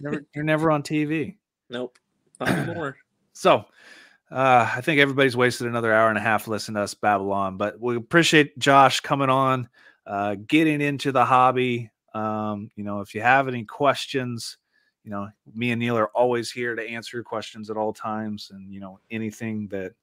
[0.02, 1.38] Never, you're never on TV.
[1.70, 1.98] Nope,
[2.40, 2.98] not anymore.
[3.34, 3.64] So
[4.30, 7.80] uh, I think everybody's wasted another hour and a half listening to us Babylon, but
[7.80, 9.70] we appreciate Josh coming on,
[10.06, 11.90] uh, getting into the hobby.
[12.14, 14.58] Um, you know, if you have any questions,
[15.04, 18.52] you know, me and Neil are always here to answer your questions at all times,
[18.54, 19.94] and you know, anything that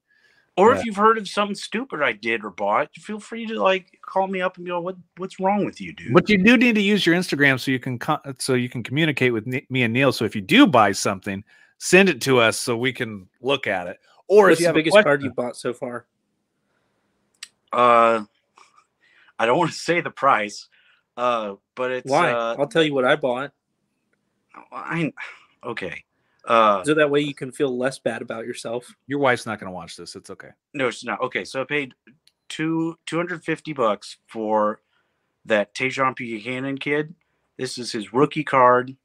[0.59, 0.80] Or Yeah.
[0.80, 4.26] if you've heard of something stupid I did or bought, feel free to like call
[4.26, 6.80] me up and go, "What what's wrong with you, dude?" But you do need to
[6.80, 9.94] use your Instagram so you can co- so you can communicate with Ne- me and
[9.94, 10.10] Neil.
[10.10, 11.44] So if you do buy something,
[11.78, 14.01] send it to us so we can look at it.
[14.26, 16.06] Or if you the have biggest card you bought so far?
[17.72, 18.24] Uh,
[19.39, 20.66] I don't want to say the price,
[21.16, 22.32] uh, but it's Why?
[22.32, 23.52] Uh, I'll tell you what I bought,
[24.72, 25.12] I
[25.62, 26.02] okay.
[26.49, 28.93] Uh, so that way you can feel less bad about yourself.
[29.07, 30.16] your wife's not going to watch this.
[30.16, 30.49] It's okay.
[30.73, 31.20] no, it's not.
[31.20, 31.95] Okay, so I paid
[32.49, 34.81] two two hundred fifty bucks for
[35.45, 37.15] that Tajon Buchanan kid.
[37.59, 38.97] This is his rookie card.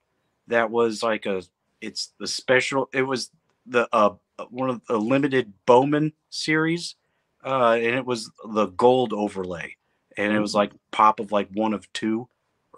[0.48, 1.44] That was like a.
[1.82, 2.90] It's the special.
[2.94, 3.30] It was
[3.66, 4.12] the uh
[4.50, 6.96] one of the limited Bowman series,
[7.44, 9.76] uh, and it was the gold overlay,
[10.18, 12.28] and it was like pop of like one of two,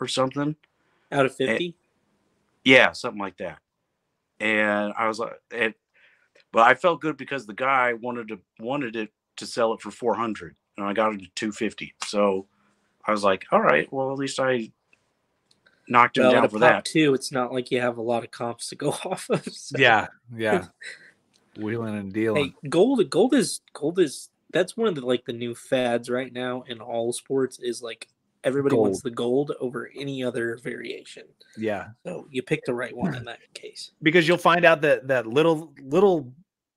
[0.01, 0.55] or something.
[1.11, 1.75] Out of fifty,
[2.63, 3.59] Yeah, something like that.
[4.39, 5.75] And I was uh, like, it,
[6.51, 9.91] but I felt good because the guy wanted to wanted it to sell it for
[9.91, 11.95] four hundred, and I got it to two fifty.
[12.05, 12.47] So
[13.05, 14.71] I was like, all right, well at least I
[15.87, 16.85] knocked him well, down at for that.
[16.85, 17.13] too.
[17.13, 19.45] it's not like you have a lot of comps to go off of.
[19.45, 20.65] so- Yeah, yeah.
[21.57, 22.53] Wheeling and dealing.
[22.61, 26.31] Hey, gold, gold is gold is that's one of the like the new fads right
[26.31, 28.09] now in all sports is like
[28.45, 31.23] everybody wants the gold over any other variation.
[31.57, 33.91] Yeah, So you pick the right one in that case.
[34.01, 36.33] because you'll find out that that little little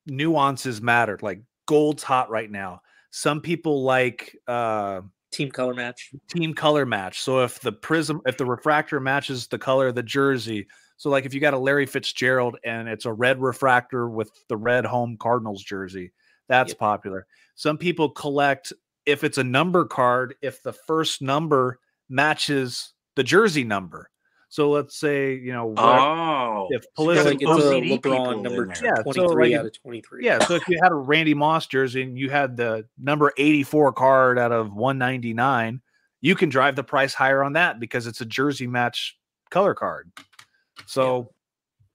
[0.07, 1.19] nuances matter.
[1.23, 2.81] Like gold's hot right now.
[3.11, 6.11] Some people like uh Team color match.
[6.29, 7.21] team color match.
[7.21, 10.67] So if the prism, if the refractor matches the color of the jersey,
[10.97, 14.57] so like if you got a Larry Fitzgerald and it's a red refractor with the
[14.57, 16.13] red home Cardinals jersey,
[16.49, 16.79] that's Yep.
[16.79, 17.27] popular.
[17.57, 18.73] Some people collect
[19.09, 24.11] if it's a number card, if the first number matches the jersey number.
[24.51, 27.55] So let's say you know what- Oh, if So you So got like it's a
[27.55, 28.85] OCD people LeBron number there.
[28.85, 30.25] Yeah, so, 23 like, out of 23.
[30.25, 33.93] yeah, so if you had a Randy Moss jersey and you had the number 84
[33.93, 35.81] card out of 199,
[36.21, 39.19] you can drive the price higher on that because it's a jersey match
[39.51, 40.11] color card.
[40.87, 41.33] So,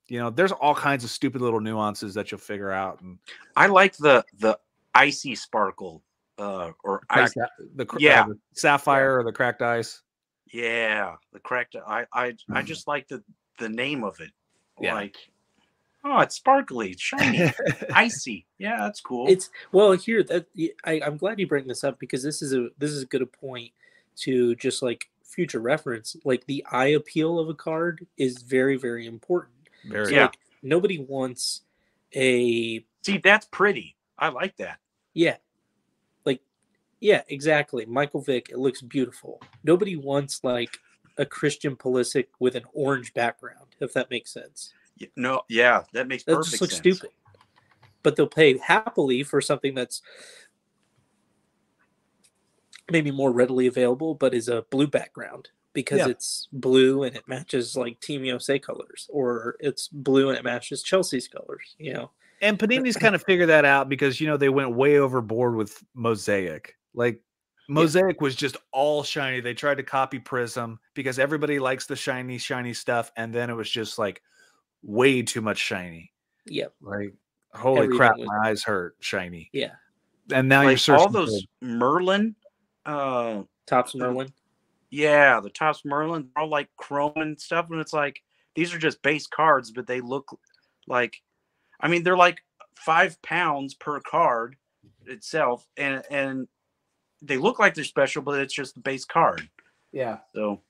[0.07, 3.17] you know, there's all kinds of stupid little nuances that you'll figure out and
[3.55, 4.59] I like the the
[4.93, 6.03] icy sparkle,
[6.37, 7.33] uh, or ice.
[7.33, 8.25] cracked, the, cr- uh, Yeah.
[8.27, 10.01] the sapphire or the cracked ice.
[10.51, 11.75] Yeah, the correct.
[11.75, 12.65] I I I Mhm.
[12.65, 13.23] just like the
[13.59, 14.31] the name of it.
[14.81, 14.93] Yeah.
[14.95, 15.15] Like,
[16.03, 17.39] oh, it's sparkly, it's shiny,
[17.93, 18.45] icy.
[18.57, 19.27] Yeah, that's cool.
[19.27, 20.47] It's well here that
[20.83, 23.31] I, I'm glad you bring this up because this is a this is a good
[23.31, 23.71] point
[24.17, 26.15] to just like future reference.
[26.23, 29.55] Like the eye appeal of a card is very very important.
[29.85, 30.21] Very So Yeah.
[30.23, 31.61] like nobody wants
[32.15, 33.95] a See, that's pretty.
[34.19, 34.77] I like that.
[35.15, 35.37] yeah,
[37.03, 37.85] yeah, exactly.
[37.85, 39.41] Michael Vick, it looks beautiful.
[39.63, 40.77] Nobody wants like
[41.17, 44.73] a Christian Pulisic with an orange background, if that makes sense.
[45.17, 46.97] No, yeah, that makes That perfect just looks sense.
[46.97, 47.09] stupid.
[48.03, 50.01] But they'll pay happily for something that's
[52.89, 56.09] maybe more readily available, but is a blue background because Yeah.
[56.09, 60.83] it's blue and it matches like Team USA colors, or it's blue and it matches
[60.83, 61.75] Chelsea's colors.
[61.79, 62.11] You know,
[62.41, 65.83] And Panini's kind of figured that out because you know they went way overboard with
[65.93, 66.75] Mosaic.
[66.93, 67.21] Like
[67.69, 69.39] Mosaic was just all shiny.
[69.39, 73.53] They tried to copy Prizm because everybody likes the shiny, shiny stuff, and then it
[73.53, 74.21] was just like
[74.83, 76.11] way too much shiny.
[76.45, 76.65] yeah.
[76.81, 77.13] Like
[77.53, 78.95] Holy Everything crap, was- my eyes hurt.
[78.99, 79.49] Shiny.
[79.53, 79.73] Yeah,
[80.31, 82.35] And now you're searching all those Merlin,
[82.85, 84.33] uh, Topps Merlin.
[84.89, 88.21] yeah, the Topps Merlin, they're all like chrome and stuff, and it's like
[88.55, 90.37] these are just base cards, but they look
[90.87, 91.15] like,
[91.79, 92.39] I mean, they're like
[92.75, 94.55] five pounds per card
[95.05, 96.47] itself, and and
[97.23, 99.47] they look like they're special, but it's just the base card.
[99.91, 100.17] Yeah.
[100.35, 100.61] So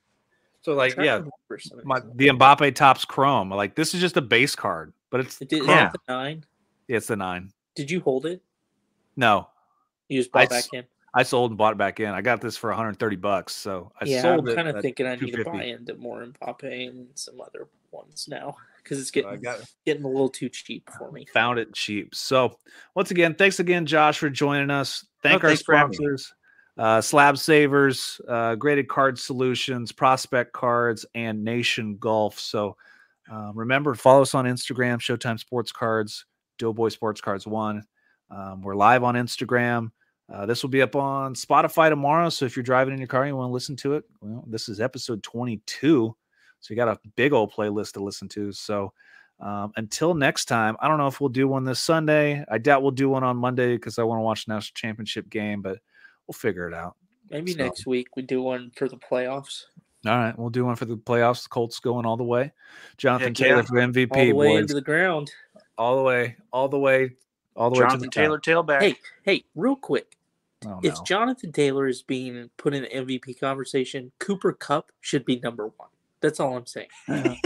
[0.62, 3.50] So like yeah, remember some of my, the Mbappe Topps Chrome.
[3.50, 5.90] Like this is just a base card, but it's It did, Yeah.
[5.92, 6.44] the nine?
[6.88, 7.50] yeah, it's the nine.
[7.74, 8.42] Did you hold it?
[9.16, 9.48] No,
[10.08, 10.84] You just bought s- back in.
[11.16, 12.08] I sold and bought it back in.
[12.08, 14.56] I got this for 130 bucks, so I yeah, sold I'm it.
[14.56, 18.56] kind of thinking I need to buy into more Mbappe and some other ones now
[18.82, 21.24] because it's So getting I got getting a little too cheap for me.
[21.32, 22.16] found it cheap.
[22.16, 22.58] So
[22.96, 25.06] once again, thanks again, Josh, for joining us.
[25.22, 26.34] Thank Oh, our thanks for sponsors,
[26.76, 32.38] uh, Slab Savers, uh, Graded Card Solutions, Prospect Cards, and Nation Golf.
[32.38, 32.76] So
[33.30, 36.26] uh, remember, follow us on Instagram, Showtime Sports Cards,
[36.58, 37.84] Doughboy Sports Cards One.
[38.30, 39.90] Um, we're live on Instagram.
[40.32, 42.28] Uh, this will be up on Spotify tomorrow.
[42.30, 44.44] So if you're driving in your car and you want to listen to it, well,
[44.46, 46.16] this is episode 22.
[46.60, 48.50] So you got a big old playlist to listen to.
[48.52, 48.92] So
[49.38, 52.42] um, until next time, I don't know if we'll do one this Sunday.
[52.50, 55.28] I doubt we'll do one on Monday because I want to watch the national championship
[55.28, 55.78] game, but
[56.26, 56.96] we'll figure it out.
[57.30, 59.64] Maybe So- next week we do one for the playoffs.
[60.06, 61.44] All right, we'll do one for the playoffs.
[61.44, 62.52] The Colts going all the way.
[62.98, 63.62] Jonathan Heck Taylor yeah.
[63.62, 64.60] for MVP, all the way boys.
[64.60, 65.30] into the ground.
[65.78, 67.12] all the way, all the way,
[67.56, 68.80] all the way to Jonathan the Taylor tailback.
[68.82, 70.16] Hey, hey, real quick.
[70.66, 71.02] Oh, If no.
[71.04, 75.88] Jonathan Taylor is being put in the MVP conversation, Cooper Kupp should be number one.
[76.20, 76.88] That's all I'm saying.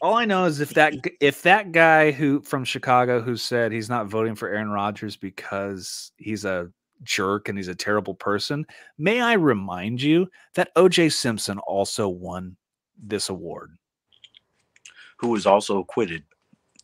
[0.00, 3.88] All I know is if that if that guy who from Chicago who said he's
[3.90, 6.70] not voting for Aaron Rodgers because he's a
[7.02, 8.66] jerk and he's a terrible person,
[8.98, 11.10] may I remind you that O.J.
[11.10, 12.56] Simpson also won
[13.02, 13.72] this award.
[15.18, 16.22] who was also acquitted.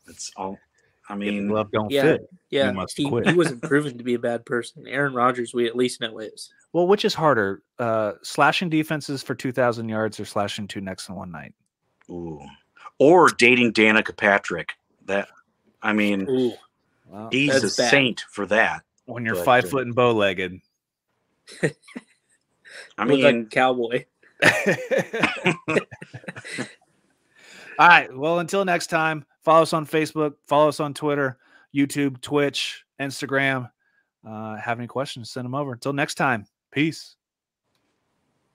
[0.06, 0.58] That's all.
[1.08, 2.02] I If mean, glove don't Yeah.
[2.02, 2.28] fit.
[2.50, 3.28] Yeah, must he, quit.
[3.28, 4.86] he wasn't proven to be a bad person.
[4.88, 6.50] Aaron Rodgers, we at least know is.
[6.72, 11.08] Well, which is harder, uh, slashing defenses for two thousand yards or slashing two necks
[11.08, 11.54] in one night?
[12.10, 12.40] ooh.
[12.98, 14.72] or dating Danica Patrick.
[15.06, 15.28] That,
[15.82, 16.54] I mean, Ooh,
[17.06, 17.28] Wow.
[17.30, 17.90] he's That's a bad.
[17.90, 18.82] saint for that.
[19.06, 20.60] When you're but, five uh, foot and bow legged.
[21.62, 24.04] I looked like mean, cowboy.
[27.78, 28.16] All right.
[28.16, 31.38] Well, until next time, follow us on Facebook, follow us on Twitter,
[31.74, 33.70] YouTube, Twitch, Instagram.
[34.26, 35.30] Uh, have any questions?
[35.30, 35.72] Send them over.
[35.72, 37.16] Until next time, peace.